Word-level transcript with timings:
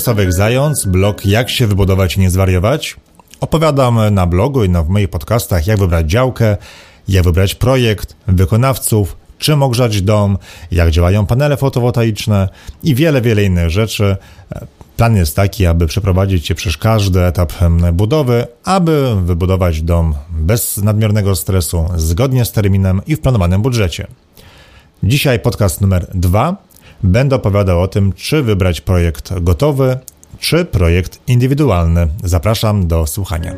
Sławek 0.00 0.32
Zając, 0.32 0.84
blog 0.86 1.26
Jak 1.26 1.50
się 1.50 1.66
wybudować 1.66 2.16
i 2.16 2.20
nie 2.20 2.30
zwariować. 2.30 2.96
Opowiadam 3.40 4.14
na 4.14 4.26
blogu 4.26 4.64
i 4.64 4.68
na, 4.68 4.82
w 4.82 4.88
moich 4.88 5.08
podcastach, 5.08 5.66
jak 5.66 5.78
wybrać 5.78 6.10
działkę, 6.10 6.56
jak 7.08 7.24
wybrać 7.24 7.54
projekt, 7.54 8.16
wykonawców, 8.26 9.16
czym 9.38 9.62
ogrzać 9.62 10.02
dom, 10.02 10.38
jak 10.70 10.90
działają 10.90 11.26
panele 11.26 11.56
fotowoltaiczne 11.56 12.48
i 12.82 12.94
wiele, 12.94 13.20
wiele 13.20 13.44
innych 13.44 13.70
rzeczy. 13.70 14.16
Plan 14.96 15.16
jest 15.16 15.36
taki, 15.36 15.66
aby 15.66 15.86
przeprowadzić 15.86 16.46
się 16.46 16.54
przez 16.54 16.76
każdy 16.76 17.20
etap 17.20 17.52
budowy, 17.92 18.46
aby 18.64 19.16
wybudować 19.24 19.82
dom 19.82 20.14
bez 20.30 20.76
nadmiernego 20.76 21.36
stresu, 21.36 21.88
zgodnie 21.96 22.44
z 22.44 22.52
terminem 22.52 23.00
i 23.06 23.16
w 23.16 23.20
planowanym 23.20 23.62
budżecie. 23.62 24.06
Dzisiaj 25.02 25.40
podcast 25.40 25.80
numer 25.80 26.06
dwa. 26.14 26.69
Będę 27.02 27.36
opowiadał 27.36 27.82
o 27.82 27.88
tym, 27.88 28.12
czy 28.12 28.42
wybrać 28.42 28.80
projekt 28.80 29.40
gotowy, 29.40 29.98
czy 30.38 30.64
projekt 30.64 31.18
indywidualny. 31.26 32.08
Zapraszam 32.24 32.88
do 32.88 33.06
słuchania. 33.06 33.54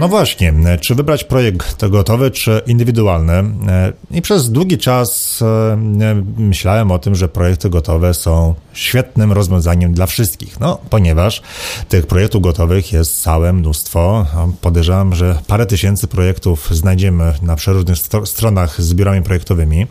No 0.00 0.08
właśnie, 0.08 0.54
czy 0.80 0.94
wybrać 0.94 1.24
projekt 1.24 1.86
gotowy, 1.86 2.30
czy 2.30 2.60
indywidualny? 2.66 3.32
E, 3.32 3.92
I 4.10 4.22
przez 4.22 4.50
długi 4.50 4.78
czas 4.78 5.40
e, 5.42 6.22
myślałem 6.38 6.90
o 6.90 6.98
tym, 6.98 7.14
że 7.14 7.28
projekty 7.28 7.70
gotowe 7.70 8.14
są 8.14 8.54
świetnym 8.72 9.32
rozwiązaniem 9.32 9.94
dla 9.94 10.06
wszystkich, 10.06 10.60
no 10.60 10.78
ponieważ 10.90 11.42
tych 11.88 12.06
projektów 12.06 12.42
gotowych 12.42 12.92
jest 12.92 13.22
całe 13.22 13.52
mnóstwo. 13.52 14.26
Podejrzewam, 14.60 15.14
że 15.14 15.38
parę 15.46 15.66
tysięcy 15.66 16.06
projektów 16.06 16.68
znajdziemy 16.70 17.32
na 17.42 17.56
przeróżnych 17.56 17.98
stronach 18.24 18.82
z 18.82 18.94
biurami 18.94 19.22
projektowymi, 19.22 19.86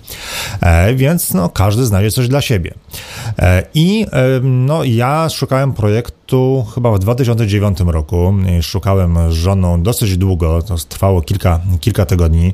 e, 0.61 0.93
więc 0.93 1.33
no, 1.33 1.49
każdy 1.49 1.85
znajdzie 1.85 2.11
coś 2.11 2.27
dla 2.27 2.41
siebie. 2.41 2.73
I 3.73 4.05
no, 4.41 4.83
ja 4.83 5.29
szukałem 5.29 5.73
projektu 5.73 6.18
chyba 6.75 6.91
w 6.91 6.99
2009 6.99 7.79
roku. 7.79 8.33
Szukałem 8.61 9.17
z 9.31 9.33
żoną 9.33 9.83
dosyć 9.83 10.17
długo, 10.17 10.61
to 10.61 10.75
trwało 10.89 11.21
kilka, 11.21 11.59
kilka 11.79 12.05
tygodni 12.05 12.53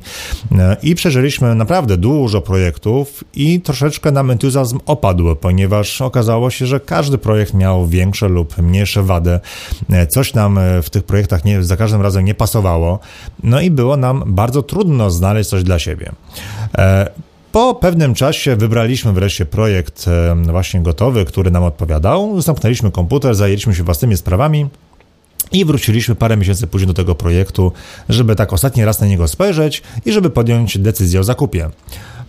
e, 0.52 0.76
i 0.82 0.94
przeżyliśmy 0.94 1.54
naprawdę 1.54 1.96
dużo 1.96 2.40
projektów 2.40 3.24
i 3.34 3.60
troszeczkę 3.60 4.10
nam 4.10 4.30
entuzjazm 4.30 4.78
opadł, 4.86 5.36
ponieważ 5.36 6.00
okazało 6.00 6.50
się, 6.50 6.66
że 6.66 6.80
każdy 6.80 7.18
projekt 7.18 7.54
miał 7.54 7.86
większe 7.86 8.28
lub 8.28 8.58
mniejsze 8.58 9.02
wady. 9.02 9.40
E, 9.90 10.06
coś 10.06 10.34
nam 10.34 10.58
e, 10.58 10.82
w 10.82 10.90
tych 10.90 11.04
projektach 11.04 11.44
nie, 11.44 11.62
za 11.62 11.76
każdym 11.76 12.02
razem 12.02 12.24
nie 12.24 12.34
pasowało, 12.34 12.98
no 13.42 13.60
i 13.60 13.70
było 13.70 13.96
nam 13.96 14.22
bardzo 14.26 14.62
trudno 14.62 15.10
znaleźć 15.10 15.50
coś 15.50 15.62
dla 15.62 15.78
siebie. 15.78 16.12
Po 17.56 17.74
pewnym 17.74 18.14
czasie 18.14 18.56
wybraliśmy 18.56 19.12
wreszcie 19.12 19.46
projekt 19.46 20.04
właśnie 20.44 20.80
gotowy, 20.80 21.24
który 21.24 21.50
nam 21.50 21.62
odpowiadał. 21.62 22.40
Zamknęliśmy 22.40 22.90
komputer, 22.90 23.34
zajęliśmy 23.34 23.74
się 23.74 23.82
własnymi 23.82 24.16
sprawami 24.16 24.66
i 25.52 25.64
wróciliśmy 25.64 26.14
parę 26.14 26.36
miesięcy 26.36 26.66
później 26.66 26.86
do 26.86 26.94
tego 26.94 27.14
projektu, 27.14 27.72
żeby 28.08 28.36
tak 28.36 28.52
ostatni 28.52 28.84
raz 28.84 29.00
na 29.00 29.06
niego 29.06 29.28
spojrzeć 29.28 29.82
i 30.04 30.12
żeby 30.12 30.30
podjąć 30.30 30.78
decyzję 30.78 31.20
o 31.20 31.24
zakupie. 31.24 31.70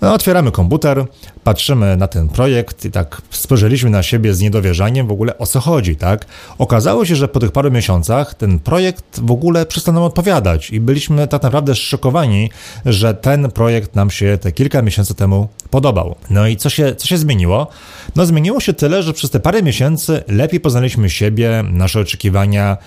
No, 0.01 0.13
otwieramy 0.13 0.51
komputer, 0.51 1.05
patrzymy 1.43 1.97
na 1.97 2.07
ten 2.07 2.29
projekt 2.29 2.85
i 2.85 2.91
tak 2.91 3.21
spojrzeliśmy 3.29 3.89
na 3.89 4.03
siebie 4.03 4.33
z 4.33 4.39
niedowierzaniem 4.39 5.07
w 5.07 5.11
ogóle 5.11 5.37
o 5.37 5.45
co 5.45 5.59
chodzi, 5.59 5.95
tak? 5.95 6.25
Okazało 6.57 7.05
się, 7.05 7.15
że 7.15 7.27
po 7.27 7.39
tych 7.39 7.51
paru 7.51 7.71
miesiącach 7.71 8.33
ten 8.33 8.59
projekt 8.59 9.19
w 9.19 9.31
ogóle 9.31 9.65
przestał 9.65 9.93
nam 9.93 10.03
odpowiadać 10.03 10.71
i 10.71 10.79
byliśmy 10.79 11.27
tak 11.27 11.43
naprawdę 11.43 11.75
zszokowani, 11.75 12.49
że 12.85 13.13
ten 13.13 13.51
projekt 13.51 13.95
nam 13.95 14.09
się 14.09 14.37
te 14.41 14.51
kilka 14.51 14.81
miesięcy 14.81 15.15
temu 15.15 15.47
podobał. 15.69 16.15
No 16.29 16.47
i 16.47 16.57
co 16.57 16.69
się, 16.69 16.95
co 16.95 17.07
się 17.07 17.17
zmieniło? 17.17 17.67
No 18.15 18.25
zmieniło 18.25 18.59
się 18.59 18.73
tyle, 18.73 19.03
że 19.03 19.13
przez 19.13 19.29
te 19.29 19.39
parę 19.39 19.63
miesięcy 19.63 20.23
lepiej 20.27 20.59
poznaliśmy 20.59 21.09
siebie, 21.09 21.63
nasze 21.71 21.99
oczekiwania, 21.99 22.77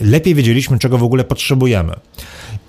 lepiej 0.00 0.34
wiedzieliśmy, 0.34 0.78
czego 0.78 0.98
w 0.98 1.02
ogóle 1.02 1.24
potrzebujemy. 1.24 1.94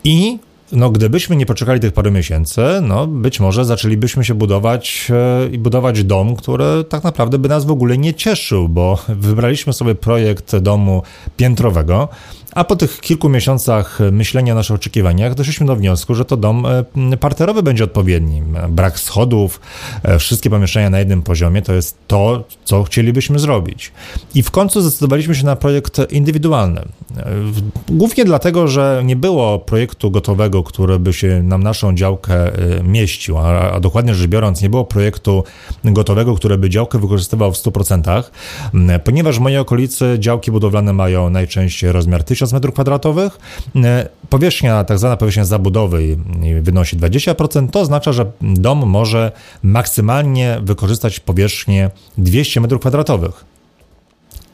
I 0.04 0.40
no, 0.72 0.90
gdybyśmy 0.90 1.36
nie 1.36 1.46
poczekali 1.46 1.80
tych 1.80 1.94
paru 1.94 2.12
miesięcy, 2.12 2.62
no, 2.82 3.08
być 3.08 3.40
może 3.40 3.66
zaczęlibyśmy 3.66 4.26
się 4.26 4.34
budować 4.34 5.08
e, 5.10 5.50
i 5.50 5.58
budować 5.60 6.04
dom, 6.04 6.36
który 6.36 6.84
tak 6.90 7.04
naprawdę 7.04 7.40
by 7.40 7.50
nas 7.50 7.66
w 7.66 7.72
ogóle 7.72 7.98
nie 7.98 8.14
cieszył, 8.14 8.70
bo 8.70 8.98
wybraliśmy 9.10 9.74
sobie 9.74 9.96
projekt 9.96 10.56
domu 10.56 11.04
piętrowego, 11.38 12.10
a 12.56 12.64
po 12.64 12.76
tych 12.76 13.00
kilku 13.00 13.30
miesiącach 13.30 14.00
myślenia 14.12 14.54
o 14.54 14.56
naszych 14.56 14.76
oczekiwaniach 14.76 15.34
doszliśmy 15.34 15.66
do 15.66 15.76
wniosku, 15.76 16.16
że 16.16 16.26
to 16.26 16.38
dom 16.38 16.66
e, 17.12 17.18
parterowy 17.18 17.64
będzie 17.64 17.84
odpowiedni. 17.84 18.44
Brak 18.70 19.00
schodów, 19.00 19.62
e, 20.04 20.20
wszystkie 20.20 20.50
pomieszczenia 20.50 20.90
na 20.90 21.00
jednym 21.00 21.24
poziomie 21.24 21.62
to 21.62 21.74
jest 21.74 21.98
to, 22.08 22.44
co 22.64 22.84
chcielibyśmy 22.84 23.40
zrobić. 23.40 23.92
I 24.36 24.44
w 24.44 24.52
końcu 24.52 24.82
zdecydowaliśmy 24.82 25.36
się 25.36 25.46
na 25.46 25.56
projekt 25.56 26.12
indywidualny. 26.12 26.82
E, 26.82 27.26
głównie 27.90 28.26
dlatego, 28.26 28.68
że 28.68 29.02
nie 29.06 29.16
było 29.16 29.60
projektu 29.60 30.12
gotowego, 30.12 30.64
który 30.64 31.00
by 31.00 31.14
się 31.14 31.44
nam 31.44 31.64
naszą 31.64 31.96
działkę 31.96 32.52
mieścił, 32.84 33.38
a, 33.38 33.72
a 33.72 33.80
dokładnie 33.80 34.16
rzecz 34.16 34.28
biorąc, 34.28 34.62
nie 34.62 34.70
było 34.70 34.86
projektu 34.86 35.44
gotowego, 35.84 36.36
który 36.36 36.58
by 36.58 36.70
działkę 36.70 37.00
wykorzystywał 37.00 37.52
w 37.52 37.56
100%, 37.56 38.24
ponieważ 39.04 39.38
w 39.38 39.42
mojej 39.42 39.58
okolicy 39.58 40.16
działki 40.20 40.52
budowlane 40.52 40.94
mają 40.94 41.30
najczęściej 41.30 41.92
rozmiar 41.92 42.24
1000 42.24 42.41
1000 42.48 42.54
m2. 42.54 43.32
E, 43.76 44.10
powierzchnia, 44.30 44.84
tak 44.84 45.00
zwana 45.00 45.18
powierzchnia 45.18 45.46
zabudowy 45.46 46.18
wynosi 46.62 46.98
20%. 46.98 47.70
To 47.70 47.80
oznacza, 47.80 48.14
że 48.14 48.32
dom 48.42 48.90
może 48.90 49.32
maksymalnie 49.64 50.60
wykorzystać 50.64 51.20
powierzchnię 51.20 51.90
200 52.18 52.62
m2. 52.62 53.32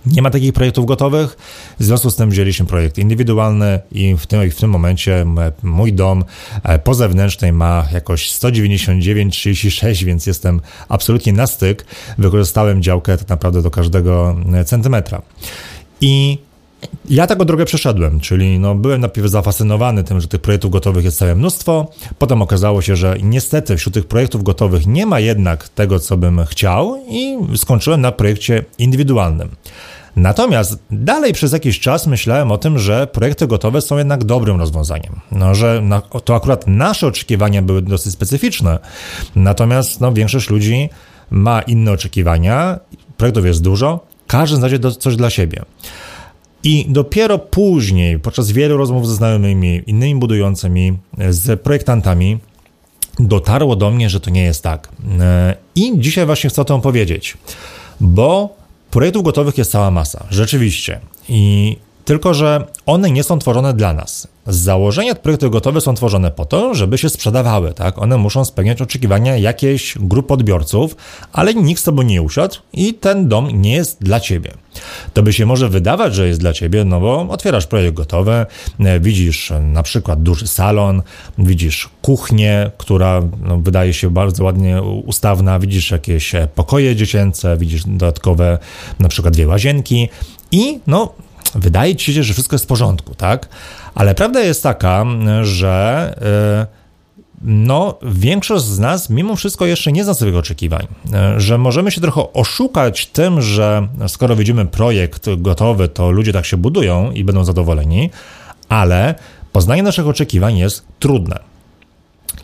Nie 0.05 0.21
ma 0.21 0.29
takich 0.29 0.53
projektów 0.53 0.85
gotowych, 0.85 1.37
w 1.79 1.83
związku 1.83 2.11
z 2.11 2.15
tym 2.15 2.29
wzięliśmy 2.29 2.65
projekt 2.65 2.97
indywidualny 2.97 3.79
i 3.91 4.15
w 4.15 4.27
tym, 4.27 4.51
w 4.51 4.55
tym 4.55 4.69
momencie 4.69 5.25
mój 5.63 5.93
dom 5.93 6.23
e, 6.63 6.79
po 6.79 6.93
zewnętrznej 6.93 7.53
ma 7.53 7.85
jakoś 7.93 8.31
199,36, 8.31 10.03
więc 10.03 10.25
jestem 10.25 10.61
absolutnie 10.89 11.33
na 11.33 11.47
styk. 11.47 11.85
Wykorzystałem 12.17 12.81
działkę 12.81 13.17
tak 13.17 13.29
naprawdę 13.29 13.61
do 13.61 13.71
każdego 13.71 14.35
e, 14.53 14.65
centymetra. 14.65 15.21
I 16.01 16.37
ja 17.09 17.27
taką 17.27 17.45
drogę 17.45 17.65
przeszedłem, 17.65 18.19
czyli 18.19 18.59
no, 18.59 18.75
byłem 18.75 19.01
najpierw 19.01 19.27
zafascynowany 19.27 20.03
tym, 20.03 20.21
że 20.21 20.27
tych 20.27 20.41
projektów 20.41 20.71
gotowych 20.71 21.05
jest 21.05 21.17
całe 21.17 21.35
mnóstwo. 21.35 21.91
Potem 22.19 22.41
okazało 22.41 22.81
się, 22.81 22.95
że 22.95 23.15
niestety 23.23 23.77
wśród 23.77 23.93
tych 23.93 24.05
projektów 24.05 24.43
gotowych 24.43 24.87
nie 24.87 25.05
ma 25.05 25.19
jednak 25.19 25.69
tego, 25.69 25.99
co 25.99 26.17
bym 26.17 26.45
chciał, 26.45 27.03
i 27.09 27.37
skończyłem 27.57 28.01
na 28.01 28.11
projekcie 28.11 28.65
indywidualnym. 28.77 29.49
Natomiast 30.15 30.79
dalej 30.91 31.33
przez 31.33 31.51
jakiś 31.51 31.79
czas 31.79 32.07
myślałem 32.07 32.51
o 32.51 32.57
tym, 32.57 32.79
że 32.79 33.07
projekty 33.07 33.47
gotowe 33.47 33.81
są 33.81 33.97
jednak 33.97 34.23
dobrym 34.23 34.59
rozwiązaniem. 34.59 35.19
No, 35.31 35.55
że 35.55 35.81
na, 35.81 36.01
to 36.01 36.35
akurat 36.35 36.67
nasze 36.67 37.07
oczekiwania 37.07 37.61
były 37.61 37.81
dosyć 37.81 38.13
specyficzne, 38.13 38.79
natomiast 39.35 40.01
no, 40.01 40.13
większość 40.13 40.49
ludzi 40.49 40.89
ma 41.29 41.61
inne 41.61 41.91
oczekiwania, 41.91 42.79
projektów 43.17 43.45
jest 43.45 43.61
dużo, 43.61 43.99
każdy 44.27 44.55
znajdzie 44.55 44.79
coś 44.91 45.15
dla 45.15 45.29
siebie. 45.29 45.61
I 46.63 46.85
dopiero 46.89 47.39
później, 47.39 48.19
podczas 48.19 48.51
wielu 48.51 48.77
rozmów 48.77 49.07
ze 49.07 49.15
znajomymi, 49.15 49.81
innymi 49.87 50.19
budującymi, 50.19 50.97
z 51.29 51.61
projektantami, 51.61 52.37
dotarło 53.19 53.75
do 53.75 53.91
mnie, 53.91 54.09
że 54.09 54.19
to 54.19 54.29
nie 54.29 54.43
jest 54.43 54.63
tak. 54.63 54.89
E, 55.19 55.55
I 55.75 55.99
dzisiaj 55.99 56.25
właśnie 56.25 56.49
chcę 56.49 56.61
o 56.61 56.65
tym 56.65 56.81
powiedzieć, 56.81 57.37
bo 57.99 58.55
projektów 58.91 59.23
gotowych 59.23 59.57
jest 59.57 59.71
cała 59.71 59.91
masa, 59.91 60.25
rzeczywiście. 60.29 60.99
I 61.29 61.77
tylko, 62.07 62.33
że 62.33 62.67
one 62.85 63.11
nie 63.11 63.23
są 63.23 63.39
tworzone 63.39 63.73
dla 63.73 63.93
nas. 63.93 64.27
Z 64.47 64.57
założenia 64.57 65.15
projekty 65.15 65.49
gotowe 65.49 65.81
są 65.81 65.93
tworzone 65.93 66.31
po 66.31 66.45
to, 66.45 66.73
żeby 66.73 66.97
się 66.97 67.09
sprzedawały, 67.09 67.73
tak? 67.73 67.97
One 67.97 68.17
muszą 68.17 68.45
spełniać 68.45 68.81
oczekiwania 68.81 69.37
jakiejś 69.37 69.97
grupy 69.99 70.33
odbiorców, 70.33 70.95
ale 71.33 71.53
nikt 71.53 71.81
z 71.81 71.83
tobą 71.83 72.01
nie 72.01 72.21
usiadł 72.21 72.55
i 72.73 72.93
ten 72.93 73.27
dom 73.27 73.61
nie 73.61 73.73
jest 73.73 74.03
dla 74.03 74.19
ciebie. 74.19 74.51
To 75.13 75.23
by 75.23 75.33
się 75.33 75.45
może 75.45 75.69
wydawać, 75.69 76.15
że 76.15 76.27
jest 76.27 76.39
dla 76.39 76.53
ciebie, 76.53 76.85
no 76.85 76.99
bo 76.99 77.27
otwierasz 77.29 77.67
projekt 77.67 77.93
gotowy, 77.93 78.45
e, 78.79 78.99
widzisz 78.99 79.53
na 79.61 79.83
przykład 79.83 80.23
duży 80.23 80.47
salon, 80.47 81.01
widzisz 81.37 81.89
kuchnię, 82.01 82.71
która 82.77 83.21
no, 83.41 83.57
wydaje 83.57 83.93
się 83.93 84.09
bardzo 84.09 84.43
ładnie 84.43 84.81
ustawna, 84.81 85.59
widzisz 85.59 85.91
jakieś 85.91 86.35
e, 86.35 86.47
pokoje 86.55 86.95
dziecięce, 86.95 87.57
widzisz 87.57 87.83
dodatkowe 87.85 88.57
na 88.99 89.09
przykład 89.09 89.33
dwie 89.33 89.47
łazienki 89.47 90.09
i 90.51 90.79
no 90.87 91.13
wydaje 91.55 91.95
ci 91.95 92.13
się, 92.13 92.23
że 92.23 92.33
wszystko 92.33 92.55
jest 92.55 92.65
w 92.65 92.67
porządku, 92.67 93.15
tak? 93.15 93.49
Ale 93.95 94.15
prawda 94.15 94.41
jest 94.41 94.63
taka, 94.63 95.05
że 95.41 96.15
yy, 96.61 96.67
no, 97.41 97.97
większość 98.03 98.65
z 98.65 98.79
nas 98.79 99.09
mimo 99.09 99.35
wszystko 99.35 99.65
jeszcze 99.65 99.91
nie 99.91 100.03
zna 100.03 100.13
swoich 100.13 100.35
oczekiwań, 100.35 100.87
yy, 101.05 101.39
że 101.39 101.57
możemy 101.57 101.91
się 101.91 102.01
trochę 102.01 102.33
oszukać 102.33 103.05
tym, 103.05 103.41
że 103.41 103.87
skoro 104.07 104.35
widzimy 104.35 104.65
projekt 104.65 105.29
gotowy, 105.37 105.87
to 105.87 106.11
ludzie 106.11 106.33
tak 106.33 106.45
się 106.45 106.57
budują 106.57 107.11
i 107.11 107.23
będą 107.23 107.43
zadowoleni, 107.43 108.09
ale 108.69 109.15
poznanie 109.51 109.83
naszych 109.83 110.07
oczekiwań 110.07 110.57
jest 110.57 110.85
trudne. 110.99 111.39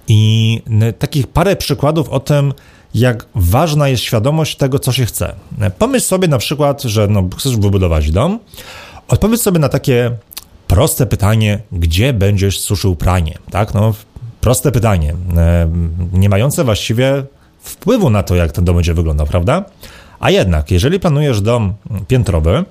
I 0.07 0.61
takich 0.99 1.27
parę 1.27 1.55
przykładów 1.55 2.09
o 2.09 2.19
tym, 2.19 2.53
jak 2.93 3.25
ważna 3.35 3.87
jest 3.87 4.03
świadomość 4.03 4.55
tego, 4.55 4.79
co 4.79 4.91
się 4.91 5.05
chce. 5.05 5.35
Pomyśl 5.79 6.05
sobie 6.05 6.27
na 6.27 6.37
przykład, 6.37 6.81
że 6.81 7.07
no, 7.07 7.29
chcesz 7.37 7.57
wybudować 7.57 8.11
dom, 8.11 8.39
odpowiedz 9.13 9.41
sobie 9.41 9.59
na 9.59 9.69
takie 9.69 10.11
proste 10.67 11.05
pytanie, 11.05 11.59
gdzie 11.71 12.13
będziesz 12.13 12.59
suszył 12.59 12.95
pranie, 12.95 13.37
tak? 13.51 13.73
No, 13.73 13.93
proste 14.41 14.71
pytanie, 14.71 15.13
nie 16.13 16.29
mające 16.29 16.63
właściwie 16.63 17.23
wpływu 17.59 18.09
na 18.09 18.23
to, 18.23 18.35
jak 18.35 18.51
ten 18.51 18.65
dom 18.65 18.75
będzie 18.75 18.93
wyglądał, 18.93 19.27
prawda? 19.27 19.65
A 20.19 20.31
jednak, 20.31 20.71
jeżeli 20.71 20.99
planujesz 20.99 21.41
dom 21.41 21.73
piętrowy, 22.07 22.65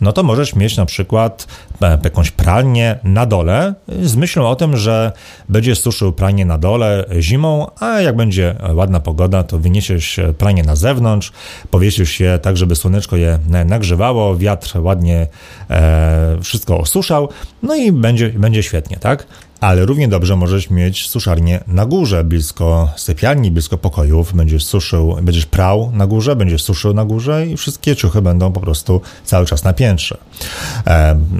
no 0.00 0.12
to 0.12 0.22
możesz 0.22 0.54
mieć 0.54 0.76
na 0.76 0.86
przykład 0.86 1.46
e, 1.82 1.98
jakąś 2.04 2.30
pralnię 2.30 2.98
na 3.04 3.26
dole 3.26 3.74
z 4.02 4.16
myślą 4.16 4.48
o 4.48 4.56
tym, 4.56 4.76
że 4.76 5.12
będziesz 5.48 5.80
suszył 5.80 6.12
pranie 6.12 6.44
na 6.44 6.58
dole 6.58 7.04
zimą, 7.20 7.66
a 7.80 8.00
jak 8.00 8.16
będzie 8.16 8.54
ładna 8.74 9.00
pogoda, 9.00 9.42
to 9.42 9.58
wyniesiesz 9.58 10.20
pranie 10.38 10.62
na 10.62 10.76
zewnątrz, 10.76 11.32
powiesisz 11.70 12.20
je 12.20 12.38
tak, 12.38 12.56
żeby 12.56 12.76
słoneczko 12.76 13.16
je 13.16 13.38
nagrzewało, 13.64 14.36
wiatr 14.36 14.78
ładnie 14.78 15.26
e, 15.70 16.38
wszystko 16.42 16.78
osuszał, 16.78 17.28
no 17.62 17.74
i 17.74 17.92
będzie, 17.92 18.30
będzie 18.30 18.62
świetnie, 18.62 18.96
tak? 18.96 19.26
Ale 19.60 19.86
równie 19.86 20.08
dobrze 20.08 20.36
możesz 20.36 20.70
mieć 20.70 21.08
suszarnię 21.08 21.64
na 21.66 21.86
górze, 21.86 22.24
blisko 22.24 22.88
sypialni, 22.96 23.50
blisko 23.50 23.78
pokojów. 23.78 24.34
Będziesz 24.34 24.64
suszył, 24.64 25.16
będziesz 25.22 25.46
prał 25.46 25.90
na 25.94 26.06
górze, 26.06 26.36
będziesz 26.36 26.62
suszył 26.62 26.94
na 26.94 27.04
górze 27.04 27.46
i 27.46 27.56
wszystkie 27.56 27.96
ciuchy 27.96 28.22
będą 28.22 28.52
po 28.52 28.60
prostu 28.60 29.00
cały 29.24 29.46
czas 29.46 29.64
na 29.64 29.72
piętrze. 29.72 30.16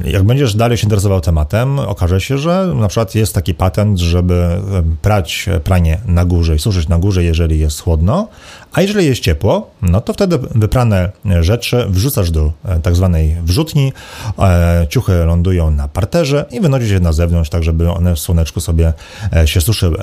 Jak 0.04 0.22
będziesz 0.22 0.54
dalej 0.54 0.78
się 0.78 0.84
interesował 0.84 1.20
tematem, 1.20 1.78
okaże 1.78 2.20
się, 2.20 2.38
że 2.38 2.72
na 2.74 2.88
przykład 2.88 3.14
jest 3.14 3.34
taki 3.34 3.54
patent, 3.54 3.98
żeby 3.98 4.62
prać 5.02 5.46
pranie 5.64 5.98
na 6.06 6.24
górze 6.24 6.56
i 6.56 6.58
suszyć 6.58 6.88
na 6.88 6.98
górze, 6.98 7.24
jeżeli 7.24 7.58
jest 7.58 7.80
chłodno, 7.80 8.28
a 8.72 8.82
jeżeli 8.82 9.06
jest 9.06 9.20
ciepło, 9.20 9.70
no 9.82 10.00
to 10.00 10.12
wtedy 10.12 10.38
wyprane 10.38 11.12
rzeczy 11.40 11.86
wrzucasz 11.88 12.30
do 12.30 12.52
e, 12.64 12.80
tak 12.80 12.96
zwanej 12.96 13.36
wrzutni, 13.42 13.92
e, 14.38 14.86
ciuchy 14.88 15.12
lądują 15.12 15.70
na 15.70 15.88
parterze 15.88 16.44
i 16.50 16.60
wynosisz 16.60 16.90
je 16.90 17.00
na 17.00 17.12
zewnątrz, 17.12 17.50
tak 17.50 17.62
żeby 17.62 17.90
one 17.90 18.14
w 18.14 18.18
słoneczku 18.18 18.60
sobie 18.60 18.92
e, 19.36 19.46
się 19.48 19.60
suszyły. 19.60 20.02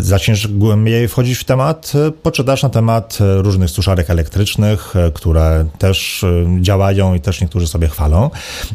Zaczniesz 0.00 0.48
głębiej 0.48 1.08
wchodzić 1.08 1.38
w 1.38 1.44
temat, 1.44 1.92
poczytasz 2.22 2.62
na 2.62 2.68
temat 2.68 3.18
różnych 3.20 3.70
suszarek 3.70 4.10
elektrycznych, 4.10 4.94
które 5.14 5.64
też 5.78 6.24
działają 6.60 7.14
i 7.14 7.20
też 7.20 7.40
niektórzy 7.40 7.68
sobie 7.68 7.88
chwalą. 7.88 8.30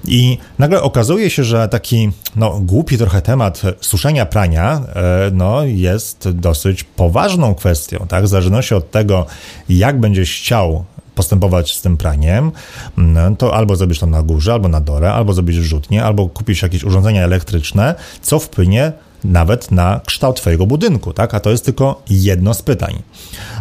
I 0.06 0.38
nagle 0.60 0.82
okazuje 0.82 1.30
się, 1.30 1.44
że 1.44 1.68
taki 1.68 2.10
no, 2.36 2.60
głupi 2.60 2.98
trochę 2.98 3.22
temat 3.22 3.62
suszenia 3.82 4.26
prania 4.26 4.82
no, 5.32 5.64
jest 5.64 6.30
dosyć 6.30 6.84
poważną 6.84 7.56
kwestią, 7.56 8.06
tak? 8.10 8.24
W 8.24 8.28
zależności 8.28 8.76
od 8.76 8.92
tego, 8.92 8.97
jak 9.70 10.00
będziesz 10.00 10.36
chciał 10.36 10.86
postępować 11.16 11.76
z 11.76 11.82
tym 11.82 11.98
praniem, 11.98 12.52
no, 12.98 13.36
to 13.36 13.56
albo 13.56 13.76
zrobisz 13.76 14.00
to 14.00 14.06
na 14.06 14.24
górze, 14.24 14.54
albo 14.54 14.68
na 14.68 14.82
dole, 14.82 15.14
albo 15.14 15.34
zrobisz 15.34 15.56
rzutnie, 15.56 16.04
albo 16.04 16.30
kupisz 16.30 16.62
jakieś 16.62 16.84
urządzenia 16.84 17.24
elektryczne, 17.24 17.96
co 18.22 18.40
wpłynie 18.40 18.92
nawet 19.24 19.72
na 19.72 20.02
kształt 20.06 20.38
Twojego 20.38 20.66
budynku, 20.66 21.14
tak? 21.14 21.34
A 21.34 21.40
to 21.40 21.50
jest 21.50 21.66
tylko 21.66 22.02
jedno 22.10 22.54
z 22.54 22.62
pytań. 22.62 23.02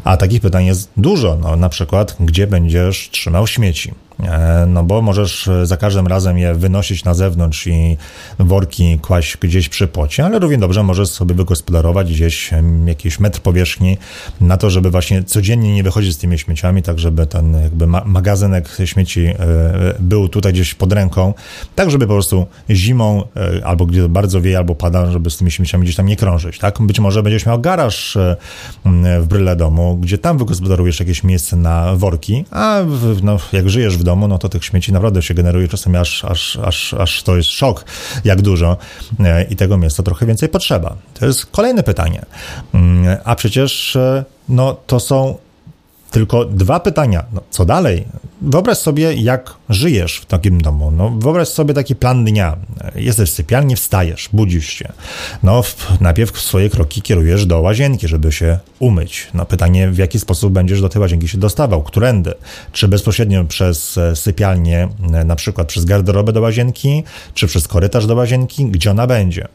A 0.05 0.17
takich 0.17 0.41
pytań 0.41 0.67
jest 0.67 0.91
dużo, 0.97 1.37
no, 1.43 1.57
na 1.57 1.69
przykład, 1.69 2.17
gdzie 2.21 2.47
będziesz 2.47 3.09
trzymał 3.11 3.47
śmieci? 3.47 3.95
E, 4.23 4.67
no 4.67 4.85
bo 4.85 5.03
możesz 5.03 5.49
e, 5.49 5.67
za 5.67 5.77
każdym 5.77 6.07
razem 6.07 6.39
je 6.39 6.55
wynosić 6.55 7.05
na 7.05 7.15
zewnątrz 7.15 7.67
i 7.67 7.97
worki 8.39 8.99
kłaść 8.99 9.37
gdzieś 9.37 9.69
przy 9.69 9.89
pocie, 9.89 10.25
ale 10.25 10.39
równie 10.39 10.59
dobrze 10.59 10.83
możesz 10.83 11.09
sobie 11.09 11.35
wygospodarować 11.35 12.13
gdzieś 12.13 12.51
jakiś 12.87 13.21
metr 13.21 13.41
powierzchni 13.41 13.99
na 14.41 14.57
to, 14.57 14.71
żeby 14.71 14.91
właśnie 14.91 15.25
codziennie 15.25 15.75
nie 15.75 15.83
wychodzić 15.83 16.15
z 16.15 16.19
tymi 16.19 16.39
śmieciami, 16.39 16.83
tak 16.83 16.99
żeby 16.99 17.27
ten 17.27 17.63
jakby 17.63 17.87
magazynek 17.87 18.69
śmieci 18.85 19.27
e, 19.27 19.37
był 19.99 20.29
tutaj 20.29 20.53
gdzieś 20.53 20.75
pod 20.75 20.93
ręką, 20.93 21.35
tak 21.75 21.91
żeby 21.91 22.07
po 22.07 22.13
prostu 22.13 22.47
zimą 22.71 23.25
albo 23.65 23.87
gdy 23.87 24.09
bardzo 24.09 24.41
wieje, 24.41 24.59
albo 24.59 24.75
pada, 24.75 25.11
żeby 25.11 25.31
z 25.31 25.37
tymi 25.37 25.51
śmieciami 25.51 25.85
gdzieś 25.85 25.97
tam 25.97 26.07
nie 26.07 26.17
krążyć, 26.17 26.59
tak? 26.59 26.79
Być 26.81 27.01
może 27.01 27.23
będziesz 27.23 27.47
miał 27.47 27.61
garaż 27.61 28.19
w 29.21 29.27
bryle 29.27 29.57
domu, 29.57 29.99
gdzie 30.03 30.19
tam 30.19 30.39
wygospodarujesz 30.39 31.01
jakieś 31.01 31.25
miejsce 31.25 31.57
na 31.57 31.97
worki, 31.97 32.45
a 32.51 32.81
w, 32.87 33.23
no, 33.23 33.39
jak 33.53 33.71
żyjesz 33.71 33.97
w 33.97 34.06
domu, 34.07 34.29
no 34.29 34.39
to 34.39 34.49
tych 34.49 34.65
śmieci 34.65 34.93
naprawdę 34.93 35.23
się 35.23 35.35
generuje 35.35 35.69
czasami 35.69 35.97
aż, 35.97 36.25
aż, 36.25 36.57
aż, 36.57 36.95
aż 36.95 37.23
to 37.23 37.37
jest 37.37 37.51
szok, 37.51 37.85
jak 38.25 38.43
dużo 38.43 38.77
e, 39.21 39.45
i 39.45 39.57
tego 39.57 39.77
miejsca 39.77 40.03
trochę 40.03 40.27
więcej 40.27 40.49
potrzeba. 40.49 40.97
To 41.15 41.27
jest 41.27 41.47
kolejne 41.47 41.83
pytanie. 41.83 42.23
Mm, 42.75 43.17
a 43.25 43.35
przecież 43.35 43.97
e, 43.97 44.25
no, 44.49 44.77
to 44.87 45.01
są 45.01 45.39
tylko 46.17 46.45
dwa 46.45 46.81
pytania. 46.81 47.25
No, 47.33 47.41
co 47.51 47.65
dalej? 47.65 48.05
Wyobraź 48.43 48.79
sobie, 48.79 49.15
jak 49.15 49.55
żyjesz 49.69 50.17
w 50.19 50.27
takim 50.27 50.61
domu. 50.61 50.91
No, 50.91 51.11
wyobraź 51.11 51.49
sobie 51.49 51.75
taki 51.75 51.97
plan 51.97 52.25
dnia. 52.25 52.57
Jesteś 52.95 53.31
w 53.31 53.35
sypialni, 53.35 53.77
wstajesz, 53.77 54.29
budzisz 54.33 54.69
się. 54.69 54.93
No, 55.43 55.63
w, 55.63 56.01
najpierw 56.01 56.41
swoje 56.41 56.71
kroki 56.71 57.03
kierujesz 57.03 57.47
do 57.47 57.61
łazienki, 57.61 58.09
żeby 58.09 58.33
się 58.33 58.59
umyć. 58.79 59.27
No, 59.35 59.47
pytanie, 59.47 59.91
w 59.91 59.99
jaki 59.99 60.21
sposób 60.21 60.53
będziesz 60.53 60.81
do 60.81 60.89
tej 60.89 61.01
łazienki 61.01 61.29
się 61.29 61.39
dostawał, 61.39 61.83
którędy? 61.83 62.35
Czy 62.73 62.89
bezpośrednio 62.89 63.45
przez 63.45 63.99
e, 63.99 64.17
sypialnię, 64.17 64.89
e, 65.13 65.25
na 65.25 65.37
przykład 65.37 65.69
przez 65.69 65.85
garderobę 65.85 66.33
do 66.33 66.41
łazienki, 66.41 67.03
czy 67.35 67.47
przez 67.47 67.69
korytarz 67.69 68.07
do 68.07 68.15
łazienki, 68.15 68.65
gdzie 68.65 68.91
ona 68.91 69.07
będzie? 69.07 69.49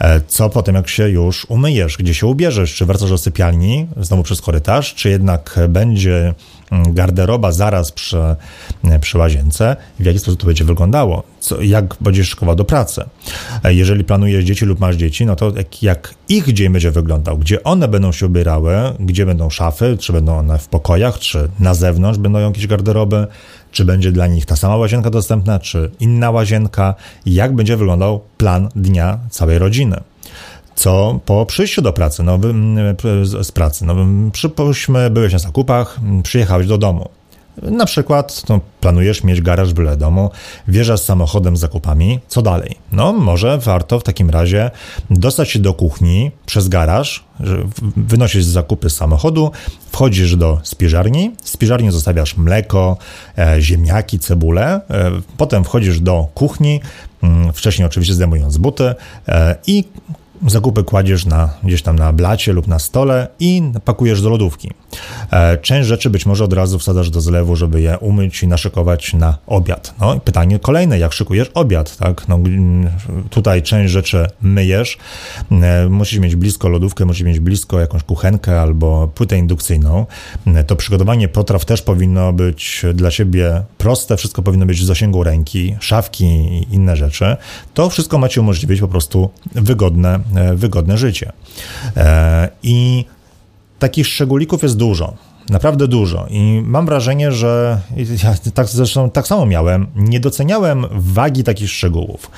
E, 0.00 0.20
co 0.28 0.50
potem, 0.50 0.74
jak 0.74 0.88
się 0.88 1.08
już 1.08 1.46
umyjesz, 1.48 1.96
gdzie 1.96 2.14
się 2.14 2.26
ubierzesz? 2.26 2.74
Czy 2.74 2.86
wracasz 2.86 3.10
do 3.10 3.18
sypialni, 3.18 3.86
znowu 4.00 4.22
przez 4.22 4.40
korytarz, 4.40 4.94
czy 4.94 5.08
jednak 5.10 5.58
będzie 5.68 5.99
mm, 6.08 6.34
garderoba 6.94 7.52
zaraz 7.52 7.92
przy, 7.92 8.18
przy 9.00 9.18
łazience? 9.18 9.76
W 10.00 10.04
jaki 10.04 10.18
sposób 10.18 10.40
to 10.40 10.46
będzie 10.46 10.64
wyglądało? 10.64 11.22
Co, 11.40 11.62
jak 11.62 11.96
będziesz 12.00 12.28
szykował 12.28 12.56
do 12.56 12.64
pracy? 12.64 13.04
E, 13.64 13.74
jeżeli 13.74 14.04
planujesz 14.04 14.44
dzieci 14.44 14.64
lub 14.64 14.80
masz 14.80 14.96
dzieci, 14.96 15.26
no 15.26 15.36
to 15.36 15.52
jak, 15.56 15.82
jak 15.82 16.14
ich 16.28 16.52
dzień 16.52 16.72
będzie 16.72 16.90
wyglądał? 16.90 17.38
Gdzie 17.38 17.64
one 17.64 17.88
będą 17.88 18.12
się 18.12 18.26
ubierały? 18.26 18.74
Gdzie 19.00 19.26
będą 19.26 19.50
szafy? 19.50 19.96
Czy 20.00 20.12
będą 20.12 20.38
one 20.38 20.58
w 20.58 20.68
pokojach? 20.68 21.18
Czy 21.18 21.48
na 21.58 21.74
zewnątrz 21.74 22.18
będą 22.18 22.38
jakieś 22.38 22.66
garderoby? 22.66 23.26
Czy 23.72 23.84
będzie 23.84 24.12
dla 24.12 24.26
nich 24.26 24.46
ta 24.46 24.56
sama 24.56 24.76
łazienka 24.76 25.10
dostępna, 25.10 25.58
czy 25.58 25.90
inna 26.00 26.30
łazienka? 26.30 26.94
Jak 27.26 27.54
będzie 27.54 27.76
wyglądał 27.76 28.20
plan 28.36 28.68
dnia 28.76 29.18
całej 29.30 29.58
rodziny? 29.58 30.00
Co 30.80 31.20
po 31.24 31.46
przyjściu 31.46 31.82
do 31.82 31.92
pracy, 31.92 32.22
no, 32.22 32.38
z 33.42 33.52
pracy. 33.52 33.84
No, 33.84 33.94
przypuśćmy, 34.32 35.10
byłeś 35.10 35.32
na 35.32 35.38
zakupach, 35.38 36.00
przyjechałeś 36.22 36.66
do 36.66 36.78
domu. 36.78 37.08
Na 37.62 37.86
przykład 37.86 38.42
no, 38.48 38.60
planujesz 38.80 39.24
mieć 39.24 39.40
garaż 39.40 39.72
byle 39.72 39.96
domu, 39.96 40.30
wjeżdżasz 40.68 41.00
samochodem 41.00 41.56
z 41.56 41.60
zakupami, 41.60 42.20
co 42.28 42.42
dalej? 42.42 42.76
No 42.92 43.12
może 43.12 43.58
warto 43.58 44.00
w 44.00 44.02
takim 44.02 44.30
razie 44.30 44.70
dostać 45.10 45.50
się 45.50 45.58
do 45.58 45.74
kuchni 45.74 46.30
przez 46.46 46.68
garaż, 46.68 47.24
wynosisz 47.96 48.44
zakupy 48.44 48.90
z 48.90 48.96
samochodu, 48.96 49.50
wchodzisz 49.92 50.36
do 50.36 50.60
spiżarni, 50.62 51.34
w 51.42 51.48
spiżarni 51.48 51.90
zostawiasz 51.90 52.36
mleko, 52.36 52.96
e, 53.38 53.60
ziemniaki, 53.60 54.18
cebulę, 54.18 54.80
e, 54.90 55.10
potem 55.36 55.64
wchodzisz 55.64 56.00
do 56.00 56.28
kuchni, 56.34 56.80
mm, 57.22 57.52
wcześniej 57.52 57.86
oczywiście 57.86 58.14
zdejmując 58.14 58.56
buty 58.56 58.94
e, 59.28 59.56
i 59.66 59.84
zakupy 60.46 60.84
kładziesz 60.84 61.26
na, 61.26 61.50
gdzieś 61.62 61.82
tam 61.82 61.96
na 61.96 62.12
blacie 62.12 62.52
lub 62.52 62.66
na 62.66 62.78
stole 62.78 63.28
i 63.40 63.62
pakujesz 63.84 64.22
do 64.22 64.30
lodówki. 64.30 64.70
E, 65.30 65.58
część 65.58 65.88
rzeczy 65.88 66.10
być 66.10 66.26
może 66.26 66.44
od 66.44 66.52
razu 66.52 66.78
wsadzasz 66.78 67.10
do 67.10 67.20
zlewu, 67.20 67.56
żeby 67.56 67.80
je 67.80 67.98
umyć 67.98 68.42
i 68.42 68.48
naszykować 68.48 69.14
na 69.14 69.38
obiad. 69.46 69.94
No 70.00 70.14
i 70.14 70.20
pytanie 70.20 70.58
kolejne, 70.58 70.98
jak 70.98 71.12
szykujesz 71.12 71.50
obiad, 71.54 71.96
tak? 71.96 72.28
No, 72.28 72.38
tutaj 73.30 73.62
część 73.62 73.92
rzeczy 73.92 74.26
myjesz, 74.42 74.98
e, 75.50 75.88
musisz 75.88 76.18
mieć 76.18 76.36
blisko 76.36 76.68
lodówkę, 76.68 77.04
musisz 77.04 77.26
mieć 77.26 77.40
blisko 77.40 77.80
jakąś 77.80 78.02
kuchenkę 78.02 78.60
albo 78.60 79.08
płytę 79.08 79.38
indukcyjną. 79.38 80.06
E, 80.46 80.64
to 80.64 80.76
przygotowanie 80.76 81.28
potraw 81.28 81.64
też 81.64 81.82
powinno 81.82 82.32
być 82.32 82.82
dla 82.94 83.10
siebie 83.10 83.62
proste, 83.78 84.16
wszystko 84.16 84.42
powinno 84.42 84.66
być 84.66 84.80
w 84.80 84.84
zasięgu 84.84 85.24
ręki, 85.24 85.76
szafki 85.80 86.24
i 86.24 86.74
inne 86.74 86.96
rzeczy. 86.96 87.36
To 87.74 87.90
wszystko 87.90 88.18
macie 88.18 88.40
umożliwić 88.40 88.80
po 88.80 88.88
prostu 88.88 89.30
wygodne 89.54 90.20
wygodne 90.54 90.98
życie. 90.98 91.32
E, 91.96 92.48
I 92.62 93.04
takich 93.78 94.06
szczególików 94.06 94.62
jest 94.62 94.76
dużo. 94.76 95.14
Naprawdę 95.50 95.88
dużo. 95.88 96.26
I 96.30 96.62
mam 96.64 96.86
wrażenie, 96.86 97.32
że 97.32 97.80
ja 98.24 98.34
tak, 98.54 98.68
zresztą 98.68 99.10
tak 99.10 99.26
samo 99.26 99.46
miałem, 99.46 99.86
nie 99.96 100.20
doceniałem 100.20 100.86
wagi 100.92 101.44
takich 101.44 101.70
szczegółów. 101.70 102.30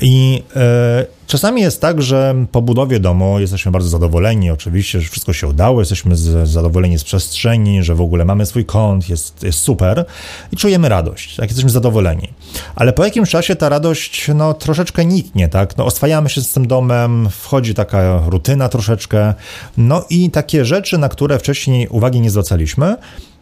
I 0.00 0.42
e, 0.56 1.06
czasami 1.26 1.62
jest 1.62 1.80
tak, 1.80 2.02
że 2.02 2.34
po 2.52 2.62
budowie 2.62 3.00
domu 3.00 3.40
jesteśmy 3.40 3.72
bardzo 3.72 3.88
zadowoleni, 3.88 4.50
oczywiście, 4.50 5.00
że 5.00 5.08
wszystko 5.08 5.32
się 5.32 5.48
udało, 5.48 5.80
jesteśmy 5.80 6.16
z, 6.16 6.48
zadowoleni 6.48 6.98
z 6.98 7.04
przestrzeni, 7.04 7.82
że 7.82 7.94
w 7.94 8.00
ogóle 8.00 8.24
mamy 8.24 8.46
swój 8.46 8.64
kąt, 8.64 9.08
jest, 9.08 9.42
jest 9.42 9.58
super 9.58 10.04
i 10.52 10.56
czujemy 10.56 10.88
radość, 10.88 11.36
tak, 11.36 11.48
jesteśmy 11.48 11.70
zadowoleni. 11.70 12.28
Ale 12.74 12.92
po 12.92 13.04
jakimś 13.04 13.30
czasie 13.30 13.56
ta 13.56 13.68
radość, 13.68 14.30
no, 14.34 14.54
troszeczkę 14.54 15.04
niknie, 15.04 15.48
tak, 15.48 15.76
no, 15.76 15.84
oswajamy 15.84 16.28
się 16.28 16.40
z 16.40 16.52
tym 16.52 16.66
domem, 16.66 17.28
wchodzi 17.30 17.74
taka 17.74 18.22
rutyna 18.26 18.68
troszeczkę, 18.68 19.34
no 19.76 20.04
i 20.10 20.30
takie 20.30 20.64
rzeczy, 20.64 20.98
na 20.98 21.08
które 21.08 21.38
wcześniej 21.38 21.88
uwagi 21.88 22.20
nie 22.20 22.30
zwracaliśmy, 22.30 22.96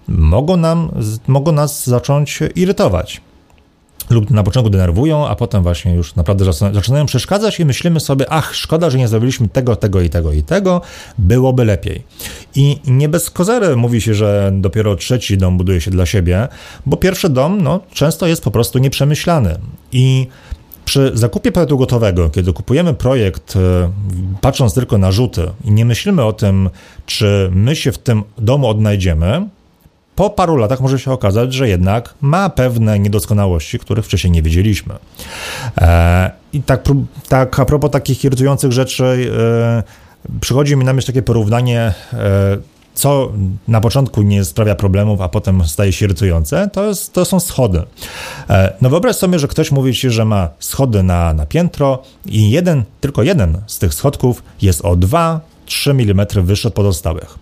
mogą, 0.08 0.56
nam, 0.56 0.90
mogą 1.26 1.52
nas 1.52 1.86
zacząć 1.86 2.40
irytować 2.54 3.20
lub 4.10 4.30
na 4.30 4.42
początku 4.42 4.70
denerwują, 4.70 5.28
a 5.28 5.34
potem 5.34 5.62
właśnie 5.62 5.94
już 5.94 6.16
naprawdę 6.16 6.44
zaczynają 6.72 7.06
przeszkadzać 7.06 7.60
i 7.60 7.64
myślimy 7.64 8.00
sobie, 8.00 8.26
ach, 8.30 8.54
szkoda, 8.54 8.90
że 8.90 8.98
nie 8.98 9.08
zrobiliśmy 9.08 9.48
tego, 9.48 9.76
tego 9.76 10.00
i 10.00 10.10
tego 10.10 10.32
i 10.32 10.42
tego, 10.42 10.80
byłoby 11.18 11.64
lepiej. 11.64 12.02
I 12.54 12.76
nie 12.86 13.08
bez 13.08 13.30
kozery 13.30 13.76
mówi 13.76 14.00
się, 14.00 14.14
że 14.14 14.52
dopiero 14.54 14.96
trzeci 14.96 15.38
dom 15.38 15.58
buduje 15.58 15.80
się 15.80 15.90
dla 15.90 16.06
siebie, 16.06 16.48
bo 16.86 16.96
pierwszy 16.96 17.28
dom 17.28 17.62
no, 17.62 17.80
często 17.92 18.26
jest 18.26 18.44
po 18.44 18.50
prostu 18.50 18.78
nieprzemyślany. 18.78 19.58
I 19.92 20.26
przy 20.84 21.10
zakupie 21.14 21.52
projektu 21.52 21.78
gotowego, 21.78 22.30
kiedy 22.30 22.52
kupujemy 22.52 22.94
projekt 22.94 23.56
e, 23.56 23.90
patrząc 24.40 24.74
tylko 24.74 24.98
na 24.98 25.12
rzuty 25.12 25.48
i 25.64 25.70
nie 25.70 25.84
myślimy 25.84 26.24
o 26.24 26.32
tym, 26.32 26.70
czy 27.06 27.50
my 27.52 27.76
się 27.76 27.92
w 27.92 27.98
tym 27.98 28.22
domu 28.38 28.66
odnajdziemy, 28.66 29.48
po 30.18 30.30
paru 30.30 30.56
latach 30.56 30.80
może 30.80 30.98
się 30.98 31.12
okazać, 31.12 31.54
że 31.54 31.68
jednak 31.68 32.14
ma 32.20 32.50
pewne 32.50 32.98
niedoskonałości, 32.98 33.78
których 33.78 34.04
wcześniej 34.04 34.30
nie 34.30 34.42
wiedzieliśmy. 34.42 34.94
E, 35.80 36.30
I 36.52 36.62
tak, 36.62 36.84
tak 37.28 37.60
a 37.60 37.64
propos 37.64 37.90
takich 37.90 38.24
irytujących 38.24 38.72
rzeczy, 38.72 39.32
e, 39.38 39.82
przychodzi 40.40 40.76
mi 40.76 40.84
na 40.84 40.92
myśl 40.92 41.06
takie 41.06 41.22
porównanie 41.22 41.94
e, 42.12 42.58
co 42.94 43.32
na 43.68 43.80
początku 43.80 44.22
nie 44.22 44.44
sprawia 44.44 44.74
problemów, 44.74 45.20
a 45.20 45.28
potem 45.28 45.64
staje 45.64 45.92
się 45.92 46.04
irytujące, 46.04 46.70
to, 46.72 46.84
jest, 46.84 47.12
to 47.12 47.24
są 47.24 47.40
schody. 47.40 47.82
No 48.80 48.90
wyobraź 48.90 49.16
sobie, 49.16 49.38
że 49.38 49.48
ktoś 49.48 49.72
mówi 49.72 49.94
ci, 49.94 50.10
że 50.10 50.24
ma 50.24 50.48
schody 50.58 51.02
na, 51.02 51.34
na 51.34 51.46
piętro 51.46 52.02
i 52.26 52.50
jeden, 52.50 52.84
tylko 53.00 53.22
jeden 53.22 53.58
z 53.66 53.78
tych 53.78 53.94
schodków 53.94 54.42
jest 54.62 54.84
o 54.84 54.96
2 54.96 55.40
3 55.68 55.90
mm 55.90 56.26
wyższy 56.42 56.68
od 56.68 56.74
pozostałych. 56.74 57.38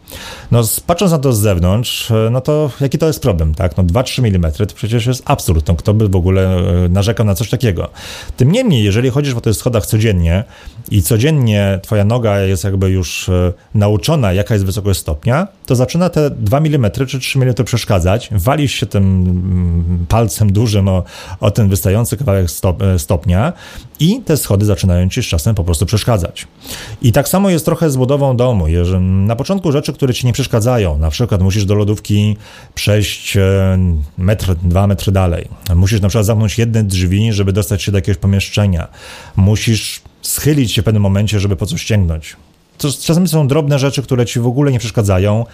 No, 0.51 0.63
patrząc 0.87 1.13
na 1.13 1.19
to 1.19 1.33
z 1.33 1.41
zewnątrz, 1.41 2.11
e, 2.11 2.29
no 2.31 2.41
to 2.41 2.71
jaki 2.81 2.99
to 2.99 3.07
jest 3.07 3.23
problem, 3.23 3.55
tak? 3.55 3.77
No 3.77 3.85
2-3 3.85 4.27
mm 4.27 4.53
to 4.53 4.67
przecież 4.75 5.07
jest 5.07 5.23
absurd, 5.25 5.69
no, 5.69 5.75
kto 5.75 5.95
by 5.95 6.09
w 6.09 6.17
ogóle 6.17 6.57
e, 6.59 6.89
narzekał 6.89 7.27
na 7.27 7.35
coś 7.35 7.51
takiego. 7.51 7.89
Tym 8.37 8.53
niemniej, 8.53 8.85
jeżeli 8.85 9.11
chodzisz 9.11 9.35
po 9.35 9.41
tych 9.41 9.55
schodach 9.55 9.87
codziennie 9.87 10.45
i 10.91 11.03
codziennie 11.03 11.81
twoja 11.83 12.05
noga 12.05 12.41
jest 12.41 12.65
jakby 12.65 12.91
już 12.91 13.29
e, 13.29 13.53
nauczona, 13.75 14.33
jaka 14.33 14.55
jest 14.55 14.67
wysokość 14.67 15.01
stopnia, 15.01 15.49
to 15.67 15.77
zaczyna 15.77 16.11
te 16.11 16.31
2 16.31 16.59
mm 16.59 16.91
czy 16.91 17.21
3 17.21 17.39
mm 17.39 17.55
przeszkadzać, 17.65 18.29
walisz 18.33 18.73
się 18.73 18.87
tym 18.87 19.05
mm, 19.05 20.07
palcem 20.09 20.53
dużym 20.53 20.89
o, 20.89 21.05
o 21.41 21.51
ten 21.51 21.69
wystający 21.69 22.17
kawałek 22.17 22.51
stop, 22.51 22.83
stopnia 22.99 23.53
i 24.01 24.21
te 24.21 24.37
schody 24.37 24.65
zaczynają 24.65 25.09
ci 25.09 25.23
z 25.23 25.27
czasem 25.27 25.55
po 25.55 25.65
prostu 25.65 25.87
przeszkadzać. 25.87 26.47
I 27.03 27.13
tak 27.13 27.29
samo 27.29 27.51
jest 27.51 27.65
trochę 27.65 27.91
z 27.91 27.97
budową 27.97 28.37
domu. 28.37 28.69
Jeżeli 28.69 29.05
na 29.05 29.37
początku 29.37 29.73
rzeczy, 29.73 29.93
które 29.93 30.15
ci 30.15 30.27
nie 30.27 30.33
przeszkadzają, 30.33 30.99
na 30.99 31.11
przykład 31.11 31.43
musisz 31.43 31.65
do 31.65 31.75
lodówki 31.75 32.37
przejść 32.75 33.37
e, 33.37 33.79
metr, 34.19 34.55
dwa 34.55 34.87
metry 34.87 35.13
dalej. 35.13 35.49
Musisz 35.75 36.01
na 36.01 36.09
przykład 36.09 36.27
zamknąć 36.27 36.59
jedne 36.59 36.85
drzwi, 36.85 37.33
żeby 37.33 37.53
dostać 37.53 37.83
się 37.83 37.93
do 37.93 37.99
jakiegoś 37.99 38.19
pomieszczenia. 38.19 38.89
Musisz 39.37 40.03
schylić 40.23 40.73
się 40.73 40.83
w 40.83 40.85
pewnym 40.85 41.03
momencie, 41.03 41.41
żeby 41.41 41.57
po 41.57 41.67
coś 41.67 41.85
sięgnąć. 41.85 42.37
To 42.79 42.89
czasami 42.93 43.29
są 43.29 43.49
drobne 43.49 43.79
rzeczy, 43.79 44.03
które 44.03 44.27
ci 44.27 44.41
w 44.41 44.47
ogóle 44.47 44.73
nie 44.73 44.79
przeszkadzają. 44.79 45.47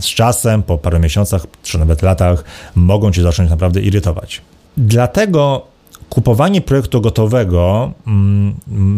Z 0.00 0.06
czasem, 0.06 0.62
po 0.62 0.78
paru 0.78 0.98
miesiącach, 0.98 1.46
czy 1.62 1.78
nawet 1.78 2.02
latach, 2.02 2.44
mogą 2.74 3.12
cię 3.12 3.22
zacząć 3.22 3.50
naprawdę 3.50 3.80
irytować. 3.80 4.40
Dlatego 4.76 5.66
kupowanie 6.10 6.60
projektu 6.60 7.00
gotowego 7.00 7.92
mm, 8.06 8.54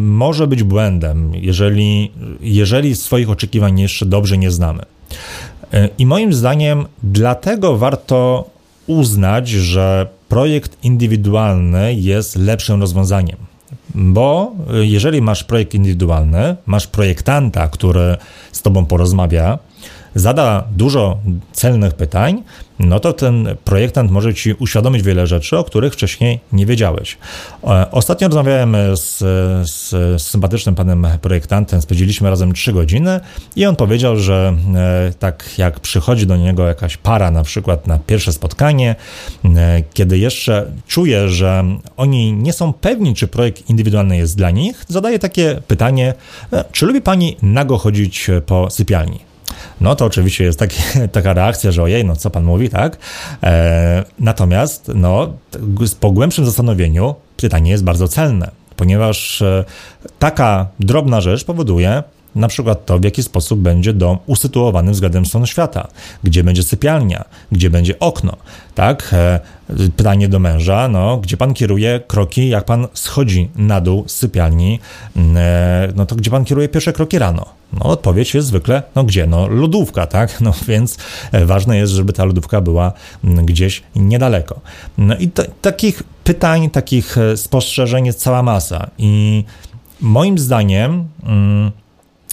może 0.09 0.47
być 0.47 0.62
błędem, 0.62 1.35
jeżeli, 1.35 2.12
jeżeli 2.40 2.97
swoich 2.97 3.31
oczekiwań 3.31 3.81
jeszcze 3.81 4.07
dobrze 4.07 4.38
nie 4.38 4.50
znamy. 4.50 4.83
E, 5.73 5.88
I 5.99 6.07
moim 6.07 6.33
zdaniem, 6.33 6.87
dlatego 7.02 7.78
warto 7.78 8.50
uznać, 8.87 9.49
że 9.49 10.07
projekt 10.28 10.85
indywidualny 10.85 11.95
jest 11.95 12.37
lepszym 12.37 12.81
rozwiązaniem. 12.81 13.37
Bo 13.95 14.52
jeżeli 14.83 15.23
masz 15.23 15.45
projekt 15.45 15.75
indywidualny, 15.75 16.57
masz 16.66 16.87
projektanta, 16.87 17.69
który 17.69 18.16
z 18.52 18.62
tobą 18.62 18.87
porozmawia, 18.87 19.59
zada 20.14 20.64
dużo 20.76 21.19
celnych 21.52 21.95
pytań, 21.95 22.42
no 22.78 23.00
to 23.00 23.12
ten 23.12 23.57
projektant 23.64 24.11
może 24.11 24.35
ci 24.35 24.52
uświadomić 24.52 25.02
wiele 25.02 25.26
rzeczy, 25.26 25.59
o 25.59 25.64
których 25.64 25.92
wcześniej 25.92 26.40
nie 26.52 26.66
wiedziałeś. 26.66 27.19
E, 27.64 27.90
ostatnio 27.90 28.28
rozmawiałem 28.28 28.76
z, 28.95 29.19
z, 29.71 29.90
z 29.90 30.23
sympatycznym 30.23 30.75
panem 30.75 31.07
projektantem, 31.23 31.83
spędziliśmy 31.83 32.31
razem 32.31 32.52
3 32.52 32.73
godziny 32.73 33.21
i 33.57 33.66
on 33.66 33.76
powiedział, 33.76 34.16
że 34.16 34.57
e, 34.75 35.12
tak 35.19 35.59
jak 35.59 35.81
przychodzi 35.81 36.26
do 36.26 36.37
niego 36.37 36.66
jakaś 36.66 36.97
para, 36.97 37.31
na 37.31 37.42
przykład 37.42 37.87
na 37.87 37.99
pierwsze 37.99 38.33
spotkanie, 38.33 38.95
e, 39.45 39.83
kiedy 39.95 40.19
jeszcze 40.19 40.66
czuje, 40.87 41.28
że 41.28 41.64
oni 41.97 42.33
nie 42.33 42.52
są 42.52 42.73
pewni, 42.73 43.14
czy 43.14 43.28
projekt 43.28 43.71
indywidualny 43.71 44.16
jest 44.16 44.37
dla 44.37 44.50
nich, 44.50 44.85
zadaje 44.88 45.19
takie 45.19 45.62
pytanie, 45.69 46.14
czy 46.73 46.87
lubi 46.87 47.00
pani 47.00 47.37
nago 47.42 47.78
chodzić 47.78 48.31
po 48.47 48.71
sypialni? 48.71 49.31
No 49.81 49.97
to 49.97 50.05
oczywiście 50.05 50.45
jest 50.45 50.59
taki, 50.59 50.83
taka 51.12 51.33
reakcja, 51.33 51.73
że 51.73 51.83
ojej, 51.83 52.05
no 52.05 52.17
co 52.17 52.31
pan 52.31 52.45
mówi, 52.45 52.69
tak? 52.69 52.99
E, 53.43 54.05
natomiast, 54.19 54.91
no, 54.95 55.33
po 56.00 56.11
głębszym 56.11 56.47
zastanowieniu 56.47 57.14
pytanie 57.37 57.71
jest 57.71 57.85
bardzo 57.85 58.09
celne, 58.09 58.50
ponieważ 58.76 59.43
e, 59.43 59.64
taka 60.19 60.67
drobna 60.81 61.21
rzecz 61.21 61.45
powoduje, 61.45 62.02
na 62.34 62.48
przykład 62.48 62.86
to, 62.86 62.98
w 62.98 63.04
jaki 63.04 63.22
sposób 63.22 63.60
będzie 63.60 63.92
dom 63.92 64.18
usytuowany 64.26 64.92
względem 64.92 65.26
strony 65.26 65.46
świata, 65.46 65.88
gdzie 66.24 66.44
będzie 66.44 66.62
sypialnia, 66.62 67.24
gdzie 67.52 67.70
będzie 67.70 67.98
okno, 67.98 68.36
tak? 68.74 69.10
E, 69.12 69.40
pytanie 69.96 70.28
do 70.28 70.38
męża, 70.38 70.88
no, 70.88 71.16
gdzie 71.16 71.36
pan 71.36 71.54
kieruje 71.54 72.00
kroki, 72.06 72.48
jak 72.48 72.64
pan 72.64 72.88
schodzi 72.94 73.48
na 73.56 73.80
dół 73.80 74.04
z 74.06 74.14
sypialni, 74.14 74.80
e, 75.36 75.88
no 75.96 76.06
to 76.06 76.14
gdzie 76.16 76.30
pan 76.30 76.44
kieruje 76.44 76.68
pierwsze 76.68 76.92
kroki 76.92 77.18
rano? 77.18 77.46
No, 77.72 77.80
odpowiedź 77.84 78.34
jest 78.34 78.48
zwykle, 78.48 78.82
no 78.94 79.04
gdzie? 79.04 79.26
No, 79.26 79.48
lodówka, 79.48 80.06
tak? 80.06 80.40
No 80.40 80.52
więc 80.68 80.98
e, 81.32 81.46
ważne 81.46 81.76
jest, 81.76 81.92
żeby 81.92 82.12
ta 82.12 82.24
lodówka 82.24 82.60
była 82.60 82.92
gdzieś 83.24 83.82
niedaleko. 83.96 84.60
No 84.98 85.16
i 85.16 85.28
to, 85.28 85.42
takich 85.62 86.02
pytań, 86.24 86.70
takich 86.70 87.16
spostrzeżeń 87.36 88.06
jest 88.06 88.20
cała 88.20 88.42
masa 88.42 88.90
i 88.98 89.44
moim 90.00 90.38
zdaniem, 90.38 91.08
mm, 91.22 91.70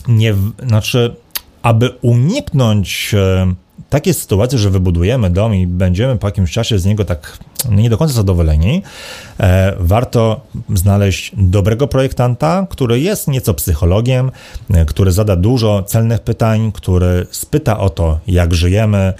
nie, 0.09 0.35
znaczy, 0.67 1.15
aby 1.61 1.89
uniknąć 2.01 3.11
e, 3.13 3.53
takiej 3.89 4.13
sytuacji, 4.13 4.57
że 4.57 4.69
wybudujemy 4.69 5.29
dom 5.29 5.55
i 5.55 5.67
będziemy 5.67 6.17
po 6.17 6.27
jakimś 6.27 6.51
czasie 6.51 6.79
z 6.79 6.85
niego 6.85 7.05
tak 7.05 7.37
no, 7.69 7.75
nie 7.75 7.89
do 7.89 7.97
końca 7.97 8.13
zadowoleni, 8.13 8.83
e, 9.39 9.73
warto 9.79 10.41
znaleźć 10.73 11.31
dobrego 11.37 11.87
projektanta, 11.87 12.67
który 12.69 12.99
jest 12.99 13.27
nieco 13.27 13.53
psychologiem, 13.53 14.31
e, 14.73 14.85
który 14.85 15.11
zada 15.11 15.35
dużo 15.35 15.83
celnych 15.83 16.19
pytań, 16.19 16.71
który 16.71 17.27
spyta 17.31 17.79
o 17.79 17.89
to, 17.89 18.19
jak 18.27 18.53
żyjemy, 18.53 19.13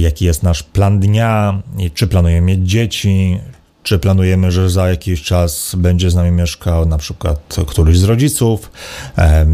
jaki 0.00 0.24
jest 0.24 0.42
nasz 0.42 0.62
plan 0.62 1.00
dnia, 1.00 1.62
czy 1.94 2.06
planujemy 2.06 2.46
mieć 2.46 2.70
dzieci, 2.70 3.38
czy 3.84 3.98
planujemy, 3.98 4.50
że 4.50 4.70
za 4.70 4.88
jakiś 4.88 5.22
czas 5.22 5.74
będzie 5.78 6.10
z 6.10 6.14
nami 6.14 6.30
mieszkał 6.30 6.86
na 6.86 6.98
przykład 6.98 7.56
któryś 7.66 7.98
z 7.98 8.04
rodziców? 8.04 8.70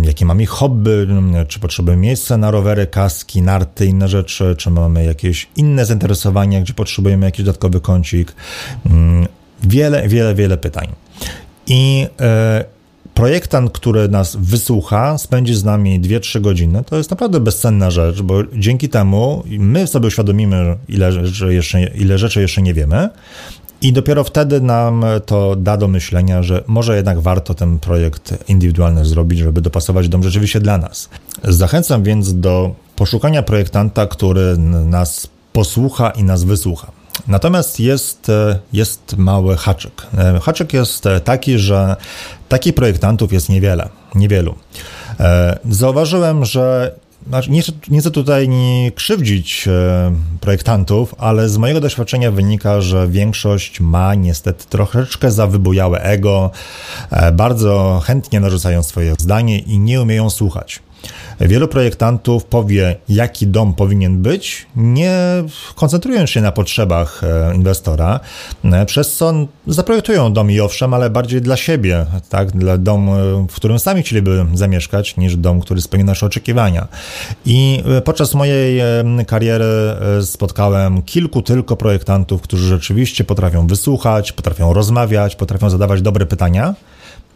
Jakie 0.03 0.25
mamy 0.25 0.47
hobby? 0.47 1.07
Czy 1.49 1.61
potrzebujemy 1.61 2.03
miejsca 2.03 2.37
na 2.37 2.51
rowery, 2.51 2.87
kaski, 2.87 3.43
narty, 3.43 3.87
inne 3.87 4.09
rzeczy? 4.09 4.55
Czy 4.59 4.71
mamy 4.71 5.05
jakieś 5.05 5.49
inne 5.57 5.87
zainteresowania, 5.87 6.61
gdzie 6.61 6.75
potrzebujemy 6.75 7.27
jakiś 7.27 7.45
dodatkowy 7.45 7.81
kącik? 7.81 8.35
Mm, 8.87 9.27
wiele, 9.63 10.09
wiele, 10.09 10.35
wiele 10.35 10.59
pytań. 10.59 10.89
I 11.67 12.07
e, 12.21 12.65
projektant, 13.15 13.73
który 13.73 14.09
nas 14.09 14.37
wysłucha, 14.37 15.19
spędzi 15.19 15.55
z 15.55 15.65
nami 15.65 16.01
2-3 16.01 16.41
godziny, 16.41 16.85
to 16.85 16.97
jest 16.97 17.11
naprawdę 17.11 17.41
bezcenna 17.41 17.91
rzecz, 17.91 18.23
bo 18.23 18.35
dzięki 18.53 18.89
temu 18.89 19.43
my 19.47 19.87
sobie 19.87 20.07
uświadomimy, 20.07 20.77
ile 20.89 21.13
rzeczy 21.13 21.55
jeszcze, 21.55 21.83
ile 21.83 22.19
rzeczy 22.19 22.41
jeszcze 22.41 22.63
nie 22.63 22.75
wiemy, 22.75 23.09
i 23.83 23.93
dopiero 23.93 24.25
wtedy 24.25 24.61
nam 24.61 25.05
to 25.27 25.57
da 25.57 25.77
do 25.77 25.89
myślenia, 25.89 26.43
że 26.43 26.65
może 26.67 26.97
jednak 26.97 27.21
warto 27.21 27.55
ten 27.55 27.79
projekt 27.79 28.35
indywidualny 28.49 29.05
zrobić, 29.05 29.39
żeby 29.39 29.61
dopasować 29.61 30.09
dom 30.09 30.23
rzeczywiście 30.23 30.61
dla 30.61 30.79
nas. 30.79 31.09
Zachęcam 31.45 32.03
więc 32.03 32.41
do 32.41 32.75
poszukania 32.97 33.43
projektanta, 33.43 34.07
który 34.07 34.59
nas 34.87 35.29
posłucha 35.53 36.11
i 36.11 36.25
nas 36.25 36.45
wysłucha. 36.45 36.93
Natomiast 37.29 37.81
jest, 37.81 38.29
e, 38.29 38.59
jest 38.73 39.17
mały 39.17 39.57
haczyk. 39.57 40.07
E, 40.19 40.41
haczyk 40.43 40.73
jest 40.73 41.05
taki, 41.25 41.59
że 41.59 41.97
takich 42.49 42.75
projektantów 42.75 43.33
jest 43.33 43.49
niewiele, 43.49 43.89
niewielu. 44.15 44.55
Zauważyłem, 45.71 46.45
że 46.45 46.95
znaczy, 47.29 47.51
nie, 47.51 47.63
nie 47.89 48.01
chcę 48.01 48.11
tutaj 48.11 48.49
nie 48.49 48.93
krzywdzić 48.93 49.69
e, 49.69 50.13
projektantów, 50.41 51.15
ale 51.19 51.49
z 51.49 51.57
mojego 51.57 51.81
doświadczenia 51.81 52.31
wynika, 52.31 52.81
że 52.81 53.09
większość 53.09 53.81
ma 53.81 54.15
niestety 54.15 54.65
troszeczkę 54.69 55.31
zawybujałe 55.31 56.03
ego, 56.03 56.51
e, 57.11 57.33
bardzo 57.33 58.03
chętnie 58.05 58.41
narzucają 58.41 58.83
swoje 58.83 59.15
zdanie 59.19 59.59
i 59.59 59.79
nie 59.79 60.03
umieją 60.03 60.31
słuchać. 60.31 60.81
Wielu 61.41 61.69
projektantów 61.69 62.45
powie, 62.45 62.97
jaki 63.09 63.47
dom 63.47 63.75
powinien 63.75 64.23
być, 64.23 64.67
nie 64.77 65.15
koncentrując 65.75 66.31
się 66.31 66.41
na 66.41 66.53
potrzebach 66.53 67.25
e, 67.25 67.55
inwestora, 67.55 68.21
e, 68.65 68.87
przez 68.87 69.17
co 69.17 69.33
zaprojektują 69.67 70.33
dom 70.33 70.51
i 70.51 70.61
owszem, 70.61 70.95
ale 70.95 71.11
bardziej 71.11 71.41
dla 71.41 71.57
siebie, 71.57 72.07
tak, 72.29 72.51
dla 72.51 72.79
domu, 72.79 73.13
w 73.51 73.55
którym 73.55 73.79
sami 73.79 74.03
chcieliby 74.03 74.47
zamieszkać, 74.55 75.17
niż 75.17 75.37
dom, 75.37 75.61
który 75.61 75.81
spełni 75.81 76.05
nasze 76.05 76.27
oczekiwania. 76.27 76.89
I 77.47 77.83
e, 77.97 78.01
podczas 78.01 78.35
mojej 78.35 78.81
kariery 79.27 79.65
spotkałem 80.23 81.03
kilku 81.03 81.43
tylko 81.43 81.77
projektantów, 81.77 82.43
którzy 82.43 82.69
rzeczywiście 82.69 83.25
potrafią 83.25 83.67
wysłuchać, 83.67 84.33
potrafią 84.33 84.73
rozmawiać, 84.73 85.37
potrafią 85.37 85.71
zadawać 85.71 86.03
dobre 86.03 86.27
pytania 86.27 86.75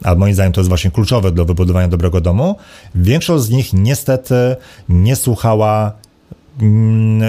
a 0.05 0.15
moim 0.15 0.35
zdaniem 0.35 0.53
to 0.53 0.61
jest 0.61 0.69
właśnie 0.69 0.91
kluczowe 0.91 1.33
do 1.33 1.45
wybudowania 1.45 1.89
dobrego 1.89 2.21
domu, 2.21 2.57
większość 2.95 3.45
z 3.45 3.51
nich 3.51 3.73
niestety 3.73 4.57
nie 4.89 5.17
słuchała 5.17 5.93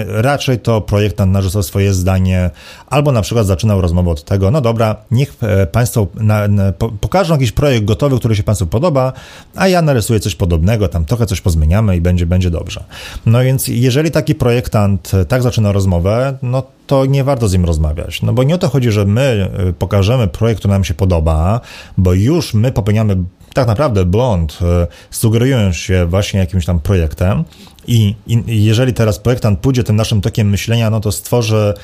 raczej 0.08 0.58
to 0.58 0.80
projektant 0.80 1.32
narzucał 1.32 1.62
swoje 1.62 1.94
zdanie, 1.94 2.50
albo 2.86 3.12
na 3.12 3.22
przykład 3.22 3.46
zaczynał 3.46 3.80
rozmowę 3.80 4.10
od 4.10 4.24
tego, 4.24 4.50
no 4.50 4.60
dobra, 4.60 4.96
niech 5.10 5.36
e, 5.42 5.66
Państwo 5.66 6.06
na, 6.14 6.48
na, 6.48 6.72
pokażą 7.00 7.34
jakiś 7.34 7.52
projekt 7.52 7.84
gotowy, 7.84 8.18
który 8.18 8.36
się 8.36 8.42
Państwu 8.42 8.66
podoba, 8.66 9.12
a 9.54 9.68
ja 9.68 9.82
narysuję 9.82 10.20
coś 10.20 10.34
podobnego, 10.34 10.88
tam 10.88 11.04
trochę 11.04 11.26
coś 11.26 11.40
pozmieniamy 11.40 11.96
i 11.96 12.00
będzie, 12.00 12.26
będzie 12.26 12.50
dobrze. 12.50 12.84
No 13.26 13.42
więc 13.42 13.68
jeżeli 13.68 14.10
taki 14.10 14.34
projektant 14.34 15.14
e, 15.14 15.24
tak 15.24 15.42
zaczyna 15.42 15.72
rozmowę, 15.72 16.38
no 16.42 16.62
to 16.86 17.06
nie 17.06 17.24
warto 17.24 17.48
z 17.48 17.52
nim 17.52 17.64
rozmawiać. 17.64 18.22
No 18.22 18.32
bo 18.32 18.42
nie 18.42 18.54
o 18.54 18.58
to 18.58 18.68
chodzi, 18.68 18.90
że 18.90 19.04
my 19.04 19.50
y, 19.68 19.72
pokażemy 19.72 20.28
projekt, 20.28 20.58
który 20.58 20.72
nam 20.72 20.84
się 20.84 20.94
podoba, 20.94 21.60
bo 21.98 22.12
już 22.12 22.54
my 22.54 22.72
popełniamy 22.72 23.16
tak 23.56 23.68
naprawdę 23.68 24.04
błąd, 24.04 24.58
y, 24.62 24.86
sugerując 25.10 25.76
się 25.76 26.06
właśnie 26.06 26.40
jakimś 26.40 26.64
tam 26.64 26.80
projektem. 26.80 27.44
I, 27.86 28.14
I 28.26 28.64
jeżeli 28.64 28.92
teraz 28.92 29.18
projektant 29.18 29.60
pójdzie 29.60 29.84
tym 29.84 29.96
naszym 29.96 30.20
tokiem 30.20 30.50
myślenia, 30.50 30.90
no 30.90 31.00
to 31.00 31.12
stworzy 31.12 31.74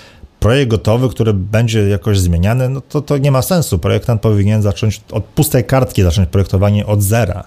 projekt 0.42 0.70
gotowy, 0.70 1.08
który 1.08 1.34
będzie 1.34 1.88
jakoś 1.88 2.18
zmieniany, 2.18 2.68
no 2.68 2.80
to, 2.80 3.00
to 3.00 3.18
nie 3.18 3.30
ma 3.30 3.42
sensu. 3.42 3.78
Projektant 3.78 4.22
powinien 4.22 4.62
zacząć 4.62 5.00
od 5.12 5.24
pustej 5.24 5.64
kartki, 5.64 6.02
zacząć 6.02 6.28
projektowanie 6.28 6.86
od 6.86 7.02
zera. 7.02 7.44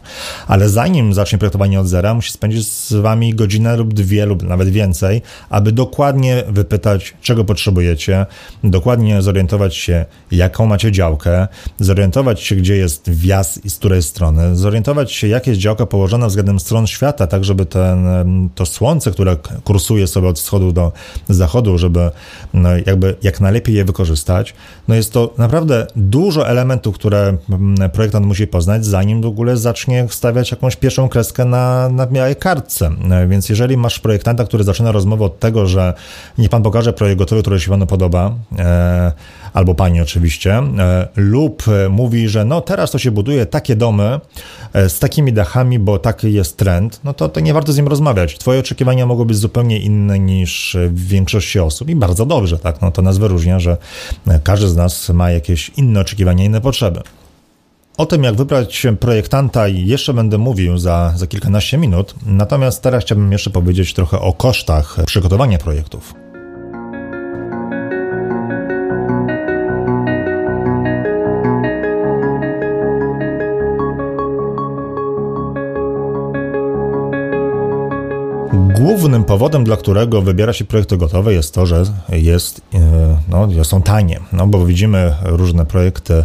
Ale 0.47 0.69
zanim 0.69 1.13
zacznie 1.13 1.37
projektowanie 1.37 1.79
od 1.79 1.87
zera, 1.87 2.13
musi 2.13 2.31
spędzić 2.31 2.67
z 2.67 2.93
wami 2.93 3.33
godzinę 3.33 3.77
lub 3.77 3.93
dwie, 3.93 4.25
lub 4.25 4.43
nawet 4.43 4.69
więcej, 4.69 5.21
aby 5.49 5.71
dokładnie 5.71 6.43
wypytać, 6.47 7.13
czego 7.21 7.45
potrzebujecie, 7.45 8.25
dokładnie 8.63 9.21
zorientować 9.21 9.75
się, 9.75 10.05
jaką 10.31 10.65
macie 10.65 10.91
działkę, 10.91 11.47
zorientować 11.79 12.41
się, 12.41 12.55
gdzie 12.55 12.75
jest 12.77 13.09
wjazd 13.09 13.65
i 13.65 13.69
z 13.69 13.77
której 13.77 14.03
strony, 14.03 14.55
zorientować 14.55 15.11
się, 15.11 15.27
jak 15.27 15.47
jest 15.47 15.59
działka 15.59 15.85
położona 15.85 16.27
względem 16.27 16.59
stron 16.59 16.87
świata, 16.87 17.27
tak 17.27 17.43
żeby 17.43 17.65
ten, 17.65 18.05
to 18.55 18.65
słońce, 18.65 19.11
które 19.11 19.37
kursuje 19.63 20.07
sobie 20.07 20.27
od 20.27 20.39
wschodu 20.39 20.71
do 20.71 20.91
zachodu, 21.29 21.77
żeby 21.77 22.11
no, 22.53 22.69
jakby 22.85 23.15
jak 23.23 23.41
najlepiej 23.41 23.75
je 23.75 23.85
wykorzystać. 23.85 24.53
No 24.87 24.95
jest 24.95 25.13
to 25.13 25.33
naprawdę 25.37 25.87
dużo 25.95 26.47
elementów, 26.47 26.95
które 26.95 27.37
mm, 27.49 27.89
projektant 27.89 28.25
musi 28.25 28.47
poznać, 28.47 28.85
zanim 28.85 29.21
w 29.21 29.25
ogóle 29.25 29.57
zacznie 29.57 30.07
stawiać 30.09 30.51
jakąś 30.51 30.75
pierwszą 30.75 31.09
kreskę 31.09 31.45
na, 31.45 31.89
na 31.89 32.07
białej 32.07 32.35
kartce. 32.35 32.91
E, 33.11 33.27
więc 33.27 33.49
jeżeli 33.49 33.77
masz 33.77 33.99
projektanta, 33.99 34.45
który 34.45 34.63
zaczyna 34.63 34.91
rozmowę 34.91 35.25
od 35.25 35.39
tego, 35.39 35.67
że 35.67 35.93
niech 36.37 36.49
pan 36.49 36.63
pokaże 36.63 36.93
projekt 36.93 37.19
gotowy, 37.19 37.41
który 37.41 37.59
się 37.59 37.69
panu 37.69 37.87
podoba, 37.87 38.35
e, 38.57 39.11
albo 39.55 39.75
pani 39.75 40.01
oczywiście, 40.01 40.53
e, 40.53 41.07
lub 41.15 41.63
mówi, 41.89 42.29
że 42.29 42.45
no 42.45 42.61
teraz 42.61 42.91
to 42.91 42.99
się 42.99 43.11
buduje 43.11 43.45
takie 43.45 43.75
domy 43.75 44.19
z 44.73 44.99
takimi 44.99 45.33
dachami, 45.33 45.79
bo 45.79 45.99
taki 45.99 46.33
jest 46.33 46.57
trend, 46.57 46.99
no 47.03 47.13
to, 47.13 47.29
to 47.29 47.39
nie 47.39 47.53
warto 47.53 47.73
z 47.73 47.77
nim 47.77 47.87
rozmawiać. 47.87 48.37
Twoje 48.37 48.59
oczekiwania 48.59 49.05
mogą 49.05 49.25
być 49.25 49.37
zupełnie 49.37 49.79
inne 49.79 50.19
niż 50.19 50.77
w 50.89 51.07
większości 51.07 51.59
osób 51.59 51.89
i 51.89 51.95
bardzo 51.95 52.25
dobrze, 52.25 52.59
tak? 52.59 52.81
No 52.81 52.91
to 52.91 53.01
nas 53.01 53.17
wyróżnia, 53.17 53.59
że 53.59 53.77
każdy 54.43 54.67
z 54.67 54.75
nas 54.75 55.09
ma 55.09 55.31
jakieś 55.31 55.69
inne 55.69 55.99
oczekiwania, 55.99 56.45
inne 56.45 56.61
potrzeby. 56.61 57.01
O 57.97 58.05
tym, 58.05 58.23
jak 58.23 58.35
wybrać 58.35 58.87
projektanta, 58.99 59.67
jeszcze 59.67 60.13
będę 60.13 60.37
mówił 60.37 60.77
za, 60.77 61.13
za 61.15 61.27
kilkanaście 61.27 61.77
minut. 61.77 62.15
Natomiast 62.25 62.81
teraz 62.81 63.03
chciałbym 63.03 63.31
jeszcze 63.31 63.49
powiedzieć 63.49 63.93
trochę 63.93 64.19
o 64.19 64.33
kosztach 64.33 64.97
przygotowania 65.05 65.57
projektów. 65.57 66.24
Głównym 78.85 79.23
powodem, 79.23 79.63
dla 79.63 79.77
którego 79.77 80.21
wybiera 80.21 80.53
się 80.53 80.65
projekty 80.65 80.97
gotowe 80.97 81.33
jest 81.33 81.53
to, 81.53 81.65
że 81.65 81.83
jest, 82.09 82.61
e, 82.73 83.17
no, 83.29 83.63
są 83.63 83.81
tanie, 83.81 84.19
no 84.33 84.47
bo 84.47 84.65
widzimy 84.65 85.15
różne 85.23 85.65
projekty 85.65 86.23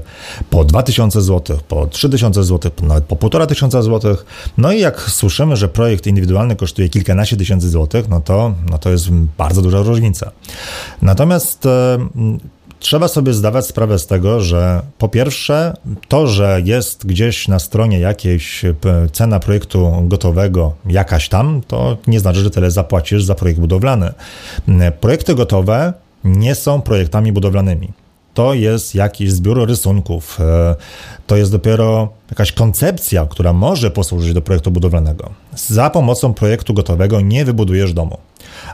po 0.50 0.64
2000 0.64 1.22
zł, 1.22 1.58
po 1.68 1.86
3000 1.86 2.44
zł, 2.44 2.72
nawet 2.82 3.04
po 3.04 3.16
1500 3.16 3.84
zł, 3.84 4.16
no 4.58 4.72
i 4.72 4.80
jak 4.80 5.00
słyszymy, 5.00 5.56
że 5.56 5.68
projekt 5.68 6.06
indywidualny 6.06 6.56
kosztuje 6.56 6.88
kilkanaście 6.88 7.36
tysięcy 7.36 7.68
złotych, 7.68 8.08
no 8.08 8.20
to, 8.20 8.54
no 8.70 8.78
to 8.78 8.90
jest 8.90 9.10
bardzo 9.38 9.62
duża 9.62 9.82
różnica. 9.82 10.30
Natomiast 11.02 11.66
e, 11.66 11.98
trzeba 12.80 13.08
sobie 13.08 13.32
zdawać 13.32 13.66
sprawę 13.66 13.98
z 13.98 14.06
tego, 14.06 14.40
że 14.40 14.82
po 14.98 15.08
pierwsze, 15.08 15.74
to, 16.08 16.26
że 16.26 16.60
jest 16.64 17.06
gdzieś 17.06 17.48
na 17.48 17.58
stronie 17.58 18.00
jakiejś 18.00 18.64
cena 19.12 19.40
projektu 19.40 19.92
gotowego, 20.02 20.72
jakaś 20.86 21.28
tam, 21.28 21.60
to 21.66 21.96
nie 22.06 22.20
znaczy, 22.20 22.40
że 22.40 22.50
tyle 22.50 22.70
zapłacisz 22.70 23.24
za 23.24 23.34
projekt 23.34 23.60
budowlany. 23.60 24.12
Projekty 25.00 25.34
gotowe 25.34 25.92
nie 26.24 26.54
są 26.54 26.82
projektami 26.82 27.32
budowlanymi. 27.32 27.92
To 28.40 28.54
jest 28.54 28.94
jakiś 28.94 29.32
zbiór 29.32 29.68
rysunków, 29.68 30.40
e, 30.40 30.76
to 31.26 31.36
jest 31.36 31.52
dopiero 31.52 32.08
jakaś 32.30 32.52
koncepcja, 32.52 33.26
która 33.26 33.52
może 33.52 33.90
posłużyć 33.90 34.34
do 34.34 34.42
projektu 34.42 34.70
budowlanego. 34.70 35.30
Za 35.56 35.90
pomocą 35.90 36.34
projektu 36.34 36.74
gotowego 36.74 37.20
nie 37.20 37.44
wybudujesz 37.44 37.92
domu. 37.92 38.18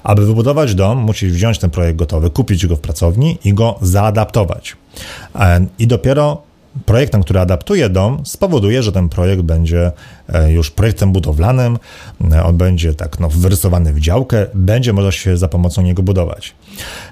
Aby 0.02 0.26
wybudować 0.26 0.74
dom, 0.74 0.98
musisz 0.98 1.32
wziąć 1.32 1.58
ten 1.58 1.70
projekt 1.70 1.98
gotowy, 1.98 2.30
kupić 2.30 2.66
go 2.66 2.76
w 2.76 2.80
pracowni 2.80 3.38
i 3.44 3.54
go 3.54 3.78
zaadaptować. 3.82 4.76
E, 5.34 5.66
I 5.78 5.86
dopiero 5.86 6.42
projektem, 6.86 7.22
który 7.22 7.40
adaptuje 7.40 7.88
dom, 7.88 8.20
spowoduje, 8.24 8.82
że 8.82 8.92
ten 8.92 9.08
projekt 9.08 9.42
będzie 9.42 9.92
e, 10.28 10.52
już 10.52 10.70
projektem 10.70 11.12
budowlanym, 11.12 11.78
e, 12.32 12.44
on 12.44 12.56
będzie 12.56 12.94
tak 12.94 13.20
no, 13.20 13.28
wyrysowany 13.28 13.92
w 13.92 14.00
działkę, 14.00 14.46
będzie 14.54 14.92
można 14.92 15.12
się 15.12 15.36
za 15.36 15.48
pomocą 15.48 15.82
niego 15.82 16.02
budować. 16.02 16.54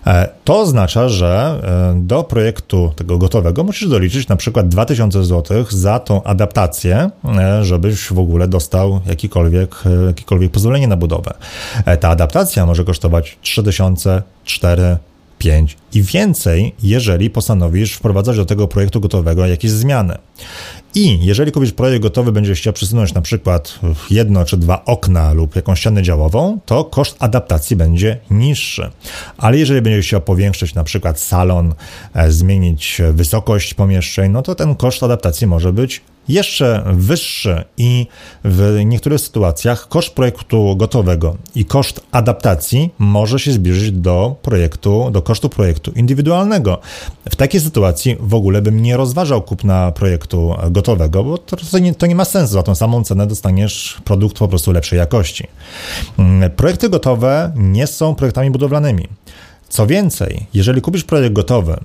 E, 0.06 0.28
to 0.44 0.60
oznacza, 0.60 1.08
że 1.08 1.60
do 1.96 2.22
projektu 2.22 2.92
tego 2.96 3.18
gotowego 3.18 3.64
musisz 3.64 3.88
doliczyć 3.88 4.28
na 4.28 4.36
przykład 4.36 4.68
2000 4.68 5.24
zł 5.24 5.64
za 5.70 5.98
tą 5.98 6.22
adaptację, 6.22 7.10
żebyś 7.62 8.08
w 8.08 8.18
ogóle 8.18 8.48
dostał 8.48 9.00
jakikolwiek, 9.06 9.74
jakikolwiek 10.06 10.52
pozwolenie 10.52 10.88
na 10.88 10.96
budowę. 10.96 11.34
Ta 12.00 12.08
adaptacja 12.08 12.66
może 12.66 12.84
kosztować 12.84 13.38
3000, 13.42 14.22
4000, 14.44 14.98
5 15.38 15.76
i 15.94 16.02
więcej, 16.02 16.74
jeżeli 16.82 17.30
postanowisz 17.30 17.92
wprowadzać 17.92 18.36
do 18.36 18.44
tego 18.44 18.68
projektu 18.68 19.00
gotowego 19.00 19.46
jakieś 19.46 19.70
zmiany. 19.70 20.18
I 20.94 21.26
jeżeli 21.26 21.52
kupisz 21.52 21.72
projekt 21.72 22.02
gotowy, 22.02 22.32
będziesz 22.32 22.58
chciał 22.58 22.72
przesunąć 22.72 23.14
na 23.14 23.22
przykład 23.22 23.78
jedno 24.10 24.44
czy 24.44 24.56
dwa 24.56 24.84
okna 24.84 25.32
lub 25.32 25.56
jakąś 25.56 25.80
ścianę 25.80 26.02
działową, 26.02 26.58
to 26.66 26.84
koszt 26.84 27.16
adaptacji 27.18 27.76
będzie 27.76 28.18
niższy. 28.30 28.90
Ale 29.38 29.58
jeżeli 29.58 29.82
będziesz 29.82 30.06
chciał 30.06 30.20
powiększyć 30.20 30.74
na 30.74 30.84
przykład 30.84 31.20
salon, 31.20 31.74
e, 32.14 32.30
zmienić 32.30 33.02
wysokość 33.12 33.74
pomieszczeń, 33.74 34.32
no 34.32 34.42
to 34.42 34.54
ten 34.54 34.74
koszt 34.74 35.02
adaptacji 35.02 35.46
może 35.46 35.72
być 35.72 36.02
jeszcze 36.28 36.84
wyższy 36.92 37.64
i 37.76 38.06
w 38.44 38.80
niektórych 38.84 39.20
sytuacjach 39.20 39.88
koszt 39.88 40.14
projektu 40.14 40.76
gotowego 40.76 41.36
i 41.54 41.64
koszt 41.64 42.00
adaptacji 42.12 42.90
może 42.98 43.38
się 43.38 43.52
zbliżyć 43.52 43.92
do 43.92 44.36
projektu, 44.42 45.10
do 45.10 45.22
kosztu 45.22 45.48
projektu 45.48 45.83
indywidualnego. 45.92 46.78
W 47.30 47.36
takiej 47.36 47.60
sytuacji 47.60 48.16
w 48.20 48.34
ogóle 48.34 48.62
bym 48.62 48.82
nie 48.82 48.96
rozważał 48.96 49.42
kupna 49.42 49.92
projektu 49.92 50.54
gotowego, 50.70 51.24
bo 51.24 51.38
to, 51.38 51.78
nie, 51.78 51.94
to 51.94 52.06
nie 52.06 52.14
ma 52.14 52.24
sensu. 52.24 52.54
Za 52.54 52.62
tą 52.62 52.74
samą 52.74 53.04
cenę 53.04 53.26
dostaniesz 53.26 53.98
produkt 54.04 54.38
po 54.38 54.48
prostu 54.48 54.72
lepszej 54.72 54.98
jakości. 54.98 55.46
Mm, 56.18 56.50
projekty 56.50 56.88
gotowe 56.88 57.52
nie 57.56 57.86
są 57.86 58.14
projektami 58.14 58.50
budowlanymi. 58.50 59.08
Co 59.68 59.86
więcej, 59.86 60.46
jeżeli 60.54 60.80
kupisz 60.80 61.04
projekt 61.04 61.34
gotowy, 61.34 61.76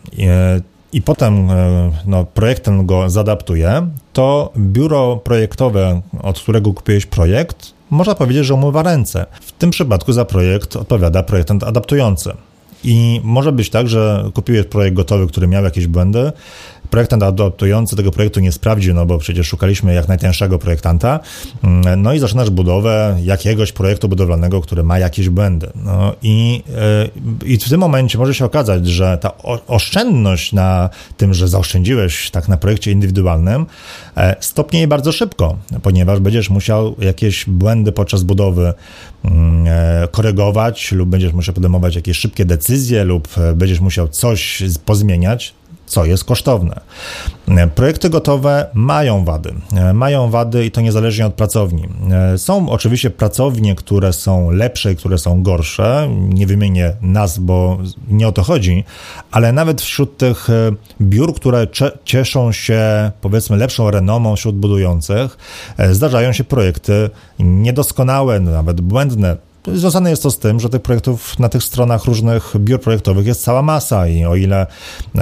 i 0.93 1.01
potem 1.01 1.51
e, 1.51 1.91
no, 2.05 2.25
projektant 2.25 2.85
go 2.85 3.09
zadaptuje, 3.09 3.87
to 4.13 4.51
biuro 4.57 5.17
projektowe, 5.17 6.01
od 6.21 6.39
którego 6.39 6.73
kupiłeś 6.73 7.05
projekt, 7.05 7.73
można 7.89 8.15
powiedzieć, 8.15 8.45
że 8.45 8.53
umywa 8.53 8.83
ręce. 8.83 9.25
W 9.41 9.51
tym 9.51 9.69
przypadku 9.69 10.13
za 10.13 10.25
projekt 10.25 10.75
odpowiada 10.75 11.23
projektant 11.23 11.63
adaptujący. 11.63 12.33
I 12.83 13.21
może 13.23 13.51
być 13.51 13.69
tak, 13.69 13.87
że 13.87 14.31
kupiłeś 14.33 14.65
projekt 14.65 14.95
gotowy, 14.95 15.27
który 15.27 15.47
miał 15.47 15.63
jakieś 15.63 15.87
błędy, 15.87 16.31
projektant 16.89 17.23
adaptujący 17.23 17.95
tego 17.95 18.11
projektu 18.11 18.39
nie 18.39 18.51
sprawdził, 18.51 18.93
no 18.93 19.05
bo 19.05 19.17
przecież 19.17 19.47
szukaliśmy 19.47 19.93
jak 19.93 20.07
najtańszego 20.07 20.59
projektanta, 20.59 21.19
mm, 21.63 22.01
no 22.01 22.13
i 22.13 22.19
zaczynasz 22.19 22.49
budowę 22.49 23.17
jakiegoś 23.23 23.71
projektu 23.71 24.09
budowlanego, 24.09 24.61
który 24.61 24.83
ma 24.83 24.99
jakieś 24.99 25.29
błędy. 25.29 25.69
No 25.75 26.15
i, 26.21 26.63
e, 27.41 27.45
i 27.45 27.57
w 27.57 27.69
tym 27.69 27.79
momencie 27.79 28.17
może 28.17 28.33
się 28.33 28.45
okazać, 28.45 28.87
że 28.87 29.17
ta 29.21 29.37
oszczędność 29.67 30.53
na 30.53 30.89
tym, 31.17 31.33
że 31.33 31.47
zaoszczędziłeś 31.47 32.31
tak 32.31 32.47
na 32.47 32.57
projekcie 32.57 32.91
indywidualnym, 32.91 33.65
e, 34.17 34.35
stopnieje 34.39 34.87
bardzo 34.87 35.11
szybko, 35.11 35.57
ponieważ 35.81 36.19
będziesz 36.19 36.49
musiał 36.49 36.95
jakieś 36.99 37.45
błędy 37.45 37.91
podczas 37.91 38.23
budowy 38.23 38.73
mm, 39.25 39.65
e, 39.67 40.07
korygować 40.11 40.91
lub 40.91 41.09
będziesz 41.09 41.33
musiał 41.33 41.55
podejmować 41.55 41.95
jakieś 41.95 42.17
szybkie 42.17 42.45
decyzje 42.45 43.03
lub 43.03 43.27
będziesz 43.55 43.79
musiał 43.79 44.07
coś 44.07 44.63
pozmieniać, 44.85 45.53
co 45.89 46.05
jest 46.05 46.23
kosztowne. 46.23 46.79
Projekty 47.75 48.09
gotowe 48.09 48.69
mają 48.73 49.25
wady. 49.25 49.53
Mają 49.93 50.29
wady 50.29 50.65
i 50.65 50.71
to 50.71 50.81
niezależnie 50.81 51.25
od 51.25 51.33
pracowni. 51.33 51.89
Są 52.37 52.69
oczywiście 52.69 53.09
pracownie, 53.09 53.75
które 53.75 54.13
są 54.13 54.51
lepsze 54.51 54.91
i 54.91 54.95
które 54.95 55.17
są 55.17 55.43
gorsze. 55.43 56.09
Nie 56.19 56.47
wymienię 56.47 56.95
nazw, 57.01 57.39
bo 57.39 57.77
nie 58.07 58.27
o 58.27 58.31
to 58.31 58.43
chodzi, 58.43 58.83
ale 59.31 59.53
nawet 59.53 59.81
wśród 59.81 60.17
tych 60.17 60.49
e, 60.49 60.71
biur, 61.01 61.35
które 61.35 61.67
cieszą 62.05 62.51
się 62.51 63.11
powiedzmy 63.21 63.57
lepszą 63.57 63.91
renomą 63.91 64.35
wśród 64.35 64.55
budujących, 64.55 65.37
e, 65.77 65.93
zdarzają 65.93 66.33
się 66.33 66.43
projekty 66.43 67.09
niedoskonałe, 67.39 68.39
nawet 68.39 68.81
błędne 68.81 69.48
Związane 69.73 70.09
jest 70.09 70.23
to 70.23 70.31
z 70.31 70.39
tym, 70.39 70.59
że 70.59 70.69
tych 70.69 70.81
projektów 70.81 71.39
na 71.39 71.49
tych 71.49 71.63
stronach 71.63 72.05
różnych 72.05 72.53
biur 72.59 72.81
projektowych 72.81 73.27
jest 73.27 73.43
cała 73.43 73.61
masa 73.61 74.07
i 74.07 74.25
o 74.25 74.35
ile 74.35 74.67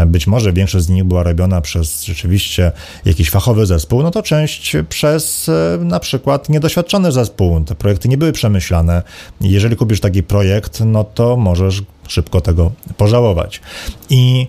być 0.07 0.27
może 0.27 0.53
większość 0.53 0.85
z 0.85 0.89
nich 0.89 1.03
była 1.03 1.23
robiona 1.23 1.61
przez 1.61 2.03
rzeczywiście 2.03 2.71
jakiś 3.05 3.29
fachowy 3.29 3.65
zespół, 3.65 4.03
no 4.03 4.11
to 4.11 4.21
część 4.21 4.75
przez 4.89 5.49
e, 5.49 5.77
na 5.83 5.99
przykład 5.99 6.49
niedoświadczony 6.49 7.11
zespół. 7.11 7.63
Te 7.63 7.75
projekty 7.75 8.09
nie 8.09 8.17
były 8.17 8.31
przemyślane. 8.31 9.03
Jeżeli 9.41 9.75
kupisz 9.75 9.99
taki 9.99 10.23
projekt, 10.23 10.81
no 10.85 11.03
to 11.03 11.37
możesz 11.37 11.83
szybko 12.07 12.41
tego 12.41 12.71
pożałować. 12.97 13.61
I 14.09 14.47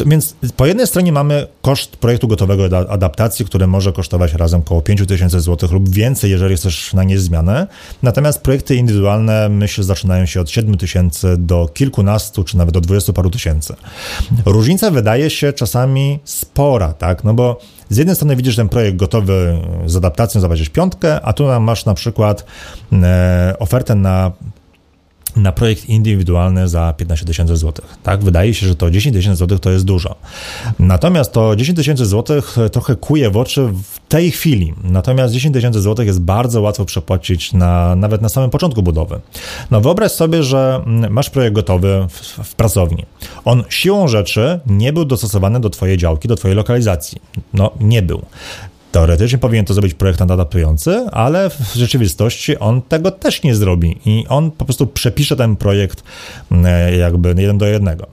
to, 0.00 0.10
więc 0.10 0.36
po 0.56 0.66
jednej 0.66 0.86
stronie 0.86 1.12
mamy 1.12 1.46
koszt 1.62 1.96
projektu 1.96 2.28
gotowego 2.28 2.90
adaptacji, 2.90 3.44
który 3.44 3.66
może 3.66 3.92
kosztować 3.92 4.34
razem 4.34 4.60
około 4.60 4.82
5000 4.82 5.40
zł 5.40 5.68
lub 5.72 5.88
więcej, 5.88 6.30
jeżeli 6.30 6.56
chcesz 6.56 6.94
na 6.94 7.04
nie 7.04 7.18
zmianę. 7.18 7.66
Natomiast 8.02 8.42
projekty 8.42 8.76
indywidualne, 8.76 9.48
myślę, 9.48 9.84
zaczynają 9.84 10.26
się 10.26 10.40
od 10.40 10.50
7000 10.50 11.36
do 11.36 11.68
kilkunastu, 11.74 12.44
czy 12.44 12.56
nawet 12.56 12.74
do 12.74 12.80
20 12.80 13.12
paru 13.12 13.30
tysięcy. 13.30 13.74
Różnica 14.46 14.90
wydaje 14.90 15.30
się 15.30 15.52
czasami 15.52 16.18
spora, 16.24 16.92
tak? 16.92 17.24
No 17.24 17.34
bo 17.34 17.60
z 17.88 17.96
jednej 17.96 18.16
strony 18.16 18.36
widzisz 18.36 18.56
ten 18.56 18.68
projekt 18.68 18.96
gotowy 18.96 19.58
z 19.86 19.96
adaptacją, 19.96 20.40
zobaczysz 20.40 20.68
piątkę, 20.68 21.20
a 21.20 21.32
tu 21.32 21.60
masz 21.60 21.84
na 21.84 21.94
przykład 21.94 22.44
e, 22.92 23.54
ofertę 23.58 23.94
na 23.94 24.32
na 25.36 25.52
projekt 25.52 25.88
indywidualny 25.88 26.68
za 26.68 26.94
15 26.96 27.26
tysięcy 27.26 27.56
złotych. 27.56 27.84
Tak, 28.02 28.24
wydaje 28.24 28.54
się, 28.54 28.66
że 28.66 28.74
to 28.76 28.90
10 28.90 29.16
tysięcy 29.16 29.36
złotych 29.36 29.60
to 29.60 29.70
jest 29.70 29.84
dużo. 29.84 30.14
Natomiast 30.78 31.32
to 31.32 31.56
10 31.56 31.76
tysięcy 31.76 32.06
złotych 32.06 32.56
trochę 32.72 32.96
kuje 32.96 33.30
w 33.30 33.36
oczy 33.36 33.68
w 33.92 34.08
tej 34.08 34.30
chwili. 34.30 34.74
Natomiast 34.84 35.34
10 35.34 35.54
tysięcy 35.54 35.80
złotych 35.80 36.06
jest 36.06 36.20
bardzo 36.20 36.60
łatwo 36.60 36.84
przepłacić 36.84 37.52
na, 37.52 37.96
nawet 37.96 38.22
na 38.22 38.28
samym 38.28 38.50
początku 38.50 38.82
budowy. 38.82 39.20
No 39.70 39.80
wyobraź 39.80 40.12
sobie, 40.12 40.42
że 40.42 40.84
masz 41.10 41.30
projekt 41.30 41.54
gotowy 41.54 42.06
w, 42.08 42.48
w 42.48 42.54
pracowni. 42.54 43.06
On 43.44 43.64
siłą 43.68 44.08
rzeczy 44.08 44.60
nie 44.66 44.92
był 44.92 45.04
dostosowany 45.04 45.60
do 45.60 45.70
twojej 45.70 45.98
działki, 45.98 46.28
do 46.28 46.36
twojej 46.36 46.56
lokalizacji. 46.56 47.20
No 47.54 47.70
nie 47.80 48.02
był. 48.02 48.22
Teoretycznie 48.92 49.38
powinien 49.38 49.64
to 49.64 49.74
zrobić 49.74 49.94
projektant 49.94 50.30
adaptujący, 50.30 51.06
ale 51.12 51.50
w 51.50 51.74
rzeczywistości 51.74 52.58
on 52.58 52.82
tego 52.82 53.10
też 53.10 53.42
nie 53.42 53.54
zrobi 53.54 53.98
i 54.06 54.24
on 54.28 54.50
po 54.50 54.64
prostu 54.64 54.86
przepisze 54.86 55.36
ten 55.36 55.56
projekt 55.56 56.02
e, 56.64 56.96
jakby 56.96 57.28
jeden 57.28 57.58
do 57.58 57.66
jednego. 57.66 58.06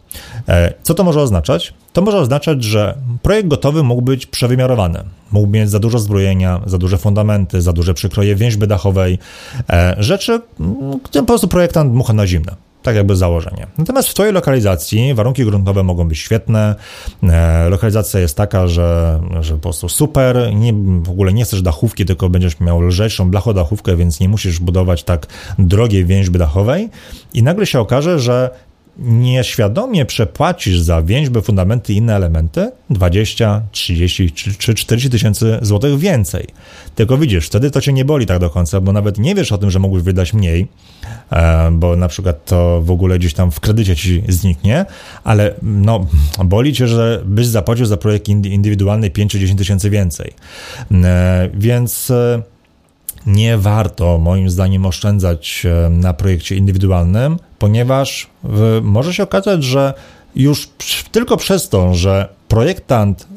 E, 0.47 0.73
co 0.83 0.93
to 0.93 1.03
może 1.03 1.21
oznaczać? 1.21 1.73
To 1.93 2.01
może 2.01 2.17
oznaczać, 2.17 2.63
że 2.63 2.97
projekt 3.21 3.47
gotowy 3.47 3.83
mógł 3.83 4.01
być 4.01 4.25
przewymiarowany. 4.25 5.03
Mógł 5.31 5.47
mieć 5.47 5.69
za 5.69 5.79
dużo 5.79 5.99
zbrojenia, 5.99 6.61
za 6.65 6.77
duże 6.77 6.97
fundamenty, 6.97 7.61
za 7.61 7.73
duże 7.73 7.93
przykroje 7.93 8.35
więźby 8.35 8.67
dachowej, 8.67 9.19
e, 9.69 9.95
rzeczy, 9.99 10.41
które 11.03 11.21
po 11.21 11.27
prostu 11.27 11.47
projektant 11.47 11.91
dmucha 11.91 12.13
na 12.13 12.27
zimne 12.27 12.66
tak 12.87 12.95
jakby 12.95 13.15
założenie. 13.15 13.67
Natomiast 13.77 14.09
w 14.09 14.13
Twojej 14.13 14.33
lokalizacji 14.33 15.13
warunki 15.13 15.45
gruntowe 15.45 15.83
mogą 15.83 16.07
być 16.07 16.19
świetne, 16.19 16.75
e, 17.23 17.69
lokalizacja 17.69 18.19
jest 18.19 18.37
taka, 18.37 18.67
że, 18.67 19.19
że 19.41 19.53
po 19.53 19.59
prostu 19.59 19.89
super, 19.89 20.53
nie, 20.53 20.73
w 21.03 21.09
ogóle 21.09 21.33
nie 21.33 21.43
chcesz 21.43 21.61
dachówki, 21.61 22.05
tylko 22.05 22.29
będziesz 22.29 22.59
miał 22.59 22.81
lżejszą 22.81 23.31
blachodachówkę, 23.31 23.95
więc 23.95 24.19
nie 24.19 24.29
musisz 24.29 24.59
budować 24.59 25.03
tak 25.03 25.27
drogiej 25.59 26.05
więźby 26.05 26.39
dachowej. 26.39 26.89
I 27.33 27.43
nagle 27.43 27.65
się 27.65 27.79
okaże, 27.79 28.19
że 28.19 28.49
nieświadomie 28.99 30.05
przepłacisz 30.05 30.79
za 30.79 31.01
więźby, 31.01 31.41
fundamenty 31.41 31.93
i 31.93 31.97
inne 31.97 32.15
elementy 32.15 32.71
20, 32.89 33.61
30 33.71 34.31
czy 34.31 34.75
40 34.75 35.09
tysięcy 35.09 35.59
złotych 35.61 35.99
więcej. 35.99 36.47
Tylko 36.95 37.17
widzisz, 37.17 37.47
wtedy 37.47 37.71
to 37.71 37.81
cię 37.81 37.93
nie 37.93 38.05
boli 38.05 38.25
tak 38.25 38.39
do 38.39 38.49
końca, 38.49 38.81
bo 38.81 38.93
nawet 38.93 39.17
nie 39.17 39.35
wiesz 39.35 39.51
o 39.51 39.57
tym, 39.57 39.71
że 39.71 39.79
mógłbyś 39.79 40.03
wydać 40.03 40.33
mniej, 40.33 40.67
e, 41.31 41.71
bo 41.71 41.95
na 41.95 42.07
przykład 42.07 42.45
to 42.45 42.81
w 42.81 42.91
ogóle 42.91 43.19
gdzieś 43.19 43.33
tam 43.33 43.51
w 43.51 43.59
kredycie 43.59 43.95
ci 43.95 44.23
zniknie, 44.27 44.85
ale 45.23 45.53
no, 45.61 46.05
boli 46.45 46.73
cię, 46.73 46.87
że 46.87 47.21
byś 47.25 47.47
zapłacił 47.47 47.85
za 47.85 47.97
projekt 47.97 48.27
indywidualny 48.27 49.09
5 49.09 49.31
czy 49.31 49.39
10 49.39 49.59
tysięcy 49.59 49.89
więcej. 49.89 50.33
E, 50.91 51.49
więc 51.53 52.11
e, 52.11 52.41
nie 53.27 53.57
warto 53.57 54.17
moim 54.17 54.49
zdaniem 54.49 54.85
oszczędzać 54.85 55.65
na 55.89 56.13
projekcie 56.13 56.55
indywidualnym, 56.55 57.39
ponieważ 57.59 58.27
może 58.81 59.13
się 59.13 59.23
okazać, 59.23 59.63
że 59.63 59.93
już 60.35 60.69
tylko 61.11 61.37
przez 61.37 61.69
to, 61.69 61.95
że 61.95 62.29
projektant 62.47 63.27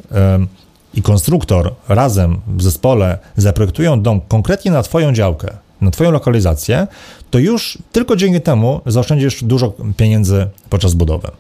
i 0.94 1.02
konstruktor 1.02 1.74
razem 1.88 2.40
w 2.46 2.62
zespole 2.62 3.18
zaprojektują 3.36 4.02
dom 4.02 4.20
konkretnie 4.28 4.70
na 4.70 4.82
Twoją 4.82 5.12
działkę, 5.12 5.56
na 5.80 5.90
Twoją 5.90 6.10
lokalizację, 6.10 6.86
to 7.30 7.38
już 7.38 7.78
tylko 7.92 8.16
dzięki 8.16 8.40
temu 8.40 8.80
zaoszczędzisz 8.86 9.44
dużo 9.44 9.72
pieniędzy 9.96 10.46
podczas 10.70 10.94
budowy. 10.94 11.30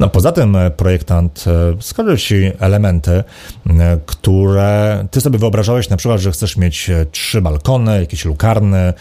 No 0.00 0.08
poza 0.08 0.32
tym 0.32 0.56
e, 0.56 0.70
projektant 0.70 1.44
e, 1.46 1.76
wskaże 1.78 2.18
Ci 2.18 2.34
elementy, 2.58 3.10
e, 3.10 3.24
które 4.06 5.06
Ty 5.10 5.20
sobie 5.20 5.38
wyobrażałeś 5.38 5.88
na 5.88 5.96
przykład, 5.96 6.20
że 6.20 6.32
chcesz 6.32 6.56
mieć 6.56 6.90
trzy 7.12 7.40
balkony, 7.40 8.00
jakiś 8.00 8.24
lukarny, 8.24 8.92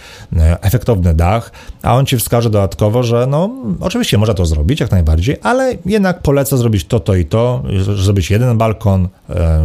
efektowny 0.61 1.13
dach, 1.13 1.51
a 1.81 1.95
on 1.95 2.05
Ci 2.05 2.17
wskaże 2.17 2.49
dodatkowo, 2.49 3.03
że 3.03 3.27
no 3.29 3.49
oczywiście 3.79 4.17
można 4.17 4.33
to 4.33 4.45
zrobić 4.45 4.79
jak 4.79 4.91
najbardziej, 4.91 5.37
ale 5.43 5.77
jednak 5.85 6.21
poleca 6.21 6.57
zrobić 6.57 6.85
to, 6.85 6.99
to 6.99 7.15
i 7.15 7.25
to, 7.25 7.63
zrobić 7.97 8.31
jeden 8.31 8.57
balkon, 8.57 9.07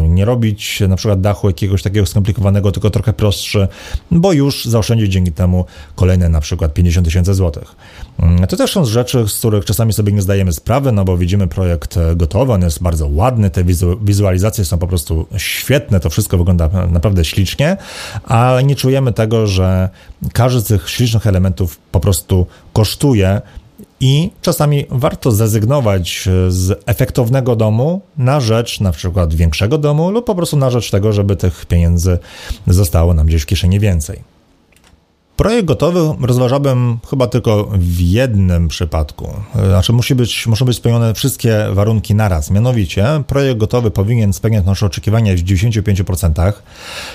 nie 0.09 0.25
robić 0.25 0.83
na 0.89 0.97
przykład 0.97 1.21
dachu 1.21 1.47
jakiegoś 1.47 1.83
takiego 1.83 2.07
skomplikowanego, 2.07 2.73
tylko 2.73 2.91
trochę 2.91 3.13
prostszy, 3.13 3.69
bo 4.11 4.33
już 4.33 4.65
zaoszczędzić 4.65 5.13
dzięki 5.13 5.33
temu 5.33 5.65
kolejne 5.95 6.29
na 6.29 6.41
przykład 6.41 6.56
50 6.57 7.07
tysięcy 7.07 7.35
złotych. 7.35 7.77
Mm, 8.19 8.47
to 8.47 8.57
też 8.57 8.73
są 8.73 8.85
rzeczy, 8.85 9.29
z 9.29 9.39
których 9.39 9.65
czasami 9.65 9.93
sobie 9.93 10.13
nie 10.13 10.23
zdajemy 10.23 10.53
sprawy, 10.53 10.93
no 10.93 11.05
bo 11.05 11.17
widzimy 11.17 11.49
projekt 11.49 11.97
e, 11.97 12.17
gotowy, 12.17 12.53
on 12.53 12.63
jest 12.63 12.83
bardzo 12.83 13.09
ładny, 13.13 13.51
te 13.51 13.65
wizualizacje 14.03 14.65
są 14.65 14.79
po 14.79 14.87
prostu 14.87 15.27
świetne, 15.37 16.01
to 16.01 16.11
wszystko 16.11 16.39
wygląda 16.39 16.69
naprawdę 16.91 17.25
ślicznie, 17.25 17.77
ale 18.25 18.65
nie 18.65 18.77
czujemy 18.77 19.13
tego, 19.13 19.47
że 19.47 19.89
każdy 20.33 20.61
z 20.61 20.65
tych 20.65 20.91
ślicznych 20.91 21.27
elementów 21.27 21.79
po 21.93 22.01
prostu 22.01 22.47
kosztuje 22.73 23.41
i 24.01 24.31
czasami 24.43 24.87
warto 24.91 25.31
zrezygnować 25.31 26.29
e, 26.29 26.51
z 26.51 26.83
efektownego 26.87 27.57
domu 27.57 28.01
na 28.19 28.41
rzecz 28.41 28.81
na 28.81 28.93
przykład 28.93 29.35
większego 29.35 29.79
domu 29.79 30.11
lub 30.11 30.27
po 30.27 30.35
prostu 30.35 30.57
na 30.57 30.71
rzecz 30.71 30.91
tego, 30.91 31.13
żeby 31.13 31.37
tych 31.37 31.67
pieniędzy 31.67 32.19
zostało 32.67 33.15
nam 33.15 33.27
gdzieś 33.27 33.43
w 33.43 33.47
kieszeni 33.47 33.81
więcej. 33.81 34.36
Projekt 35.37 35.65
gotowy 35.65 36.01
rozważałbym 36.27 36.99
chyba 37.11 37.27
tylko 37.27 37.69
w 37.73 38.01
jednym 38.01 38.69
przypadku. 38.69 39.29
Znaczy 39.55 39.93
musi 39.93 40.15
być, 40.15 40.47
muszą 40.47 40.65
być 40.65 40.77
spełnione 40.77 41.15
wszystkie 41.15 41.67
warunki 41.73 42.15
naraz. 42.15 42.51
Mianowicie 42.51 43.07
projekt 43.27 43.59
gotowy 43.59 43.91
powinien 43.91 44.33
spełniać 44.33 44.67
nasze 44.67 44.87
oczekiwania 44.87 45.35
w 45.35 45.37
95%. 45.37 46.53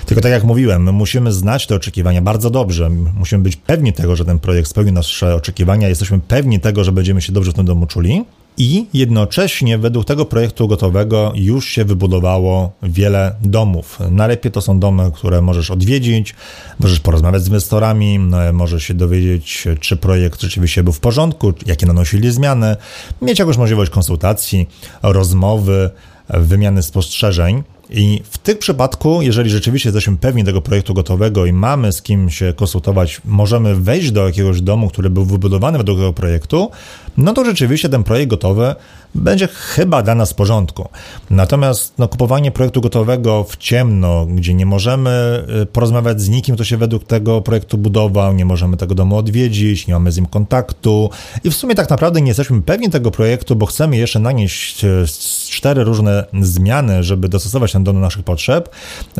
Tylko 0.05 0.21
tak 0.21 0.31
jak 0.31 0.43
mówiłem, 0.43 0.83
my 0.83 0.91
musimy 0.91 1.31
znać 1.31 1.67
te 1.67 1.75
oczekiwania 1.75 2.21
bardzo 2.21 2.49
dobrze. 2.49 2.89
Musimy 2.89 3.43
być 3.43 3.55
pewni 3.55 3.93
tego, 3.93 4.15
że 4.15 4.25
ten 4.25 4.39
projekt 4.39 4.69
spełni 4.69 4.91
nasze 4.91 5.35
oczekiwania. 5.35 5.89
Jesteśmy 5.89 6.19
pewni 6.19 6.59
tego, 6.59 6.83
że 6.83 6.91
będziemy 6.91 7.21
się 7.21 7.33
dobrze 7.33 7.51
w 7.51 7.55
tym 7.55 7.65
domu 7.65 7.85
czuli 7.85 8.25
i 8.57 8.85
jednocześnie 8.93 9.77
według 9.77 10.05
tego 10.05 10.25
projektu 10.25 10.67
gotowego 10.67 11.31
już 11.35 11.69
się 11.69 11.85
wybudowało 11.85 12.71
wiele 12.83 13.35
domów. 13.41 13.99
Najlepiej 14.11 14.51
to 14.51 14.61
są 14.61 14.79
domy, 14.79 15.11
które 15.13 15.41
możesz 15.41 15.71
odwiedzić, 15.71 16.35
możesz 16.79 16.99
porozmawiać 16.99 17.43
z 17.43 17.47
inwestorami, 17.47 18.19
no, 18.19 18.53
możesz 18.53 18.83
się 18.83 18.93
dowiedzieć, 18.93 19.67
czy 19.79 19.97
projekt 19.97 20.41
rzeczywiście 20.41 20.83
był 20.83 20.93
w 20.93 20.99
porządku, 20.99 21.53
jakie 21.65 21.85
nanosili 21.85 22.31
zmiany, 22.31 22.75
mieć 23.21 23.39
jakąś 23.39 23.57
możliwość 23.57 23.91
konsultacji, 23.91 24.69
rozmowy, 25.03 25.89
wymiany 26.29 26.83
spostrzeżeń. 26.83 27.63
I 27.93 28.21
w 28.31 28.37
tym 28.43 28.57
przypadku, 28.57 29.21
jeżeli 29.21 29.49
rzeczywiście 29.49 29.89
jesteśmy 29.89 30.17
pewni 30.17 30.43
tego 30.43 30.61
projektu 30.61 30.93
gotowego 30.93 31.45
i 31.45 31.53
mamy 31.53 31.93
z 31.93 32.01
kim 32.01 32.29
się 32.29 32.53
konsultować, 32.53 33.21
możemy 33.25 33.75
wejść 33.75 34.11
do 34.11 34.25
jakiegoś 34.27 34.61
domu, 34.61 34.89
który 34.89 35.09
był 35.09 35.25
wybudowany 35.25 35.77
według 35.77 35.97
tego 35.97 36.13
projektu, 36.13 36.71
no 37.17 37.33
to 37.33 37.45
rzeczywiście 37.45 37.89
ten 37.89 38.03
projekt 38.03 38.29
gotowy 38.29 38.75
będzie 39.15 39.47
chyba 39.47 40.03
dla 40.03 40.15
nas 40.15 40.31
w 40.31 40.35
porządku. 40.35 40.89
Natomiast 41.29 41.93
no, 41.97 42.07
kupowanie 42.07 42.51
projektu 42.51 42.81
gotowego 42.81 43.43
w 43.43 43.57
ciemno, 43.57 44.25
gdzie 44.25 44.53
nie 44.53 44.65
możemy 44.65 45.43
y, 45.61 45.65
porozmawiać 45.65 46.21
z 46.21 46.29
nikim, 46.29 46.55
kto 46.55 46.63
się 46.63 46.77
według 46.77 47.03
tego 47.03 47.41
projektu 47.41 47.77
budował, 47.77 48.33
nie 48.33 48.45
możemy 48.45 48.77
tego 48.77 48.95
domu 48.95 49.17
odwiedzić, 49.17 49.87
nie 49.87 49.93
mamy 49.93 50.11
z 50.11 50.17
nim 50.17 50.25
kontaktu 50.25 51.09
i 51.43 51.49
w 51.49 51.55
sumie 51.55 51.75
tak 51.75 51.89
naprawdę 51.89 52.21
nie 52.21 52.27
jesteśmy 52.27 52.61
pewni 52.61 52.89
tego 52.89 53.11
projektu, 53.11 53.55
bo 53.55 53.65
chcemy 53.65 53.97
jeszcze 53.97 54.19
nanieść 54.19 54.83
y, 54.83 55.05
cztery 55.49 55.83
różne 55.83 56.25
zmiany, 56.41 57.03
żeby 57.03 57.29
dostosować 57.29 57.71
ten 57.71 57.83
dom 57.83 57.95
do 57.95 58.01
naszych 58.01 58.23
potrzeb. 58.31 58.69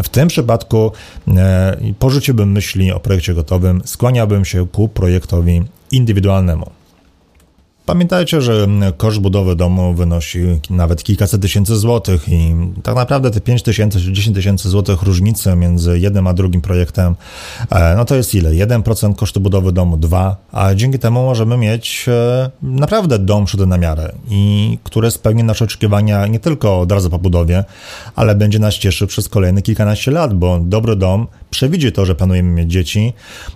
W 0.04 0.10
tym 0.10 0.28
przypadku 0.28 0.92
e, 1.28 1.78
porzuciłbym 2.00 2.52
myśli 2.52 2.92
o 2.92 3.00
projekcie 3.00 3.34
gotowym, 3.34 3.82
skłaniałbym 3.86 4.46
się 4.46 4.68
ku 4.68 4.90
projektowi 4.90 5.64
indywidualnemu. 5.92 6.81
Pamiętajcie, 7.92 8.42
że 8.42 8.68
koszt 8.98 9.20
budowy 9.20 9.56
domu 9.56 9.94
wynosi 9.94 10.40
nawet 10.70 11.04
kilkaset 11.04 11.42
tysięcy 11.42 11.76
złotych 11.76 12.30
i 12.30 12.56
tak 12.84 12.96
naprawdę 12.96 13.32
te 13.32 13.42
5 13.42 13.64
tysięcy 13.64 14.02
czy 14.02 14.14
10 14.14 14.36
tysięcy 14.36 14.70
złotych 14.70 15.02
różnicy 15.02 15.56
między 15.56 16.00
jednym 16.00 16.28
a 16.28 16.34
drugim 16.34 16.62
projektem, 16.62 17.16
e, 17.70 17.96
no 17.96 18.06
to 18.06 18.16
jest 18.16 18.36
ile? 18.36 18.50
1% 18.50 19.16
kosztu 19.16 19.40
budowy 19.40 19.72
domu, 19.72 19.98
2, 19.98 20.36
a 20.52 20.76
dzięki 20.76 21.00
temu 21.00 21.24
możemy 21.24 21.58
mieć 21.58 22.06
e, 22.08 22.52
naprawdę 22.62 23.20
dom 23.20 23.48
szyty 23.48 23.66
na 23.66 23.78
miarę 23.78 24.12
i 24.30 24.78
który 24.84 25.12
spełni 25.12 25.44
nasze 25.44 25.66
oczekiwania 25.66 26.28
nie 26.28 26.40
tylko 26.40 26.80
od 26.80 26.92
razu 26.92 27.10
po 27.10 27.20
budowie, 27.20 27.64
ale 28.16 28.36
będzie 28.36 28.60
nas 28.60 28.74
cieszył 28.74 29.08
przez 29.08 29.30
kolejne 29.30 29.62
kilkanaście 29.62 30.12
lat, 30.12 30.34
bo 30.34 30.60
dobry 30.60 30.96
dom 30.96 31.28
przewidzi 31.52 31.92
to, 31.92 32.06
że 32.06 32.16
planujemy 32.16 32.50
mieć 32.50 32.72
dzieci, 32.72 33.14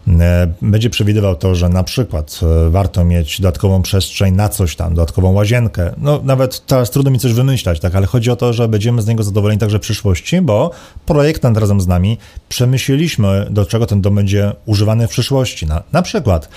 e, 0.08 0.54
będzie 0.62 0.90
przewidywał 0.90 1.36
to, 1.36 1.56
że 1.56 1.70
na 1.70 1.84
przykład 1.84 2.40
warto 2.70 3.06
mieć 3.06 3.42
dodatkową 3.42 3.82
przestrzeń 3.82 4.36
na 4.36 4.50
coś 4.50 4.76
tam, 4.76 4.94
dodatkową 4.94 5.34
łazienkę. 5.34 5.94
No 5.98 6.22
nawet 6.24 6.66
teraz 6.66 6.92
trudno 6.92 7.12
mi 7.12 7.20
coś 7.20 7.34
wymyślać, 7.34 7.80
tak, 7.80 7.96
ale 7.96 8.06
chodzi 8.08 8.32
o 8.32 8.36
to, 8.36 8.54
że 8.54 8.68
będziemy 8.68 9.02
z 9.02 9.08
niego 9.08 9.24
zadowoleni 9.24 9.60
także 9.60 9.78
w 9.78 9.82
przyszłości, 9.82 10.42
bo 10.42 10.72
projektant 11.06 11.58
razem 11.58 11.82
z 11.82 11.88
nami 11.88 12.18
przemyśleliśmy, 12.50 13.48
do 13.50 13.66
czego 13.66 13.86
ten 13.86 14.02
dom 14.02 14.16
będzie 14.16 14.52
używany 14.66 15.08
w 15.08 15.10
przyszłości. 15.10 15.66
Na, 15.66 15.84
na 15.92 16.02
przykład 16.02 16.50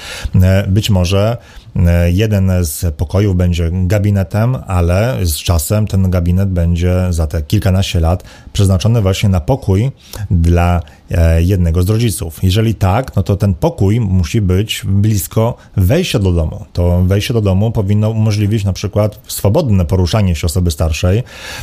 e, 0.42 0.66
być 0.68 0.90
może 0.90 1.36
e, 1.36 1.67
jeden 2.12 2.52
z 2.62 2.94
pokojów 2.94 3.36
będzie 3.36 3.70
gabinetem, 3.72 4.56
ale 4.66 5.18
z 5.22 5.36
czasem 5.36 5.86
ten 5.86 6.10
gabinet 6.10 6.48
będzie 6.48 6.94
za 7.10 7.26
te 7.26 7.42
kilkanaście 7.42 8.00
lat 8.00 8.24
przeznaczony 8.52 9.02
właśnie 9.02 9.28
na 9.28 9.40
pokój 9.40 9.90
dla 10.30 10.82
e, 11.10 11.42
jednego 11.42 11.82
z 11.82 11.88
rodziców. 11.88 12.38
Jeżeli 12.42 12.74
tak, 12.74 13.16
no 13.16 13.22
to 13.22 13.36
ten 13.36 13.54
pokój 13.54 14.00
musi 14.00 14.40
być 14.40 14.82
blisko 14.86 15.56
wejścia 15.76 16.18
do 16.18 16.32
domu. 16.32 16.64
To 16.72 17.02
wejście 17.04 17.34
do 17.34 17.40
domu 17.40 17.70
powinno 17.70 18.10
umożliwić 18.10 18.64
na 18.64 18.72
przykład 18.72 19.20
swobodne 19.28 19.84
poruszanie 19.84 20.34
się 20.34 20.46
osoby 20.46 20.70
starszej, 20.70 21.22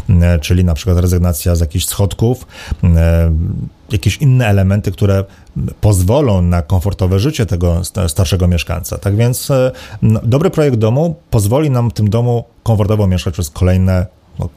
e, 0.10 0.40
czyli 0.40 0.64
na 0.64 0.74
przykład 0.74 0.98
rezygnacja 0.98 1.56
z 1.56 1.60
jakichś 1.60 1.86
schodków, 1.86 2.48
e, 2.84 3.32
jakieś 3.92 4.18
inne 4.18 4.48
elementy, 4.48 4.92
które 4.92 5.24
pozwolą 5.82 6.42
na 6.42 6.62
komfortowe 6.62 7.20
życie 7.20 7.46
tego 7.46 7.82
starszego 8.08 8.48
mieszkańca. 8.48 8.98
Tak 8.98 9.16
więc 9.16 9.52
no, 10.02 10.20
dobry 10.24 10.50
projekt 10.50 10.78
domu 10.78 11.16
pozwoli 11.30 11.70
nam 11.70 11.90
w 11.90 11.94
tym 11.94 12.10
domu 12.10 12.44
komfortowo 12.64 13.08
mieszkać 13.08 13.34
przez 13.34 13.50
kolejne 13.50 14.06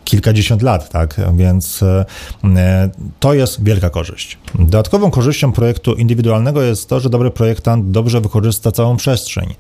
kilkadziesiąt 0.04 0.62
lat, 0.62 0.88
tak? 0.90 1.20
Więc 1.34 1.82
e, 1.82 2.04
e, 2.44 2.90
to 3.20 3.34
jest 3.34 3.64
wielka 3.64 3.90
korzyść. 3.90 4.38
Dodatkową 4.54 5.10
korzyścią 5.10 5.52
projektu 5.52 5.94
indywidualnego 5.94 6.62
jest 6.62 6.88
to, 6.88 7.00
że 7.00 7.10
dobry 7.10 7.30
projektant 7.30 7.90
dobrze 7.90 8.20
wykorzysta 8.20 8.72
całą 8.72 8.96
przestrzeń. 8.96 9.54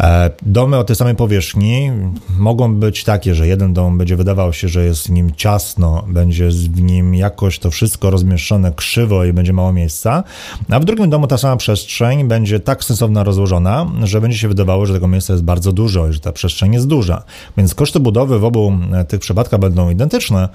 E, 0.00 0.30
domy 0.42 0.78
o 0.78 0.84
tej 0.84 0.96
samej 0.96 1.14
powierzchni 1.14 1.90
mogą 2.38 2.74
być 2.74 3.04
takie, 3.04 3.34
że 3.34 3.46
jeden 3.46 3.72
dom 3.72 3.98
będzie 3.98 4.16
wydawał 4.16 4.52
się, 4.52 4.68
że 4.68 4.84
jest 4.84 5.06
w 5.06 5.10
nim 5.10 5.34
ciasno, 5.36 6.04
będzie 6.08 6.48
w 6.48 6.80
nim 6.80 7.14
jakoś 7.14 7.58
to 7.58 7.70
wszystko 7.70 8.10
rozmieszczone 8.10 8.72
krzywo 8.72 9.24
i 9.24 9.32
będzie 9.32 9.52
mało 9.52 9.72
miejsca, 9.72 10.24
a 10.70 10.80
w 10.80 10.84
drugim 10.84 11.10
domu 11.10 11.26
ta 11.26 11.38
sama 11.38 11.56
przestrzeń 11.56 12.28
będzie 12.28 12.60
tak 12.60 12.84
sensowna 12.84 13.24
rozłożona, 13.24 13.86
że 14.02 14.20
będzie 14.20 14.38
się 14.38 14.48
wydawało, 14.48 14.86
że 14.86 14.94
tego 14.94 15.08
miejsca 15.08 15.32
jest 15.32 15.44
bardzo 15.44 15.72
dużo 15.72 16.08
i 16.08 16.12
że 16.12 16.20
ta 16.20 16.32
przestrzeń 16.32 16.74
jest 16.74 16.86
duża. 16.86 17.22
Więc 17.56 17.74
koszty 17.74 18.00
budowy 18.00 18.38
w 18.38 18.44
obu 18.44 18.72
tych 19.08 19.20
przypadkach 19.20 19.57
będą 19.58 19.90
identyczne, 19.90 20.48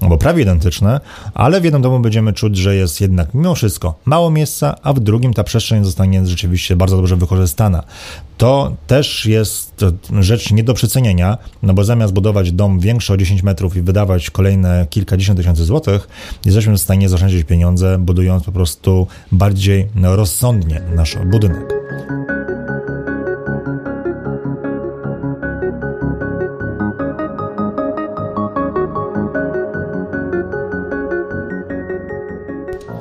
albo 0.00 0.18
prawie 0.18 0.42
identyczne, 0.42 1.00
ale 1.34 1.60
w 1.60 1.64
jednym 1.64 1.82
domu 1.82 2.00
będziemy 2.00 2.32
czuć, 2.32 2.56
że 2.56 2.76
jest 2.76 3.00
jednak 3.00 3.34
mimo 3.34 3.54
wszystko 3.54 3.94
mało 4.04 4.30
miejsca, 4.30 4.76
a 4.82 4.92
w 4.92 5.00
drugim 5.00 5.34
ta 5.34 5.44
przestrzeń 5.44 5.84
zostanie 5.84 6.26
rzeczywiście 6.26 6.76
bardzo 6.76 6.96
dobrze 6.96 7.16
wykorzystana. 7.16 7.82
To 8.38 8.72
też 8.86 9.26
jest 9.26 9.84
rzecz 10.20 10.52
nie 10.52 10.64
do 10.64 10.74
przecenienia, 10.74 11.38
no 11.62 11.74
bo 11.74 11.84
zamiast 11.84 12.12
budować 12.12 12.52
dom 12.52 12.80
większy 12.80 13.12
o 13.12 13.16
10 13.16 13.42
metrów 13.42 13.76
i 13.76 13.82
wydawać 13.82 14.30
kolejne 14.30 14.86
kilkadziesiąt 14.90 15.38
tysięcy 15.38 15.64
złotych, 15.64 16.08
jesteśmy 16.44 16.74
w 16.74 16.80
stanie 16.80 17.08
zaoszczędzić 17.08 17.44
pieniądze, 17.44 17.98
budując 17.98 18.44
po 18.44 18.52
prostu 18.52 19.06
bardziej 19.32 19.86
rozsądnie 20.02 20.82
nasz 20.94 21.16
budynek. 21.30 21.79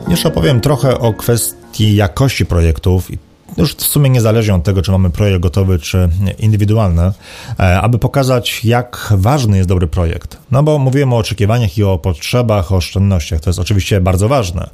Jeszcze 0.10 0.28
opowiem 0.28 0.62
trochę 0.62 1.00
o 1.00 1.14
kwestii 1.14 1.96
jakości 1.96 2.46
projektów 2.46 3.10
już 3.58 3.76
w 3.76 3.84
sumie 3.84 4.10
niezależnie 4.10 4.56
od 4.56 4.64
tego, 4.64 4.82
czy 4.82 4.92
mamy 4.92 5.10
projekt 5.10 5.42
gotowy, 5.42 5.80
czy 5.80 6.10
indywidualny, 6.40 7.12
e, 7.60 7.82
aby 7.82 8.00
pokazać, 8.00 8.66
jak 8.66 9.14
ważny 9.18 9.58
jest 9.58 9.70
dobry 9.70 9.88
projekt. 9.88 10.38
No 10.52 10.64
bo 10.64 10.80
mówiłem 10.80 11.14
o 11.14 11.18
oczekiwaniach 11.18 11.78
i 11.78 11.84
o 11.84 11.98
potrzebach, 11.98 12.72
o 12.72 12.76
oszczędnościach. 12.76 13.42
To 13.42 13.50
jest 13.50 13.60
oczywiście 13.60 14.02
bardzo 14.02 14.28
ważne, 14.28 14.70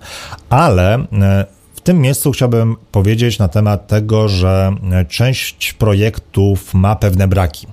ale 0.49 0.95
e, 0.95 1.45
w 1.75 1.81
tym 1.81 2.01
miejscu 2.01 2.31
chciałbym 2.31 2.75
powiedzieć 2.91 3.39
na 3.39 3.47
temat 3.47 3.87
tego, 3.87 4.29
że 4.29 4.75
część 5.09 5.73
projektów 5.73 6.73
ma 6.73 6.95
pewne 6.95 7.27
braki. 7.27 7.67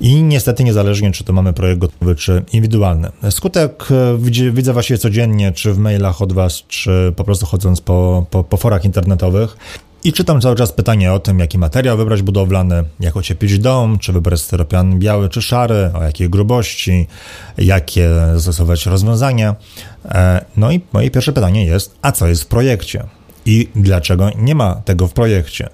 I 0.00 0.22
niestety 0.22 0.64
niezależnie, 0.64 1.12
czy 1.12 1.24
to 1.24 1.32
mamy 1.32 1.52
projekt 1.52 1.80
gotowy, 1.80 2.14
czy 2.14 2.42
indywidualny. 2.52 3.08
Skutek 3.30 3.84
e, 3.90 4.18
widzę 4.52 4.72
właściwie 4.72 4.98
codziennie, 4.98 5.52
czy 5.52 5.72
w 5.72 5.78
mailach 5.78 6.22
od 6.22 6.32
Was, 6.32 6.62
czy 6.68 7.12
po 7.16 7.24
prostu 7.24 7.46
chodząc 7.46 7.80
po, 7.80 8.26
po, 8.30 8.44
po 8.44 8.56
forach 8.56 8.84
internetowych. 8.84 9.56
I 10.04 10.12
czytam 10.12 10.40
cały 10.40 10.56
czas 10.56 10.72
pytanie 10.72 11.12
o 11.12 11.18
tym, 11.18 11.38
jaki 11.38 11.58
materiał 11.58 11.96
wybrać 11.96 12.22
budowlany, 12.22 12.84
jak 13.00 13.16
ocieplić 13.16 13.58
dom, 13.58 13.98
czy 13.98 14.12
wybrać 14.12 14.40
styropian 14.40 14.98
biały 14.98 15.28
czy 15.28 15.42
szary, 15.42 15.90
o 15.94 16.02
jakiej 16.02 16.30
grubości, 16.30 17.06
jakie 17.58 18.10
zastosować 18.34 18.86
rozwiązania. 18.86 19.54
E, 20.04 20.44
no 20.56 20.72
i 20.72 20.80
moje 20.92 21.10
pierwsze 21.10 21.32
pytanie 21.32 21.64
jest, 21.66 21.94
a 22.02 22.12
co 22.12 22.26
jest 22.26 22.42
w 22.42 22.46
projekcie? 22.46 23.04
I 23.46 23.68
dlaczego 23.76 24.30
nie 24.38 24.54
ma 24.54 24.74
tego 24.74 25.08
w 25.08 25.12
projekcie. 25.12 25.68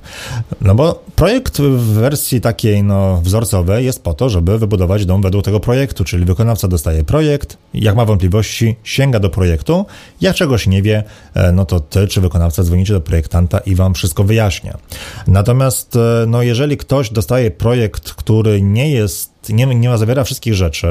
No 0.60 0.74
bo 0.74 1.04
projekt 1.16 1.60
w 1.60 1.92
wersji 1.92 2.40
takiej 2.40 2.82
no, 2.82 3.20
wzorcowej 3.22 3.84
jest 3.84 4.02
po 4.02 4.14
to, 4.14 4.28
żeby 4.28 4.58
wybudować 4.58 5.06
dom 5.06 5.22
według 5.22 5.44
tego 5.44 5.60
projektu, 5.60 6.04
czyli 6.04 6.24
wykonawca 6.24 6.68
dostaje 6.68 7.04
projekt, 7.04 7.56
jak 7.74 7.96
ma 7.96 8.04
wątpliwości, 8.04 8.76
sięga 8.84 9.20
do 9.20 9.30
projektu, 9.30 9.86
jak 10.20 10.36
czegoś 10.36 10.66
nie 10.66 10.82
wie, 10.82 11.04
e, 11.34 11.52
no 11.52 11.64
to 11.64 11.80
ty 11.80 12.08
czy 12.08 12.20
wykonawca 12.20 12.62
dzwonicie 12.62 12.92
do 12.92 13.00
projektanta 13.00 13.58
i 13.58 13.74
wam 13.74 13.94
wszystko 13.94 14.24
wyjaśnia. 14.24 14.78
Natomiast 15.26 15.96
e, 15.96 16.24
no, 16.26 16.42
jeżeli 16.42 16.76
ktoś 16.76 17.10
dostaje 17.10 17.50
projekt, 17.50 18.12
który 18.12 18.62
nie 18.62 18.90
jest 18.90 19.31
nie, 19.48 19.66
nie 19.66 19.98
zawiera 19.98 20.24
wszystkich 20.24 20.54
rzeczy 20.54 20.88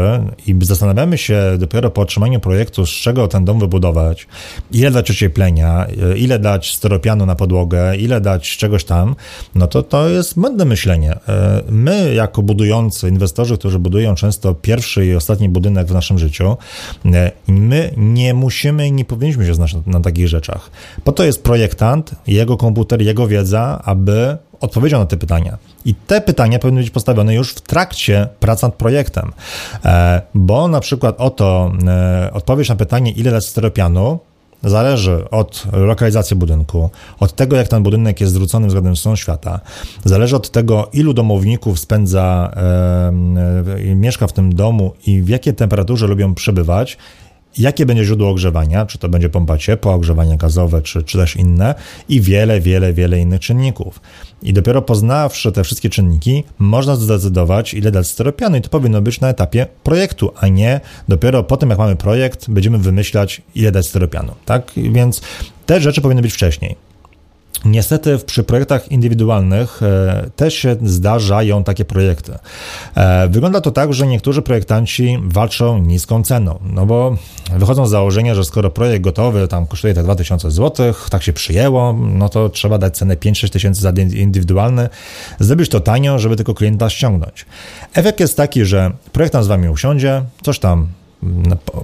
i 0.48 0.56
zastanawiamy 0.62 1.18
się 1.18 1.42
dopiero 1.58 1.90
po 1.92 2.02
otrzymaniu 2.02 2.40
projektu, 2.40 2.86
z 2.86 2.90
czego 2.90 3.28
ten 3.28 3.46
dom 3.46 3.60
wybudować, 3.60 4.28
ile 4.72 4.92
dać 4.92 5.12
ocieplenia, 5.12 5.88
ile 6.16 6.40
dać 6.40 6.76
steropianu 6.76 7.26
na 7.26 7.36
podłogę, 7.36 7.96
ile 7.96 8.22
dać 8.22 8.58
czegoś 8.58 8.84
tam, 8.84 9.16
no 9.56 9.68
to 9.68 9.84
to 9.84 10.10
jest 10.10 10.40
błędne 10.40 10.66
myślenie. 10.66 11.12
E, 11.12 11.62
my, 11.70 12.14
jako 12.14 12.42
budujący, 12.42 13.10
inwestorzy, 13.10 13.58
którzy 13.58 13.80
budują 13.80 14.16
często 14.16 14.54
pierwszy 14.54 15.06
i 15.06 15.16
ostatni 15.16 15.50
budynek 15.50 15.88
w 15.88 15.94
naszym 15.94 16.20
życiu, 16.20 16.58
e, 17.06 17.32
my 17.48 17.94
nie 17.98 18.34
musimy 18.34 18.88
i 18.88 18.92
nie 18.92 19.06
powinniśmy 19.06 19.46
się 19.46 19.54
znać 19.54 19.74
na, 19.74 19.82
na 19.86 20.00
takich 20.00 20.28
rzeczach. 20.28 20.72
Po 21.04 21.12
to 21.12 21.24
jest 21.24 21.44
projektant, 21.44 22.16
jego 22.28 22.58
komputer, 22.58 23.02
jego 23.02 23.28
wiedza, 23.28 23.82
aby 23.86 24.38
odpowiedział 24.62 25.00
na 25.00 25.06
te 25.06 25.18
pytania. 25.18 25.58
I 25.86 25.96
te 25.96 26.22
pytania 26.22 26.60
powinny 26.60 26.82
być 26.82 26.90
postawione 26.90 27.36
już 27.36 27.52
w 27.52 27.62
trakcie 27.62 28.28
prac 28.40 28.62
nad 28.62 28.76
projektem, 28.76 29.32
e, 29.86 30.22
bo 30.36 30.68
na 30.68 30.80
przykład 30.80 31.16
oto 31.18 31.72
odpowiedź 32.34 32.70
na 32.70 32.76
pytanie, 32.76 33.12
ile 33.12 33.32
dać 33.32 33.46
steropianu, 33.46 34.20
zależy 34.64 35.30
od 35.30 35.64
lokalizacji 35.74 36.36
budynku, 36.36 36.90
od 37.20 37.36
tego, 37.36 37.56
jak 37.56 37.68
ten 37.68 37.84
budynek 37.84 38.22
jest 38.22 38.34
zwrócony 38.34 38.68
względem 38.68 38.96
stron 38.96 39.16
świata, 39.16 39.60
zależy 40.06 40.36
od 40.36 40.50
tego, 40.50 40.90
ilu 40.94 41.14
domowników 41.14 41.80
spędza, 41.80 42.52
e, 42.56 43.12
e, 43.92 43.96
mieszka 43.96 44.28
w 44.28 44.34
tym 44.34 44.56
domu 44.56 44.94
i 45.08 45.22
w 45.22 45.30
jakiej 45.30 45.54
temperaturze 45.54 46.08
lubią 46.08 46.36
przebywać, 46.36 46.98
jakie 47.58 47.86
będzie 47.86 48.06
źródło 48.06 48.30
ogrzewania, 48.30 48.86
czy 48.86 48.98
to 48.98 49.10
będzie 49.10 49.30
pompa 49.30 49.58
ciepła, 49.58 49.94
ogrzewanie 49.94 50.38
gazowe, 50.38 50.82
czy, 50.82 51.04
czy 51.04 51.18
też 51.18 51.36
inne, 51.36 51.76
i 52.10 52.22
wiele, 52.22 52.62
wiele, 52.62 52.94
wiele 52.94 53.20
innych 53.20 53.40
czynników. 53.40 54.02
I 54.44 54.54
dopiero 54.54 54.82
poznawszy 54.82 55.52
te 55.52 55.64
wszystkie 55.64 55.90
czynniki, 55.90 56.44
można 56.60 56.96
zdecydować, 56.96 57.74
ile 57.74 57.92
dać 57.92 58.08
steropianu. 58.08 58.58
I 58.58 58.62
to 58.62 58.70
powinno 58.70 59.02
być 59.02 59.22
na 59.22 59.30
etapie 59.30 59.68
projektu, 59.84 60.32
a 60.40 60.48
nie 60.48 60.82
dopiero 61.08 61.44
po 61.44 61.58
tym, 61.58 61.70
jak 61.70 61.80
mamy 61.80 61.96
projekt, 61.96 62.50
będziemy 62.50 62.78
wymyślać, 62.78 63.42
ile 63.56 63.72
dać 63.72 63.88
steropianu. 63.88 64.34
Tak? 64.46 64.72
Więc 64.76 65.22
te 65.66 65.82
rzeczy 65.82 66.02
powinny 66.02 66.22
być 66.22 66.34
wcześniej. 66.34 66.91
Niestety 67.66 68.18
przy 68.18 68.44
projektach 68.44 68.92
indywidualnych 68.92 69.84
e, 69.84 70.30
też 70.36 70.54
się 70.54 70.76
zdarzają 70.84 71.64
takie 71.64 71.86
projekty. 71.86 72.34
E, 72.96 73.28
wygląda 73.28 73.62
to 73.62 73.72
tak, 73.72 73.94
że 73.94 74.08
niektórzy 74.08 74.42
projektanci 74.42 75.18
walczą 75.24 75.78
niską 75.78 76.24
ceną, 76.24 76.60
no 76.74 76.86
bo 76.86 77.16
wychodzą 77.58 77.88
z 77.88 77.90
założenia, 77.90 78.36
że 78.36 78.44
skoro 78.44 78.70
projekt 78.70 79.04
gotowy 79.04 79.48
tam 79.48 79.68
kosztuje 79.68 79.94
te 79.94 80.04
2000 80.04 80.52
zł, 80.52 80.94
tak 81.10 81.24
się 81.24 81.34
przyjęło, 81.34 81.94
no 81.94 82.30
to 82.30 82.50
trzeba 82.50 82.78
dać 82.78 82.98
cenę 82.98 83.16
5-6 83.16 83.50
tysięcy 83.50 83.82
za 83.82 83.92
indywidualny, 84.16 84.90
zrobić 85.40 85.70
to 85.70 85.80
tanio, 85.80 86.20
żeby 86.20 86.36
tylko 86.36 86.54
klienta 86.54 86.90
ściągnąć. 86.90 87.46
Efekt 87.94 88.20
jest 88.20 88.38
taki, 88.38 88.66
że 88.66 88.92
projektant 89.12 89.46
z 89.46 89.48
wami 89.48 89.70
usiądzie, 89.70 90.22
coś 90.44 90.60
tam 90.60 90.88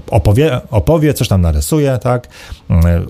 opowie, 0.10 0.62
opowie, 0.72 1.14
coś 1.14 1.28
tam 1.28 1.42
narysuje, 1.42 1.98
tak? 2.02 2.28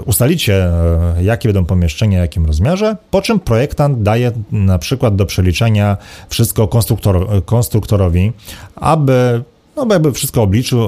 Ustalicie, 0.05 0.65
e, 0.65 1.23
jakie 1.23 1.49
będą 1.49 1.65
pomieszczenia, 1.65 2.19
jakim 2.19 2.45
rozmiarze, 2.45 2.97
po 3.11 3.21
czym 3.21 3.39
projektant 3.39 4.03
daje 4.03 4.31
na 4.51 4.79
przykład 4.79 5.15
do 5.15 5.25
przeliczenia 5.25 5.97
wszystko 6.29 6.67
konstruktor, 6.67 7.45
konstruktorowi, 7.45 8.31
aby 8.75 9.43
no 9.75 9.87
jakby 9.89 10.11
wszystko 10.11 10.41
obliczył, 10.41 10.83
e, 10.83 10.87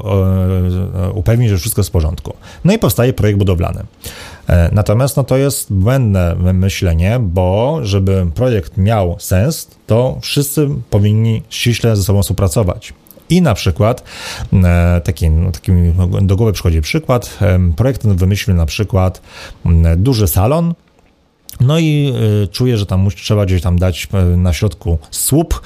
e, 1.07 1.11
upewnić, 1.11 1.49
że 1.49 1.57
wszystko 1.57 1.79
jest 1.79 1.89
w 1.89 1.93
porządku. 1.93 2.33
No 2.65 2.73
i 2.73 2.79
powstaje 2.79 3.13
projekt 3.13 3.39
budowlany. 3.39 3.83
Natomiast 4.71 5.17
no, 5.17 5.23
to 5.23 5.37
jest 5.37 5.73
błędne 5.73 6.35
myślenie, 6.53 7.19
bo 7.21 7.79
żeby 7.83 8.25
projekt 8.35 8.77
miał 8.77 9.15
sens, 9.19 9.67
to 9.87 10.17
wszyscy 10.21 10.69
powinni 10.89 11.43
ściśle 11.49 11.95
ze 11.95 12.03
sobą 12.03 12.21
współpracować. 12.21 12.93
I 13.29 13.41
na 13.41 13.53
przykład 13.53 14.03
e, 14.53 15.01
taki, 15.03 15.29
no, 15.29 15.51
taki 15.51 15.71
do 16.21 16.35
głowy 16.35 16.53
przychodzi 16.53 16.81
przykład. 16.81 17.39
Projekt 17.75 18.07
wymyślił 18.07 18.55
na 18.55 18.65
przykład 18.65 19.21
duży 19.97 20.27
salon, 20.27 20.73
no 21.59 21.79
i 21.79 22.13
y, 22.43 22.47
czuję, 22.47 22.77
że 22.77 22.85
tam 22.85 23.09
trzeba 23.15 23.45
gdzieś 23.45 23.61
tam 23.61 23.79
dać 23.79 24.07
e, 24.13 24.23
na 24.23 24.53
środku 24.53 24.97
słup, 25.11 25.61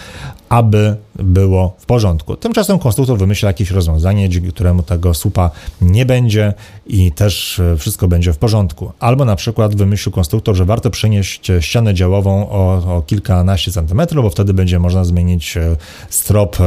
aby 0.49 0.95
było 1.15 1.75
w 1.79 1.85
porządku. 1.85 2.35
Tymczasem 2.35 2.79
konstruktor 2.79 3.17
wymyśla 3.17 3.47
jakieś 3.47 3.71
rozwiązanie, 3.71 4.29
dzięki 4.29 4.51
któremu 4.51 4.83
tego 4.83 5.13
słupa 5.13 5.51
nie 5.81 6.05
będzie 6.05 6.53
i 6.87 7.11
też 7.11 7.59
e, 7.59 7.77
wszystko 7.77 8.07
będzie 8.07 8.33
w 8.33 8.37
porządku. 8.37 8.91
Albo 8.99 9.25
na 9.25 9.35
przykład 9.35 9.75
wymyślił 9.75 10.13
konstruktor, 10.13 10.55
że 10.55 10.65
warto 10.65 10.89
przenieść 10.89 11.51
ścianę 11.59 11.93
działową 11.93 12.49
o, 12.49 12.95
o 12.97 13.01
kilkanaście 13.01 13.71
centymetrów, 13.71 14.23
bo 14.23 14.29
wtedy 14.29 14.53
będzie 14.53 14.79
można 14.79 15.03
zmienić 15.03 15.57
e, 15.57 15.75
strop 16.09 16.57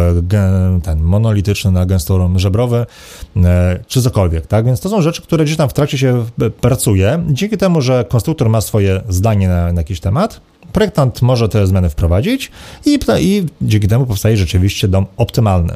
ten 0.82 1.02
monolityczny 1.02 1.70
na 1.70 1.86
gęstorom 1.86 2.38
żebrowy, 2.38 2.86
czy 3.86 4.02
cokolwiek, 4.02 4.46
tak? 4.46 4.66
Więc 4.66 4.80
to 4.80 4.88
są 4.88 5.02
rzeczy, 5.02 5.22
które 5.22 5.44
gdzieś 5.44 5.56
tam 5.56 5.68
w 5.68 5.72
trakcie 5.72 5.98
się 5.98 6.24
pracuje. 6.60 7.24
Dzięki 7.28 7.56
temu, 7.56 7.80
że 7.80 8.04
konstruktor 8.08 8.48
ma 8.48 8.60
swoje 8.60 9.02
zdanie 9.16 9.48
na, 9.48 9.72
na 9.72 9.80
jakiś 9.80 10.00
temat, 10.00 10.40
projektant 10.72 11.22
może 11.22 11.48
te 11.48 11.66
zmiany 11.66 11.90
wprowadzić 11.90 12.50
i, 12.86 12.98
i 13.20 13.46
dzięki 13.62 13.88
temu 13.88 14.06
powstaje 14.06 14.36
rzeczywiście 14.36 14.88
dom 14.88 15.06
optymalny. 15.16 15.74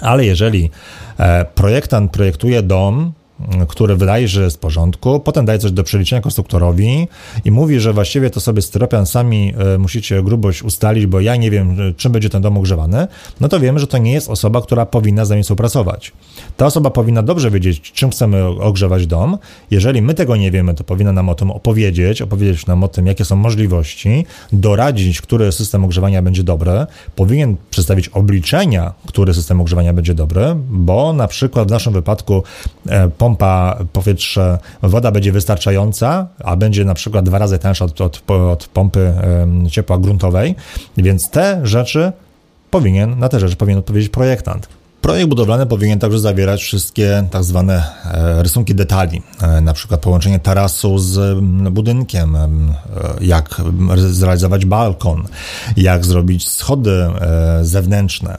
Ale 0.00 0.24
jeżeli 0.24 0.70
e, 1.18 1.44
projektant 1.44 2.12
projektuje 2.12 2.62
dom, 2.62 3.12
który 3.68 3.96
wydaje, 3.96 4.28
że 4.28 4.42
jest 4.42 4.56
w 4.56 4.60
porządku, 4.60 5.20
potem 5.20 5.44
daje 5.44 5.58
coś 5.58 5.72
do 5.72 5.84
przeliczenia 5.84 6.22
konstruktorowi 6.22 7.08
i 7.44 7.50
mówi, 7.50 7.80
że 7.80 7.92
właściwie 7.92 8.30
to 8.30 8.40
sobie 8.40 8.62
styropian 8.62 9.06
sami 9.06 9.54
e, 9.74 9.78
musicie 9.78 10.22
grubość 10.22 10.62
ustalić, 10.62 11.06
bo 11.06 11.20
ja 11.20 11.36
nie 11.36 11.50
wiem, 11.50 11.80
e, 11.80 11.94
czym 11.94 12.12
będzie 12.12 12.30
ten 12.30 12.42
dom 12.42 12.58
ogrzewany, 12.58 13.06
no 13.40 13.48
to 13.48 13.60
wiemy, 13.60 13.80
że 13.80 13.86
to 13.86 13.98
nie 13.98 14.12
jest 14.12 14.30
osoba, 14.30 14.62
która 14.62 14.86
powinna 14.86 15.24
z 15.24 15.30
nami 15.30 15.42
współpracować. 15.42 16.12
Ta 16.56 16.66
osoba 16.66 16.90
powinna 16.90 17.22
dobrze 17.22 17.50
wiedzieć, 17.50 17.92
czym 17.92 18.10
chcemy 18.10 18.46
ogrzewać 18.46 19.06
dom. 19.06 19.38
Jeżeli 19.70 20.02
my 20.02 20.14
tego 20.14 20.36
nie 20.36 20.50
wiemy, 20.50 20.74
to 20.74 20.84
powinna 20.84 21.12
nam 21.12 21.28
o 21.28 21.34
tym 21.34 21.50
opowiedzieć, 21.50 22.22
opowiedzieć 22.22 22.66
nam 22.66 22.84
o 22.84 22.88
tym, 22.88 23.06
jakie 23.06 23.24
są 23.24 23.36
możliwości, 23.36 24.26
doradzić, 24.52 25.20
który 25.20 25.52
system 25.52 25.84
ogrzewania 25.84 26.22
będzie 26.22 26.42
dobry, 26.42 26.86
powinien 27.16 27.56
przedstawić 27.70 28.08
obliczenia, 28.08 28.92
który 29.06 29.34
system 29.34 29.60
ogrzewania 29.60 29.92
będzie 29.92 30.14
dobry, 30.14 30.56
bo 30.70 31.12
na 31.12 31.28
przykład 31.28 31.68
w 31.68 31.70
naszym 31.70 31.92
wypadku 31.92 32.42
e, 32.88 33.08
pompa 33.30 33.78
powietrze, 33.92 34.58
woda 34.82 35.10
będzie 35.10 35.32
wystarczająca, 35.32 36.26
a 36.44 36.56
będzie 36.56 36.84
na 36.84 36.94
przykład 36.94 37.24
dwa 37.24 37.38
razy 37.38 37.58
tańsza 37.58 37.84
od, 37.84 38.00
od, 38.00 38.30
od 38.30 38.66
pompy 38.66 39.12
ciepła 39.70 39.98
gruntowej, 39.98 40.54
więc 40.96 41.30
te 41.30 41.60
rzeczy 41.62 42.12
powinien, 42.70 43.18
na 43.18 43.28
te 43.28 43.40
rzeczy 43.40 43.56
powinien 43.56 43.78
odpowiedzieć 43.78 44.08
projektant. 44.08 44.68
Projekt 45.00 45.28
budowlany 45.28 45.66
powinien 45.66 45.98
także 45.98 46.18
zawierać 46.18 46.62
wszystkie 46.62 47.24
tak 47.30 47.44
zwane 47.44 47.84
e, 48.04 48.42
rysunki 48.42 48.74
detali, 48.74 49.22
e, 49.42 49.60
na 49.60 49.72
przykład 49.72 50.00
połączenie 50.00 50.38
tarasu 50.38 50.98
z 50.98 51.40
budynkiem, 51.70 52.36
e, 52.36 52.48
jak 53.20 53.62
zrealizować 53.96 54.64
balkon, 54.64 55.28
jak 55.76 56.04
zrobić 56.04 56.48
schody 56.48 57.06
zewnętrzne 57.62 58.38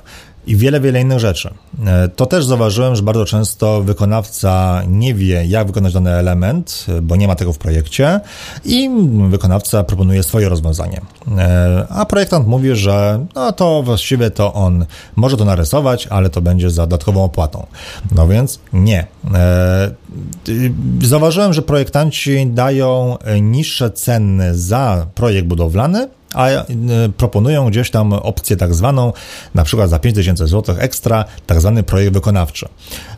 i 0.52 0.56
wiele, 0.56 0.80
wiele 0.80 1.02
innych 1.02 1.20
rzeczy. 1.20 1.54
E, 1.86 2.08
to 2.08 2.26
też 2.26 2.46
zauważyłem, 2.46 2.96
że 2.96 3.04
bardzo 3.04 3.26
często 3.26 3.82
wykonawca 3.82 4.82
nie 4.88 5.14
wie, 5.14 5.46
jak 5.46 5.68
wykonać 5.68 5.94
dany 5.94 6.12
element, 6.12 6.86
bo 7.02 7.16
nie 7.16 7.28
ma 7.28 7.36
tego 7.36 7.54
w 7.54 7.58
projekcie 7.58 8.20
i 8.66 8.90
wykonawca 9.30 9.84
proponuje 9.84 10.24
swoje 10.24 10.50
rozwiązanie. 10.50 11.02
E, 11.38 11.86
a 11.90 12.06
projektant 12.06 12.48
mówi, 12.48 12.76
że 12.76 13.26
no 13.36 13.52
to 13.52 13.84
właściwie 13.84 14.32
to 14.32 14.54
on 14.54 14.86
może 15.16 15.38
to 15.38 15.46
narysować, 15.46 16.08
ale 16.08 16.30
to 16.30 16.42
będzie 16.42 16.70
za 16.70 16.82
dodatkową 16.82 17.24
opłatą. 17.24 17.68
No 18.16 18.28
więc 18.28 18.60
nie. 18.74 19.08
E, 19.34 19.92
zauważyłem, 21.02 21.54
że 21.54 21.62
projektanci 21.62 22.48
dają 22.48 23.18
niższe 23.42 23.92
ceny 23.92 24.58
za 24.58 25.08
projekt 25.16 25.48
budowlany, 25.48 26.08
a 26.34 26.48
e, 26.50 26.66
proponują 27.18 27.70
gdzieś 27.70 27.92
tam 27.92 28.14
opcję 28.14 28.58
tak 28.58 28.74
zwaną, 28.74 29.14
na 29.56 29.64
przykład 29.64 29.90
za 29.90 30.00
5000 30.00 30.48
zł 30.48 30.76
ekstra, 30.80 31.26
tak 31.48 31.60
zwany 31.62 31.84
projekt 31.84 32.14
wykonawczy. 32.14 32.68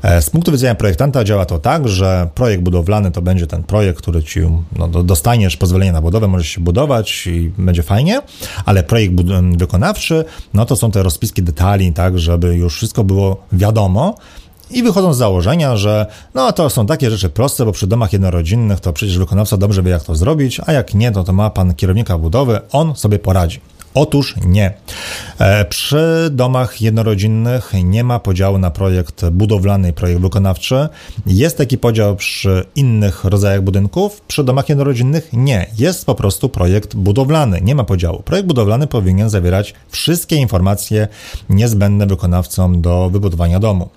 E, 0.01 0.21
z 0.21 0.29
punktu 0.29 0.51
widzenia 0.51 0.75
projektanta 0.75 1.23
działa 1.23 1.45
to 1.45 1.59
tak, 1.59 1.87
że 1.87 2.29
projekt 2.35 2.63
budowlany 2.63 3.11
to 3.11 3.21
będzie 3.21 3.47
ten 3.47 3.63
projekt, 3.63 3.97
który 3.97 4.23
ci 4.23 4.39
no, 4.75 4.87
dostaniesz 4.87 5.57
pozwolenie 5.57 5.91
na 5.91 6.01
budowę, 6.01 6.27
możesz 6.27 6.47
się 6.47 6.61
budować 6.61 7.27
i 7.27 7.51
będzie 7.57 7.83
fajnie, 7.83 8.21
ale 8.65 8.83
projekt 8.83 9.13
wykonawczy, 9.57 10.25
no 10.53 10.65
to 10.65 10.75
są 10.75 10.91
te 10.91 11.03
rozpiski 11.03 11.43
detali, 11.43 11.93
tak, 11.93 12.19
żeby 12.19 12.55
już 12.55 12.75
wszystko 12.75 13.03
było 13.03 13.43
wiadomo, 13.51 14.15
i 14.71 14.83
wychodzą 14.83 15.13
z 15.13 15.17
założenia, 15.17 15.77
że 15.77 16.05
no 16.33 16.51
to 16.51 16.69
są 16.69 16.85
takie 16.85 17.11
rzeczy 17.11 17.29
proste, 17.29 17.65
bo 17.65 17.71
przy 17.71 17.87
domach 17.87 18.13
jednorodzinnych 18.13 18.79
to 18.79 18.93
przecież 18.93 19.17
wykonawca 19.17 19.57
dobrze 19.57 19.83
wie 19.83 19.91
jak 19.91 20.03
to 20.03 20.15
zrobić, 20.15 20.61
a 20.65 20.71
jak 20.71 20.93
nie, 20.93 21.11
to, 21.11 21.23
to 21.23 21.33
ma 21.33 21.49
pan 21.49 21.73
kierownika 21.73 22.17
budowy, 22.17 22.61
on 22.71 22.95
sobie 22.95 23.19
poradzi. 23.19 23.59
Otóż 23.93 24.35
nie. 24.45 24.73
E, 25.39 25.65
przy 25.65 26.29
domach 26.31 26.81
jednorodzinnych 26.81 27.71
nie 27.83 28.03
ma 28.03 28.19
podziału 28.19 28.57
na 28.57 28.71
projekt 28.71 29.25
budowlany 29.29 29.89
i 29.89 29.93
projekt 29.93 30.21
wykonawczy. 30.21 30.87
Jest 31.25 31.57
taki 31.57 31.77
podział 31.77 32.15
przy 32.15 32.65
innych 32.75 33.23
rodzajach 33.23 33.61
budynków, 33.61 34.21
przy 34.21 34.43
domach 34.43 34.69
jednorodzinnych 34.69 35.29
nie. 35.33 35.67
Jest 35.77 36.05
po 36.05 36.15
prostu 36.15 36.49
projekt 36.49 36.95
budowlany, 36.95 37.61
nie 37.61 37.75
ma 37.75 37.83
podziału. 37.83 38.23
Projekt 38.23 38.47
budowlany 38.47 38.87
powinien 38.87 39.29
zawierać 39.29 39.73
wszystkie 39.89 40.35
informacje 40.35 41.07
niezbędne 41.49 42.07
wykonawcom 42.07 42.81
do 42.81 43.09
wybudowania 43.09 43.59
domu. 43.59 43.89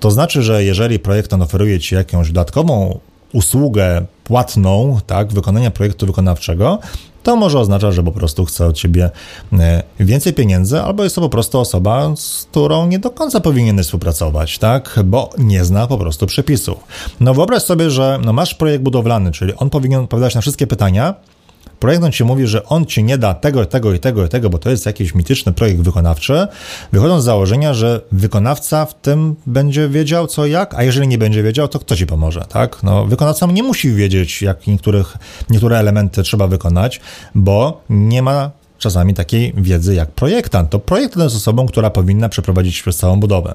To 0.00 0.10
znaczy, 0.10 0.42
że 0.42 0.64
jeżeli 0.64 0.98
projektant 0.98 1.42
oferuje 1.42 1.80
Ci 1.80 1.94
jakąś 1.94 2.28
dodatkową 2.28 2.98
usługę 3.32 4.06
płatną, 4.24 4.98
tak, 5.06 5.32
wykonania 5.32 5.70
projektu 5.70 6.06
wykonawczego, 6.06 6.78
to 7.22 7.36
może 7.36 7.58
oznaczać, 7.58 7.94
że 7.94 8.02
po 8.02 8.12
prostu 8.12 8.44
chce 8.44 8.66
od 8.66 8.76
ciebie 8.76 9.10
e, 9.52 9.82
więcej 10.00 10.32
pieniędzy, 10.32 10.80
albo 10.80 11.04
jest 11.04 11.16
to 11.16 11.20
po 11.20 11.28
prostu 11.28 11.60
osoba, 11.60 12.12
z 12.16 12.46
którą 12.50 12.86
nie 12.86 12.98
do 12.98 13.10
końca 13.10 13.40
powinieneś 13.40 13.86
współpracować, 13.86 14.58
tak? 14.58 14.98
Bo 15.04 15.30
nie 15.38 15.64
zna 15.64 15.86
po 15.86 15.98
prostu 15.98 16.26
przepisów. 16.26 16.78
No 17.20 17.34
wyobraź 17.34 17.62
sobie, 17.62 17.90
że 17.90 18.18
no 18.24 18.32
masz 18.32 18.54
projekt 18.54 18.84
budowlany, 18.84 19.32
czyli 19.32 19.54
on 19.54 19.70
powinien 19.70 20.00
odpowiadać 20.00 20.34
na 20.34 20.40
wszystkie 20.40 20.66
pytania, 20.66 21.14
Projektant 21.80 22.14
ci 22.14 22.24
mówi, 22.24 22.46
że 22.46 22.64
on 22.64 22.86
ci 22.86 23.04
nie 23.04 23.18
da 23.18 23.34
tego, 23.34 23.66
tego 23.66 23.92
i 23.92 23.98
tego 23.98 24.24
i 24.24 24.28
tego, 24.28 24.50
bo 24.50 24.58
to 24.58 24.70
jest 24.70 24.86
jakiś 24.86 25.14
mityczny 25.14 25.52
projekt 25.52 25.80
wykonawczy, 25.80 26.46
wychodząc 26.92 27.22
z 27.22 27.26
założenia, 27.26 27.74
że 27.74 28.00
wykonawca 28.12 28.86
w 28.86 28.94
tym 28.94 29.36
będzie 29.46 29.88
wiedział 29.88 30.26
co 30.26 30.46
jak, 30.46 30.74
a 30.74 30.82
jeżeli 30.82 31.08
nie 31.08 31.18
będzie 31.18 31.42
wiedział, 31.42 31.68
to 31.68 31.78
kto 31.78 31.96
ci 31.96 32.06
pomoże, 32.06 32.44
tak? 32.48 32.82
No, 32.82 33.04
wykonawca 33.06 33.46
nie 33.46 33.62
musi 33.62 33.92
wiedzieć, 33.92 34.42
jak 34.42 34.66
niektórych, 34.66 35.16
niektóre 35.50 35.78
elementy 35.78 36.22
trzeba 36.22 36.46
wykonać, 36.46 37.00
bo 37.34 37.80
nie 37.90 38.22
ma 38.22 38.50
czasami 38.80 39.14
takiej 39.14 39.52
wiedzy 39.56 39.94
jak 39.94 40.10
projektant. 40.10 40.70
To 40.70 40.78
projektant 40.78 41.24
jest 41.24 41.36
osobą, 41.36 41.66
która 41.66 41.90
powinna 41.90 42.28
przeprowadzić 42.28 42.82
przez 42.82 42.96
całą 42.96 43.20
budowę. 43.20 43.54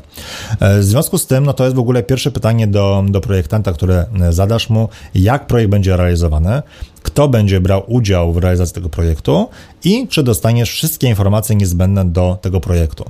E, 0.59 0.79
w 0.79 0.83
związku 0.83 1.17
z 1.17 1.27
tym, 1.27 1.45
no 1.45 1.53
to 1.53 1.63
jest 1.63 1.75
w 1.75 1.79
ogóle 1.79 2.03
pierwsze 2.03 2.31
pytanie 2.31 2.67
do, 2.67 3.03
do 3.07 3.21
projektanta, 3.21 3.73
które 3.73 4.05
zadasz 4.29 4.69
mu, 4.69 4.89
jak 5.15 5.47
projekt 5.47 5.71
będzie 5.71 5.97
realizowany, 5.97 6.61
kto 7.03 7.27
będzie 7.27 7.61
brał 7.61 7.83
udział 7.87 8.33
w 8.33 8.37
realizacji 8.37 8.73
tego 8.73 8.89
projektu 8.89 9.49
i 9.83 10.07
czy 10.07 10.23
dostaniesz 10.23 10.71
wszystkie 10.71 11.07
informacje 11.07 11.55
niezbędne 11.55 12.05
do 12.05 12.37
tego 12.41 12.59
projektu. 12.59 13.05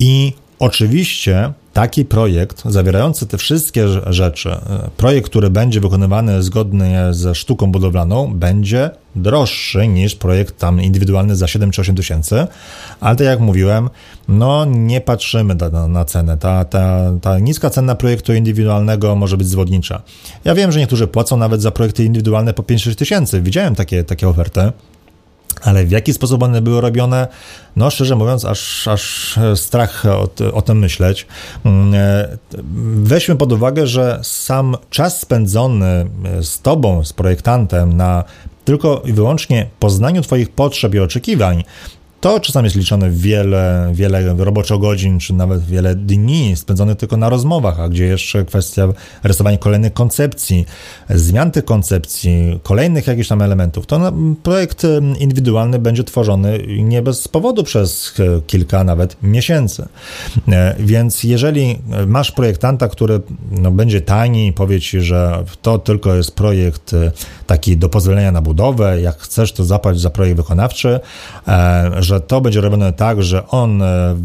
I 0.00 0.32
oczywiście 0.58 1.52
taki 1.72 2.04
projekt 2.04 2.62
zawierający 2.64 3.26
te 3.26 3.38
wszystkie 3.38 3.88
rzeczy, 4.06 4.50
e, 4.50 4.90
projekt, 4.96 5.30
który 5.30 5.50
będzie 5.50 5.80
wykonywany 5.80 6.42
zgodnie 6.42 7.06
ze 7.10 7.34
sztuką 7.34 7.72
budowlaną, 7.72 8.34
będzie 8.34 8.90
droższy 9.16 9.88
niż 9.88 10.14
projekt 10.14 10.58
tam 10.58 10.82
indywidualny 10.82 11.36
za 11.36 11.46
7 11.46 11.70
czy 11.70 11.80
8 11.80 11.96
tysięcy, 11.96 12.46
ale 13.00 13.16
tak 13.16 13.26
jak 13.26 13.40
mówiłem, 13.40 13.90
no 14.28 14.64
nie 14.64 15.00
patrzymy 15.00 15.54
na, 15.54 15.88
na 15.88 16.04
cenę. 16.04 16.38
Ta, 16.38 16.64
ta, 16.64 17.12
ta 17.22 17.38
niska 17.38 17.70
cena 17.70 17.94
projektu 17.94 18.34
indywidualnego 18.34 19.14
może 19.14 19.36
być 19.36 19.48
zwodnicza. 19.48 20.02
Ja 20.44 20.54
wiem, 20.54 20.72
że 20.72 20.78
niektórzy 20.78 21.06
płacą 21.06 21.36
nawet 21.36 21.62
za 21.62 21.70
projekty 21.70 22.04
indywidualne 22.04 22.54
po 22.54 22.62
5-6 22.62 22.94
tysięcy. 22.94 23.42
Widziałem 23.42 23.74
takie, 23.74 24.04
takie 24.04 24.28
oferty. 24.28 24.72
Ale 25.62 25.84
w 25.84 25.90
jaki 25.90 26.12
sposób 26.12 26.42
one 26.42 26.62
były 26.62 26.80
robione, 26.80 27.28
no 27.76 27.90
szczerze 27.90 28.16
mówiąc, 28.16 28.44
aż, 28.44 28.88
aż 28.88 29.38
strach 29.54 30.06
o, 30.06 30.28
o 30.52 30.62
tym 30.62 30.78
myśleć. 30.78 31.26
Mm, 31.64 31.94
e, 31.94 32.38
weźmy 32.94 33.36
pod 33.36 33.52
uwagę, 33.52 33.86
że 33.86 34.20
sam 34.22 34.76
czas 34.90 35.20
spędzony 35.20 36.10
z 36.40 36.60
tobą, 36.60 37.04
z 37.04 37.12
projektantem 37.12 37.96
na 37.96 38.24
tylko 38.64 39.02
i 39.04 39.12
wyłącznie 39.12 39.66
poznaniu 39.78 40.22
Twoich 40.22 40.50
potrzeb 40.50 40.94
i 40.94 40.98
oczekiwań, 40.98 41.64
to 42.20 42.40
czasami 42.40 42.66
jest 42.66 42.76
liczone 42.76 43.10
wiele, 43.10 43.90
wiele 43.94 44.34
roboczo 44.38 44.78
godzin, 44.78 45.18
czy 45.18 45.34
nawet 45.34 45.64
wiele 45.64 45.94
dni 45.94 46.56
spędzonych 46.56 46.96
tylko 46.96 47.16
na 47.16 47.28
rozmowach, 47.28 47.80
a 47.80 47.88
gdzie 47.88 48.04
jeszcze 48.04 48.44
kwestia 48.44 48.88
rysowania 49.22 49.58
kolejnych 49.58 49.92
koncepcji, 49.92 50.66
zmian 51.10 51.50
tych 51.50 51.64
koncepcji, 51.64 52.60
kolejnych 52.62 53.06
jakichś 53.06 53.28
tam 53.28 53.42
elementów. 53.42 53.86
To 53.86 54.12
projekt 54.42 54.82
indywidualny 55.18 55.78
będzie 55.78 56.04
tworzony 56.04 56.58
nie 56.78 57.02
bez 57.02 57.28
powodu 57.28 57.64
przez 57.64 58.14
kilka 58.46 58.84
nawet 58.84 59.16
miesięcy. 59.22 59.88
E, 60.48 60.74
więc 60.78 61.24
jeżeli 61.24 61.78
masz 62.06 62.32
projektanta, 62.32 62.88
który 62.88 63.20
no, 63.50 63.70
będzie 63.70 64.00
tani 64.00 64.46
i 64.46 64.52
powie 64.52 64.80
ci, 64.80 65.00
że 65.00 65.44
to 65.62 65.78
tylko 65.78 66.14
jest 66.14 66.34
projekt 66.34 66.94
e, 66.94 67.12
taki 67.46 67.76
do 67.76 67.88
pozwolenia 67.88 68.32
na 68.32 68.42
budowę, 68.42 69.00
jak 69.00 69.18
chcesz, 69.18 69.52
to 69.52 69.64
zapłać 69.64 70.00
za 70.00 70.10
projekt 70.10 70.36
wykonawczy, 70.36 71.00
e, 71.48 72.02
że 72.08 72.20
to 72.20 72.40
będzie 72.40 72.60
robione 72.60 72.92
tak, 72.92 73.22
że 73.22 73.48
on 73.48 73.82
e, 73.82 74.16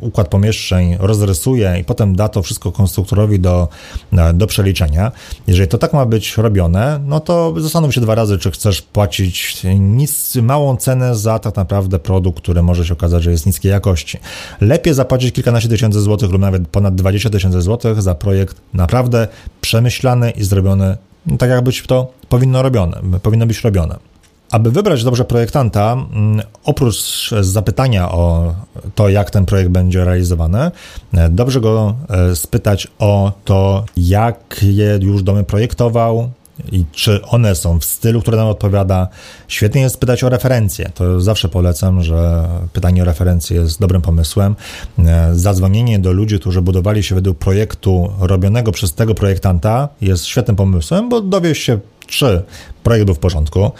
układ 0.00 0.28
pomieszczeń 0.28 0.96
rozrysuje 1.00 1.76
i 1.80 1.84
potem 1.84 2.16
da 2.16 2.28
to 2.28 2.42
wszystko 2.42 2.72
konstruktorowi 2.72 3.40
do, 3.40 3.68
e, 4.12 4.32
do 4.32 4.46
przeliczenia. 4.46 5.12
Jeżeli 5.46 5.68
to 5.68 5.78
tak 5.78 5.92
ma 5.92 6.06
być 6.06 6.36
robione, 6.36 7.00
no 7.06 7.20
to 7.20 7.54
zastanów 7.58 7.94
się 7.94 8.00
dwa 8.00 8.14
razy, 8.14 8.38
czy 8.38 8.50
chcesz 8.50 8.82
płacić 8.82 9.62
nic, 9.78 10.36
małą 10.36 10.76
cenę 10.76 11.16
za 11.16 11.38
tak 11.38 11.56
naprawdę 11.56 11.98
produkt, 11.98 12.42
który 12.42 12.62
może 12.62 12.86
się 12.86 12.92
okazać, 12.92 13.22
że 13.22 13.30
jest 13.30 13.46
niskiej 13.46 13.70
jakości. 13.70 14.18
Lepiej 14.60 14.94
zapłacić 14.94 15.34
kilkanaście 15.34 15.68
tysięcy 15.68 16.00
złotych 16.00 16.30
lub 16.30 16.40
nawet 16.40 16.68
ponad 16.68 16.94
20 16.94 17.30
tysięcy 17.30 17.62
złotych 17.62 18.02
za 18.02 18.14
projekt 18.14 18.56
naprawdę 18.74 19.28
przemyślany 19.60 20.30
i 20.30 20.44
zrobiony 20.44 20.96
tak, 21.38 21.50
jak 21.50 21.64
być 21.64 21.82
to 21.82 22.12
powinno 22.28 22.62
robione, 22.62 23.00
powinno 23.22 23.46
być 23.46 23.60
robione. 23.60 24.11
Aby 24.52 24.70
wybrać 24.70 25.04
dobrze 25.04 25.24
projektanta, 25.24 25.92
mm, 25.92 26.46
oprócz 26.64 27.30
zapytania 27.40 28.12
o 28.12 28.54
to, 28.94 29.08
jak 29.08 29.30
ten 29.30 29.46
projekt 29.46 29.70
będzie 29.70 30.04
realizowany, 30.04 30.70
e, 31.14 31.28
dobrze 31.28 31.60
go 31.60 31.94
e, 32.08 32.36
spytać 32.36 32.88
o 32.98 33.32
to, 33.44 33.84
jakie 33.96 34.98
już 35.02 35.22
domy 35.22 35.44
projektował, 35.44 36.30
i 36.72 36.84
czy 36.92 37.22
one 37.22 37.54
są 37.54 37.80
w 37.80 37.84
stylu, 37.84 38.20
który 38.20 38.36
nam 38.36 38.48
odpowiada. 38.48 39.08
Świetnie 39.48 39.80
jest 39.80 39.98
pytać 39.98 40.24
o 40.24 40.28
referencje. 40.28 40.90
To 40.94 41.20
zawsze 41.20 41.48
polecam, 41.48 42.02
że 42.02 42.48
pytanie 42.72 43.02
o 43.02 43.04
referencje 43.04 43.56
jest 43.56 43.80
dobrym 43.80 44.02
pomysłem. 44.02 44.56
E, 44.98 45.30
zadzwonienie 45.34 45.98
do 45.98 46.12
ludzi, 46.12 46.38
którzy 46.38 46.62
budowali 46.62 47.02
się 47.02 47.14
według 47.14 47.38
projektu 47.38 48.12
robionego 48.20 48.72
przez 48.72 48.94
tego 48.94 49.14
projektanta 49.14 49.88
jest 50.00 50.24
świetnym 50.24 50.56
pomysłem, 50.56 51.08
bo 51.08 51.20
dowiesz 51.20 51.58
się 51.58 51.78
czy 52.12 52.42
projekt 52.82 53.06
był 53.06 53.14
w 53.14 53.18
porządku, 53.18 53.70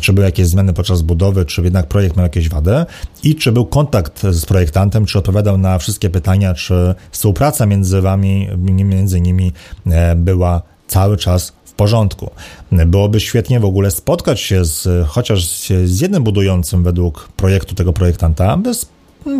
czy 0.00 0.12
były 0.12 0.26
jakieś 0.26 0.46
zmiany 0.46 0.72
podczas 0.72 1.02
budowy, 1.02 1.44
czy 1.44 1.62
jednak 1.62 1.86
projekt 1.86 2.16
miał 2.16 2.24
jakieś 2.24 2.48
wady? 2.48 2.84
I 3.22 3.34
czy 3.34 3.52
był 3.52 3.66
kontakt 3.66 4.22
z 4.22 4.46
projektantem, 4.46 5.06
czy 5.06 5.18
odpowiadał 5.18 5.58
na 5.58 5.78
wszystkie 5.78 6.10
pytania, 6.10 6.54
czy 6.54 6.94
współpraca 7.10 7.66
między 7.66 8.00
wami, 8.00 8.48
między 8.58 9.20
nimi 9.20 9.52
e, 9.86 10.14
była 10.14 10.62
cały 10.86 11.16
czas 11.16 11.52
w 11.64 11.72
porządku. 11.72 12.30
Byłoby 12.72 13.20
świetnie 13.20 13.60
w 13.60 13.64
ogóle 13.64 13.90
spotkać 13.90 14.40
się 14.40 14.64
z, 14.64 15.06
chociaż 15.08 15.46
z 15.84 16.00
jednym 16.00 16.24
budującym 16.24 16.82
według 16.84 17.28
projektu 17.36 17.74
tego 17.74 17.92
projektanta, 17.92 18.56
by 18.56 18.72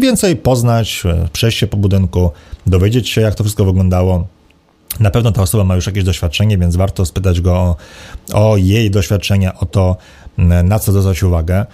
więcej 0.00 0.36
poznać, 0.36 1.02
e, 1.04 1.28
przejść 1.32 1.58
się 1.58 1.66
po 1.66 1.76
budynku, 1.76 2.30
dowiedzieć 2.66 3.08
się, 3.08 3.20
jak 3.20 3.34
to 3.34 3.44
wszystko 3.44 3.64
wyglądało, 3.64 4.26
na 5.00 5.10
pewno 5.10 5.32
ta 5.32 5.42
osoba 5.42 5.64
ma 5.64 5.74
już 5.74 5.86
jakieś 5.86 6.04
doświadczenie, 6.04 6.58
więc 6.58 6.76
warto 6.76 7.06
spytać 7.06 7.40
go 7.40 7.54
o, 7.54 7.76
o 8.32 8.56
jej 8.56 8.90
doświadczenia, 8.90 9.58
o 9.58 9.66
to, 9.66 9.96
na 10.64 10.78
co 10.78 10.92
zwracać 10.92 11.22
uwagę, 11.22 11.66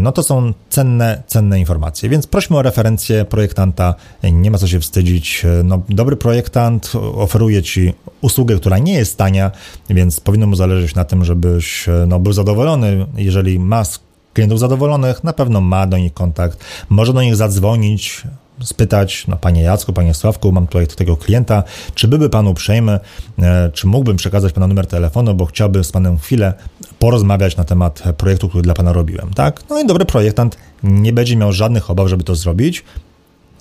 no 0.00 0.12
to 0.12 0.22
są 0.22 0.52
cenne, 0.68 1.22
cenne 1.26 1.60
informacje. 1.60 2.08
Więc 2.08 2.26
prośmy 2.26 2.56
o 2.56 2.62
referencję 2.62 3.24
projektanta, 3.24 3.94
nie 4.22 4.50
ma 4.50 4.58
co 4.58 4.66
się 4.66 4.80
wstydzić. 4.80 5.46
No, 5.64 5.82
dobry 5.88 6.16
projektant 6.16 6.92
oferuje 7.14 7.62
Ci 7.62 7.92
usługę, 8.20 8.56
która 8.56 8.78
nie 8.78 8.92
jest 8.92 9.18
tania, 9.18 9.50
więc 9.90 10.20
powinno 10.20 10.46
mu 10.46 10.56
zależeć 10.56 10.94
na 10.94 11.04
tym, 11.04 11.24
żebyś 11.24 11.86
no, 12.06 12.20
był 12.20 12.32
zadowolony. 12.32 13.06
Jeżeli 13.16 13.58
ma 13.58 13.82
klientów 14.32 14.58
zadowolonych, 14.58 15.24
na 15.24 15.32
pewno 15.32 15.60
ma 15.60 15.86
do 15.86 15.98
nich 15.98 16.14
kontakt, 16.14 16.64
może 16.88 17.12
do 17.12 17.22
nich 17.22 17.36
zadzwonić, 17.36 18.22
spytać, 18.62 19.26
no 19.28 19.36
panie 19.36 19.62
Jacku, 19.62 19.92
panie 19.92 20.14
Sławku, 20.14 20.52
mam 20.52 20.66
tutaj 20.66 20.86
takiego 20.86 21.16
klienta, 21.16 21.62
czy 21.94 22.08
byłby 22.08 22.30
pan 22.30 22.46
uprzejmy, 22.46 23.00
e, 23.38 23.70
czy 23.72 23.86
mógłbym 23.86 24.16
przekazać 24.16 24.52
pana 24.52 24.66
numer 24.66 24.86
telefonu, 24.86 25.34
bo 25.34 25.46
chciałbym 25.46 25.84
z 25.84 25.92
panem 25.92 26.18
chwilę 26.18 26.54
porozmawiać 26.98 27.56
na 27.56 27.64
temat 27.64 28.02
projektu, 28.16 28.48
który 28.48 28.62
dla 28.62 28.74
pana 28.74 28.92
robiłem, 28.92 29.34
tak? 29.34 29.62
No 29.70 29.80
i 29.80 29.86
dobry 29.86 30.04
projektant 30.04 30.56
nie 30.82 31.12
będzie 31.12 31.36
miał 31.36 31.52
żadnych 31.52 31.90
obaw, 31.90 32.08
żeby 32.08 32.24
to 32.24 32.34
zrobić, 32.34 32.84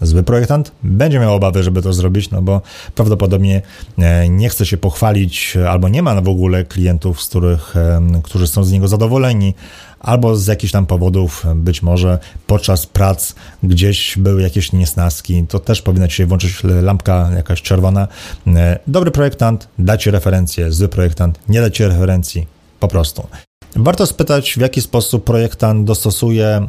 Zły 0.01 0.23
projektant 0.23 0.71
będzie 0.83 1.19
miał 1.19 1.35
obawy, 1.35 1.63
żeby 1.63 1.81
to 1.81 1.93
zrobić, 1.93 2.31
no 2.31 2.41
bo 2.41 2.61
prawdopodobnie 2.95 3.61
e, 3.97 4.29
nie 4.29 4.49
chce 4.49 4.65
się 4.65 4.77
pochwalić, 4.77 5.57
albo 5.69 5.89
nie 5.89 6.01
ma 6.01 6.21
w 6.21 6.29
ogóle 6.29 6.63
klientów, 6.63 7.21
z 7.21 7.27
których, 7.27 7.75
e, 7.77 8.01
którzy 8.23 8.47
są 8.47 8.63
z 8.63 8.71
niego 8.71 8.87
zadowoleni, 8.87 9.53
albo 9.99 10.35
z 10.35 10.47
jakichś 10.47 10.73
tam 10.73 10.85
powodów, 10.85 11.45
być 11.55 11.81
może 11.81 12.19
podczas 12.47 12.85
prac 12.85 13.35
gdzieś 13.63 14.17
były 14.17 14.41
jakieś 14.41 14.71
niesnaski, 14.71 15.45
to 15.49 15.59
też 15.59 15.81
powinna 15.81 16.07
ci 16.07 16.15
się 16.15 16.25
włączyć 16.25 16.63
lampka 16.63 17.29
jakaś 17.35 17.61
czerwona. 17.61 18.07
E, 18.47 18.79
dobry 18.87 19.11
projektant 19.11 19.67
da 19.79 19.97
ci 19.97 20.11
referencję, 20.11 20.71
zły 20.71 20.87
projektant 20.87 21.39
nie 21.49 21.61
da 21.61 21.69
ci 21.69 21.85
referencji, 21.85 22.47
po 22.79 22.87
prostu. 22.87 23.27
Warto 23.75 24.05
spytać, 24.05 24.53
w 24.53 24.61
jaki 24.61 24.81
sposób 24.81 25.23
projektant 25.23 25.85
dostosuje 25.85 26.67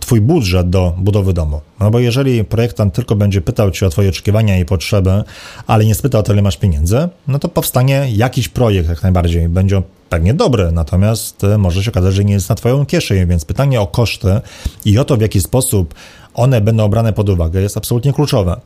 twój 0.00 0.20
budżet 0.20 0.70
do 0.70 0.94
budowy 0.98 1.32
domu. 1.32 1.60
No 1.80 1.90
bo 1.90 1.98
jeżeli 1.98 2.44
projektant 2.44 2.94
tylko 2.94 3.16
będzie 3.16 3.40
pytał 3.40 3.70
cię 3.70 3.86
o 3.86 3.90
twoje 3.90 4.08
oczekiwania 4.08 4.58
i 4.58 4.64
potrzeby, 4.64 5.24
ale 5.66 5.84
nie 5.84 5.94
spyta 5.94 6.18
o 6.18 6.22
to, 6.22 6.32
ile 6.32 6.42
masz 6.42 6.56
pieniędzy, 6.56 7.08
no 7.28 7.38
to 7.38 7.48
powstanie 7.48 8.06
jakiś 8.12 8.48
projekt 8.48 8.88
jak 8.88 9.02
najbardziej. 9.02 9.48
Będzie 9.48 9.82
pewnie 10.08 10.34
dobry, 10.34 10.72
natomiast 10.72 11.44
e, 11.44 11.58
może 11.58 11.84
się 11.84 11.90
okazać, 11.90 12.14
że 12.14 12.24
nie 12.24 12.32
jest 12.32 12.48
na 12.48 12.54
twoją 12.54 12.86
kieszeń, 12.86 13.26
więc 13.26 13.44
pytanie 13.44 13.80
o 13.80 13.86
koszty 13.86 14.40
i 14.84 14.98
o 14.98 15.04
to, 15.04 15.16
w 15.16 15.20
jaki 15.20 15.40
sposób 15.40 15.94
one 16.34 16.60
będą 16.60 16.88
brane 16.88 17.12
pod 17.12 17.28
uwagę, 17.28 17.60
jest 17.60 17.76
absolutnie 17.76 18.12
kluczowe. 18.12 18.60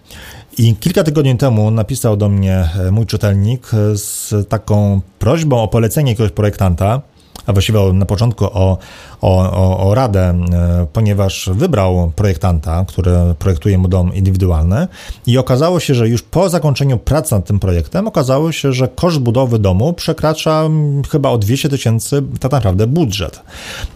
I 0.58 0.74
kilka 0.76 1.04
tygodni 1.04 1.36
temu 1.36 1.70
napisał 1.70 2.16
do 2.16 2.28
mnie 2.28 2.68
e, 2.78 2.90
mój 2.90 3.06
czytelnik 3.06 3.74
e, 3.74 3.96
z 3.96 4.34
taką 4.48 5.00
prośbą 5.18 5.62
o 5.62 5.68
polecenie 5.68 6.12
jakiegoś 6.12 6.32
projektanta, 6.32 7.00
a 7.46 7.52
właściwie 7.52 7.92
na 7.92 8.06
początku 8.06 8.44
o, 8.44 8.78
o, 9.20 9.50
o, 9.52 9.88
o 9.88 9.94
radę, 9.94 10.20
e, 10.20 10.86
ponieważ 10.92 11.50
wybrał 11.52 12.12
projektanta, 12.16 12.84
który 12.88 13.12
projektuje 13.38 13.78
mu 13.78 13.88
dom 13.88 14.14
indywidualny 14.14 14.88
i 15.26 15.38
okazało 15.38 15.80
się, 15.80 15.94
że 15.94 16.08
już 16.08 16.22
po 16.22 16.48
zakończeniu 16.48 16.98
prac 16.98 17.30
nad 17.30 17.46
tym 17.46 17.60
projektem 17.60 18.08
okazało 18.08 18.52
się, 18.52 18.72
że 18.72 18.88
koszt 18.88 19.18
budowy 19.18 19.58
domu 19.58 19.92
przekracza 19.92 20.68
chyba 21.10 21.30
o 21.30 21.38
200 21.38 21.68
tysięcy 21.68 22.22
tak 22.40 22.52
naprawdę 22.52 22.86
budżet. 22.86 23.42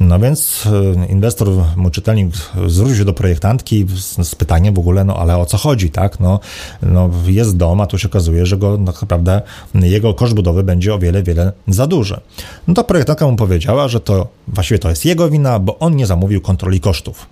No 0.01 0.19
więc 0.19 0.69
e, 1.03 1.07
inwestor, 1.07 1.49
mój 1.77 1.91
czytelnik 1.91 2.35
zwrócił 2.67 2.97
się 2.97 3.05
do 3.05 3.13
projektantki 3.13 3.87
z, 3.97 4.29
z 4.29 4.35
pytaniem 4.35 4.75
w 4.75 4.79
ogóle, 4.79 5.05
no 5.05 5.17
ale 5.17 5.37
o 5.37 5.47
co 5.47 5.57
chodzi, 5.57 5.91
tak? 5.91 6.21
No, 6.21 6.41
no 6.83 7.11
jest 7.27 7.57
dom, 7.57 7.81
a 7.81 7.87
tu 7.87 7.99
się 7.99 8.09
okazuje, 8.09 8.47
że 8.47 8.57
go 8.57 8.79
tak 8.87 9.03
naprawdę 9.03 9.43
jego 9.75 10.15
koszt 10.15 10.35
budowy 10.35 10.63
będzie 10.63 10.95
o 10.95 10.99
wiele, 10.99 11.23
wiele 11.23 11.53
za 11.69 11.87
duży. 11.87 12.21
No 12.69 12.75
to 12.75 12.85
projektantka 12.85 13.24
mu 13.31 13.37
powiedziała, 13.37 13.89
że 13.89 14.01
to 14.01 14.27
właściwie 14.49 14.79
to 14.79 14.89
jest 14.89 15.05
jego 15.05 15.31
wina, 15.31 15.59
bo 15.59 15.79
on 15.79 15.97
nie 15.97 16.07
zamówił 16.07 16.41
kontroli 16.41 16.81
kosztów. 16.81 17.27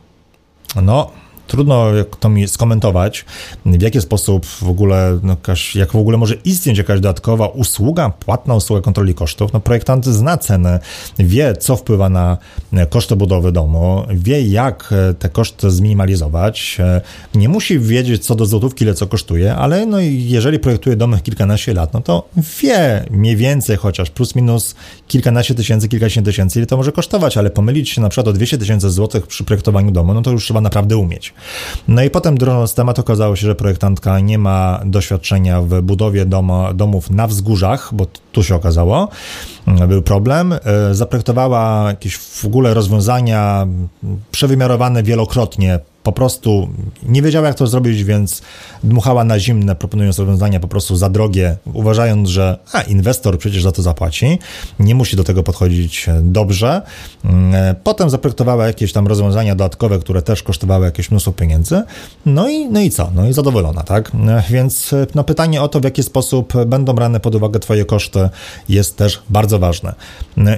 No, 0.82 1.10
trudno 1.46 1.86
to 2.20 2.28
mi 2.28 2.48
skomentować, 2.48 3.24
w 3.66 3.82
jaki 3.82 4.00
sposób 4.00 4.46
w 4.46 4.68
ogóle, 4.68 5.18
no, 5.22 5.36
jak 5.74 5.92
w 5.92 5.96
ogóle 5.96 6.18
może 6.18 6.34
istnieć 6.34 6.78
jakaś 6.78 7.00
dodatkowa 7.00 7.46
usługa, 7.46 8.10
płatna 8.10 8.54
usługa 8.54 8.82
kontroli 8.82 9.14
kosztów. 9.14 9.52
No, 9.52 9.60
projektant 9.60 10.06
zna 10.06 10.36
cenę, 10.38 10.80
wie, 11.18 11.56
co 11.56 11.76
wpływa 11.76 12.08
na 12.08 12.38
koszty 12.90 13.16
budowy 13.16 13.52
domu, 13.52 14.02
wie, 14.10 14.42
jak 14.42 14.94
te 15.18 15.28
koszty 15.28 15.70
zminimalizować. 15.70 16.78
Nie 17.34 17.48
musi 17.48 17.78
wiedzieć 17.78 18.24
co 18.24 18.34
do 18.34 18.46
złotówki, 18.46 18.84
ile 18.84 18.94
co 18.94 19.06
kosztuje, 19.06 19.54
ale 19.54 19.86
no, 19.86 20.00
jeżeli 20.00 20.58
projektuje 20.58 20.96
domy 20.96 21.20
kilkanaście 21.20 21.74
lat, 21.74 21.94
no 21.94 22.00
to 22.00 22.28
wie 22.60 23.04
mniej 23.10 23.36
więcej 23.36 23.76
chociaż 23.76 24.10
plus 24.10 24.34
minus 24.34 24.74
kilkanaście 25.08 25.54
tysięcy, 25.54 25.88
kilkadziesiąt 25.88 26.26
tysięcy, 26.26 26.58
ile 26.58 26.66
to 26.66 26.76
może 26.76 26.92
kosztować, 26.92 27.36
ale 27.36 27.50
pomylić 27.50 27.90
się 27.90 28.00
na 28.00 28.08
przykład 28.08 28.28
o 28.28 28.32
200 28.32 28.58
tysięcy 28.58 28.90
złotych 28.90 29.26
przy 29.26 29.44
projektowaniu 29.44 29.90
domu, 29.90 30.14
no 30.14 30.22
to 30.22 30.30
już 30.30 30.44
trzeba 30.44 30.60
naprawdę 30.60 30.96
umieć. 30.96 31.31
No 31.88 32.02
i 32.02 32.10
potem 32.10 32.38
drążąc 32.38 32.74
temat 32.74 32.98
okazało 32.98 33.36
się, 33.36 33.46
że 33.46 33.54
projektantka 33.54 34.20
nie 34.20 34.38
ma 34.38 34.80
doświadczenia 34.84 35.60
w 35.60 35.82
budowie 35.82 36.26
domu, 36.26 36.64
domów 36.74 37.10
na 37.10 37.26
wzgórzach, 37.26 37.90
bo 37.92 38.06
tu 38.32 38.42
się 38.42 38.54
okazało, 38.54 39.08
był 39.88 40.02
problem. 40.02 40.52
E, 40.52 40.58
zaprojektowała 40.94 41.84
jakieś 41.88 42.16
w 42.16 42.44
ogóle 42.44 42.74
rozwiązania 42.74 43.66
przewymiarowane 44.30 45.02
wielokrotnie 45.02 45.78
po 46.02 46.12
prostu 46.12 46.68
nie 47.02 47.22
wiedziała, 47.22 47.48
jak 47.48 47.56
to 47.56 47.66
zrobić, 47.66 48.04
więc 48.04 48.42
dmuchała 48.84 49.24
na 49.24 49.38
zimne, 49.38 49.76
proponując 49.76 50.18
rozwiązania 50.18 50.60
po 50.60 50.68
prostu 50.68 50.96
za 50.96 51.10
drogie, 51.10 51.56
uważając, 51.72 52.28
że 52.28 52.58
a, 52.72 52.82
inwestor 52.82 53.38
przecież 53.38 53.62
za 53.62 53.72
to 53.72 53.82
zapłaci, 53.82 54.38
nie 54.80 54.94
musi 54.94 55.16
do 55.16 55.24
tego 55.24 55.42
podchodzić 55.42 56.06
dobrze. 56.22 56.82
Mm, 57.24 57.74
potem 57.84 58.10
zaprojektowała 58.10 58.66
jakieś 58.66 58.92
tam 58.92 59.06
rozwiązania 59.06 59.54
dodatkowe, 59.54 59.98
które 59.98 60.22
też 60.22 60.42
kosztowały 60.42 60.84
jakieś 60.84 61.10
mnóstwo 61.10 61.32
pieniędzy. 61.32 61.82
No 62.26 62.48
i, 62.48 62.66
no 62.66 62.80
i 62.80 62.90
co? 62.90 63.10
No 63.14 63.28
i 63.28 63.32
zadowolona, 63.32 63.82
tak? 63.82 64.12
Więc 64.50 64.94
no, 65.14 65.24
pytanie 65.24 65.62
o 65.62 65.68
to, 65.68 65.80
w 65.80 65.84
jaki 65.84 66.02
sposób 66.02 66.52
będą 66.66 66.92
brane 66.92 67.20
pod 67.20 67.34
uwagę 67.34 67.60
Twoje 67.60 67.84
koszty, 67.84 68.28
jest 68.68 68.96
też 68.96 69.22
bardzo 69.30 69.58
ważne. 69.58 69.94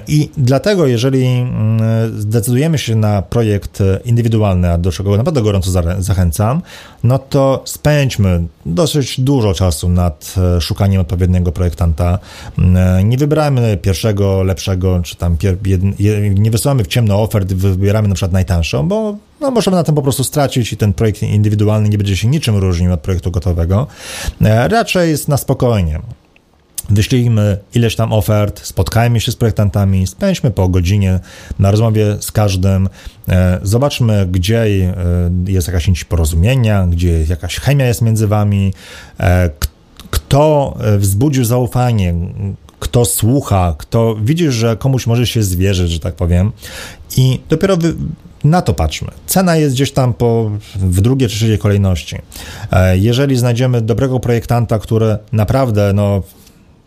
I 0.08 0.30
dlatego, 0.36 0.86
jeżeli 0.86 1.26
mm, 1.26 2.20
zdecydujemy 2.20 2.78
się 2.78 2.96
na 2.96 3.22
projekt 3.22 3.78
indywidualny, 4.04 4.70
a 4.70 4.78
do 4.78 4.92
czego 4.92 5.16
naprawdę 5.16 5.33
naprawdę 5.34 5.42
gorąco 5.42 6.02
zachęcam, 6.02 6.62
no 7.04 7.18
to 7.18 7.62
spędźmy 7.64 8.46
dosyć 8.66 9.20
dużo 9.20 9.54
czasu 9.54 9.88
nad 9.88 10.34
e, 10.56 10.60
szukaniem 10.60 11.00
odpowiedniego 11.00 11.52
projektanta. 11.52 12.18
E, 12.58 13.04
nie 13.04 13.18
wybieramy 13.18 13.78
pierwszego, 13.82 14.42
lepszego, 14.42 15.00
czy 15.04 15.16
tam 15.16 15.36
nie 16.34 16.50
wysyłamy 16.50 16.84
w 16.84 16.86
ciemno 16.86 17.22
ofert, 17.22 17.52
wybieramy 17.52 18.08
na 18.08 18.14
przykład 18.14 18.32
najtańszą, 18.32 18.88
bo 18.88 19.16
no, 19.40 19.50
możemy 19.50 19.76
na 19.76 19.84
tym 19.84 19.94
po 19.94 20.02
prostu 20.02 20.24
stracić 20.24 20.72
i 20.72 20.76
ten 20.76 20.92
projekt 20.92 21.22
indywidualny 21.22 21.88
nie 21.88 21.98
będzie 21.98 22.16
się 22.16 22.28
niczym 22.28 22.56
różnił 22.56 22.92
od 22.92 23.00
projektu 23.00 23.30
gotowego. 23.30 23.86
E, 24.42 24.68
raczej 24.68 25.10
jest 25.10 25.28
na 25.28 25.36
spokojnie. 25.36 26.00
Wyślijmy 26.90 27.58
ileś 27.74 27.96
tam 27.96 28.12
ofert, 28.12 28.66
spotkajmy 28.66 29.20
się 29.20 29.32
z 29.32 29.36
projektantami, 29.36 30.06
spędźmy 30.06 30.50
po 30.50 30.68
godzinie 30.68 31.20
na 31.58 31.70
rozmowie 31.70 32.16
z 32.20 32.32
każdym, 32.32 32.88
e, 33.28 33.60
zobaczmy, 33.62 34.26
gdzie 34.26 34.62
e, 34.62 34.94
jest 35.46 35.66
jakaś 35.66 35.88
nić 35.88 36.04
porozumienia, 36.04 36.86
gdzie 36.86 37.24
jakaś 37.24 37.60
chemia 37.60 37.86
jest 37.86 38.02
między 38.02 38.26
wami, 38.26 38.72
e, 39.20 39.50
kto 40.10 40.76
wzbudził 40.98 41.44
zaufanie, 41.44 42.14
kto 42.78 43.04
słucha, 43.04 43.74
kto 43.78 44.16
widzi, 44.22 44.50
że 44.50 44.76
komuś 44.76 45.06
może 45.06 45.26
się 45.26 45.42
zwierzyć, 45.42 45.90
że 45.90 46.00
tak 46.00 46.14
powiem, 46.14 46.52
i 47.16 47.40
dopiero 47.48 47.76
wy, 47.76 47.94
na 48.44 48.62
to 48.62 48.74
patrzmy. 48.74 49.08
Cena 49.26 49.56
jest 49.56 49.74
gdzieś 49.74 49.92
tam 49.92 50.14
po, 50.14 50.50
w 50.76 51.00
drugiej 51.00 51.28
czy 51.28 51.36
trzeciej 51.36 51.58
kolejności. 51.58 52.16
Jeżeli 52.94 53.36
znajdziemy 53.36 53.80
dobrego 53.80 54.20
projektanta, 54.20 54.78
który 54.78 55.16
naprawdę 55.32 55.92
no, 55.92 56.22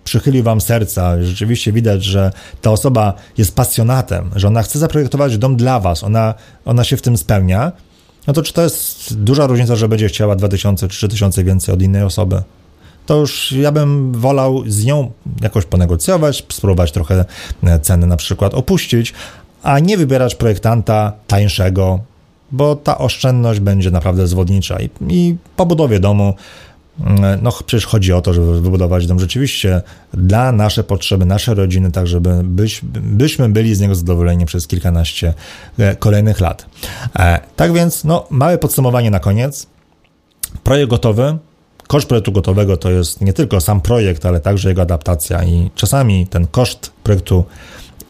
przychylił 0.07 0.43
wam 0.43 0.61
serca, 0.61 1.23
rzeczywiście 1.23 1.71
widać, 1.71 2.03
że 2.03 2.31
ta 2.61 2.71
osoba 2.71 3.13
jest 3.37 3.55
pasjonatem, 3.55 4.29
że 4.35 4.47
ona 4.47 4.63
chce 4.63 4.79
zaprojektować 4.79 5.37
dom 5.37 5.55
dla 5.55 5.79
was, 5.79 6.03
ona, 6.03 6.33
ona 6.65 6.83
się 6.83 6.97
w 6.97 7.01
tym 7.01 7.17
spełnia, 7.17 7.71
no 8.27 8.33
to 8.33 8.43
czy 8.43 8.53
to 8.53 8.63
jest 8.63 9.17
duża 9.23 9.47
różnica, 9.47 9.75
że 9.75 9.87
będzie 9.87 10.07
chciała 10.07 10.35
2000 10.35 10.87
czy 10.87 10.97
3000 10.97 11.43
więcej 11.43 11.73
od 11.73 11.81
innej 11.81 12.03
osoby? 12.03 12.41
To 13.05 13.17
już 13.17 13.51
ja 13.51 13.71
bym 13.71 14.11
wolał 14.11 14.63
z 14.67 14.85
nią 14.85 15.11
jakoś 15.41 15.65
ponegocjować, 15.65 16.45
spróbować 16.49 16.91
trochę 16.91 17.25
e, 17.63 17.79
ceny 17.79 18.07
na 18.07 18.17
przykład 18.17 18.53
opuścić, 18.53 19.13
a 19.63 19.79
nie 19.79 19.97
wybierać 19.97 20.35
projektanta 20.35 21.13
tańszego, 21.27 21.99
bo 22.51 22.75
ta 22.75 22.97
oszczędność 22.97 23.59
będzie 23.59 23.91
naprawdę 23.91 24.27
zwodnicza. 24.27 24.79
I, 24.79 24.89
i 25.09 25.35
po 25.55 25.65
budowie 25.65 25.99
domu 25.99 26.33
no 27.41 27.51
przecież 27.65 27.85
chodzi 27.85 28.13
o 28.13 28.21
to, 28.21 28.33
żeby 28.33 28.61
wybudować 28.61 29.07
dom 29.07 29.19
rzeczywiście 29.19 29.81
dla 30.13 30.51
nasze 30.51 30.83
potrzeby, 30.83 31.25
nasze 31.25 31.53
rodziny, 31.53 31.91
tak 31.91 32.07
żeby 32.07 32.41
byś, 32.43 32.81
byśmy 33.01 33.49
byli 33.49 33.75
z 33.75 33.79
niego 33.79 33.95
zadowoleni 33.95 34.45
przez 34.45 34.67
kilkanaście 34.67 35.33
e, 35.79 35.95
kolejnych 35.95 36.39
lat. 36.39 36.65
E, 37.19 37.39
tak 37.55 37.73
więc, 37.73 38.03
no, 38.03 38.27
małe 38.29 38.57
podsumowanie 38.57 39.11
na 39.11 39.19
koniec. 39.19 39.67
Projekt 40.63 40.89
gotowy. 40.89 41.37
Koszt 41.87 42.07
projektu 42.07 42.31
gotowego 42.31 42.77
to 42.77 42.91
jest 42.91 43.21
nie 43.21 43.33
tylko 43.33 43.61
sam 43.61 43.81
projekt, 43.81 44.25
ale 44.25 44.39
także 44.39 44.69
jego 44.69 44.81
adaptacja 44.81 45.43
i 45.43 45.69
czasami 45.75 46.27
ten 46.27 46.47
koszt 46.47 46.91
projektu 47.03 47.43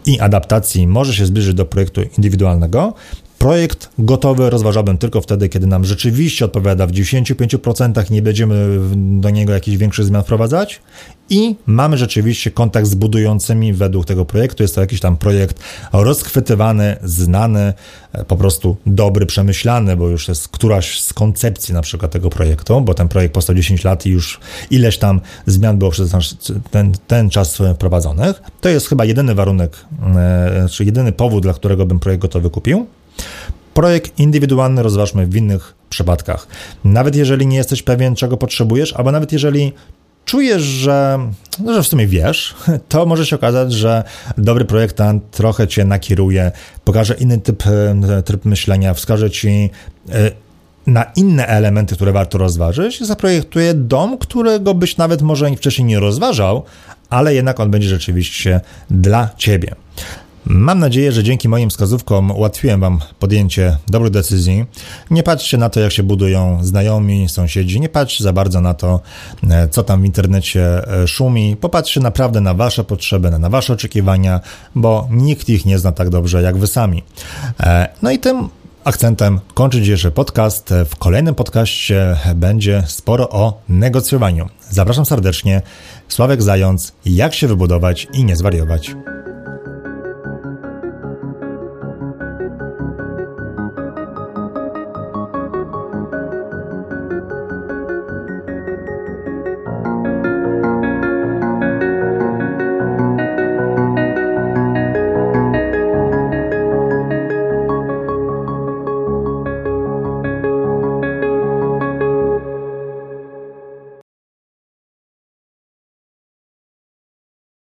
i 0.05 0.19
adaptacji 0.19 0.87
może 0.87 1.13
się 1.13 1.25
zbliżyć 1.25 1.53
do 1.53 1.65
projektu 1.65 2.01
indywidualnego. 2.17 2.93
Projekt 3.39 3.89
gotowy 3.99 4.49
rozważałbym 4.49 4.97
tylko 4.97 5.21
wtedy, 5.21 5.49
kiedy 5.49 5.67
nam 5.67 5.85
rzeczywiście 5.85 6.45
odpowiada 6.45 6.87
w 6.87 6.91
95%, 6.91 8.11
nie 8.11 8.21
będziemy 8.21 8.79
do 8.95 9.29
niego 9.29 9.53
jakichś 9.53 9.77
większych 9.77 10.05
zmian 10.05 10.23
wprowadzać 10.23 10.81
i 11.29 11.55
mamy 11.65 11.97
rzeczywiście 11.97 12.51
kontakt 12.51 12.87
z 12.87 12.95
budującymi 12.95 13.73
według 13.73 14.05
tego 14.05 14.25
projektu. 14.25 14.63
Jest 14.63 14.75
to 14.75 14.81
jakiś 14.81 14.99
tam 14.99 15.17
projekt 15.17 15.59
rozchwytywany, 15.93 16.97
znany, 17.03 17.73
e, 18.13 18.25
po 18.25 18.35
prostu 18.35 18.77
dobry, 18.85 19.25
przemyślany, 19.25 19.95
bo 19.95 20.07
już 20.07 20.27
jest 20.27 20.47
któraś 20.47 21.01
z 21.01 21.13
koncepcji 21.13 21.73
na 21.73 21.81
przykład 21.81 22.11
tego 22.11 22.29
projektu, 22.29 22.81
bo 22.81 22.93
ten 22.93 23.07
projekt 23.07 23.33
powstał 23.33 23.55
10 23.55 23.83
lat 23.83 24.05
i 24.05 24.09
już 24.09 24.39
ileś 24.71 24.97
tam 24.97 25.21
zmian 25.45 25.77
było 25.77 25.91
przez 25.91 26.11
ten, 26.71 26.91
ten 27.07 27.29
czas 27.29 27.57
prowadzonych. 27.79 28.41
To 28.61 28.69
jest 28.69 28.87
chyba 28.87 29.05
jedyny 29.05 29.35
warunek, 29.35 29.85
e, 30.15 30.67
czy 30.71 30.85
jedyny 30.85 31.11
powód, 31.11 31.43
dla 31.43 31.53
którego 31.53 31.85
bym 31.85 31.99
projekt 31.99 32.21
gotowy 32.21 32.49
kupił. 32.49 32.87
Projekt 33.73 34.19
indywidualny 34.19 34.83
rozważmy 34.83 35.27
w 35.27 35.35
innych 35.35 35.73
przypadkach. 35.89 36.47
Nawet 36.83 37.15
jeżeli 37.15 37.47
nie 37.47 37.57
jesteś 37.57 37.83
pewien, 37.83 38.15
czego 38.15 38.37
potrzebujesz, 38.37 38.93
albo 38.93 39.11
nawet 39.11 39.31
jeżeli 39.31 39.73
czujesz, 40.25 40.61
że, 40.61 41.19
no, 41.59 41.73
że 41.73 41.83
w 41.83 41.87
sumie 41.87 42.07
wiesz, 42.07 42.55
to 42.89 43.05
może 43.05 43.25
się 43.25 43.35
okazać, 43.35 43.73
że 43.73 44.03
dobry 44.37 44.65
projektant 44.65 45.31
trochę 45.31 45.67
cię 45.67 45.85
nakieruje, 45.85 46.51
pokaże 46.83 47.13
inny 47.13 47.37
typ, 47.37 47.63
e, 47.67 48.23
tryb 48.23 48.45
myślenia, 48.45 48.93
wskaże 48.93 49.31
ci 49.31 49.69
e, 50.09 50.31
na 50.87 51.03
inne 51.15 51.47
elementy, 51.47 51.95
które 51.95 52.11
warto 52.11 52.37
rozważyć, 52.37 53.03
zaprojektuje 53.03 53.73
dom, 53.73 54.17
którego 54.17 54.73
byś 54.73 54.97
nawet 54.97 55.21
może 55.21 55.55
wcześniej 55.55 55.85
nie 55.85 55.99
rozważał, 55.99 56.63
ale 57.09 57.33
jednak 57.35 57.59
on 57.59 57.71
będzie 57.71 57.87
rzeczywiście 57.87 58.61
dla 58.89 59.29
ciebie. 59.37 59.75
Mam 60.49 60.79
nadzieję, 60.79 61.11
że 61.11 61.23
dzięki 61.23 61.49
moim 61.49 61.69
wskazówkom 61.69 62.31
ułatwiłem 62.31 62.79
Wam 62.79 62.99
podjęcie 63.19 63.77
dobrych 63.87 64.11
decyzji. 64.11 64.65
Nie 65.11 65.23
patrzcie 65.23 65.57
na 65.57 65.69
to, 65.69 65.79
jak 65.79 65.91
się 65.91 66.03
budują 66.03 66.59
znajomi, 66.61 67.29
sąsiedzi, 67.29 67.79
nie 67.79 67.89
patrzcie 67.89 68.23
za 68.23 68.33
bardzo 68.33 68.61
na 68.61 68.73
to, 68.73 68.99
e, 69.49 69.67
co 69.67 69.83
tam 69.83 70.01
w 70.01 70.05
internecie 70.05 70.87
e, 70.87 71.07
szumi. 71.07 71.55
Popatrzcie 71.55 71.99
naprawdę 71.99 72.41
na 72.41 72.53
Wasze 72.53 72.83
potrzeby, 72.83 73.31
na 73.31 73.49
Wasze 73.49 73.73
oczekiwania, 73.73 74.39
bo 74.75 75.07
nikt 75.11 75.49
ich 75.49 75.65
nie 75.65 75.79
zna 75.79 75.91
tak 75.91 76.09
dobrze 76.09 76.41
jak 76.41 76.57
Wy 76.57 76.67
sami. 76.67 77.03
E, 77.59 77.89
no 78.01 78.11
i 78.11 78.19
tym 78.19 78.49
akcentem 78.83 79.39
kończy 79.53 79.81
dzisiejszy 79.81 80.11
podcast. 80.11 80.73
W 80.89 80.95
kolejnym 80.95 81.35
podcaście 81.35 82.17
będzie 82.35 82.83
sporo 82.87 83.29
o 83.29 83.61
negocjowaniu. 83.69 84.49
Zapraszam 84.69 85.05
serdecznie. 85.05 85.61
Sławek 86.07 86.41
Zając, 86.41 86.93
jak 87.05 87.33
się 87.33 87.47
wybudować 87.47 88.07
i 88.13 88.25
nie 88.25 88.35
zwariować. 88.35 88.95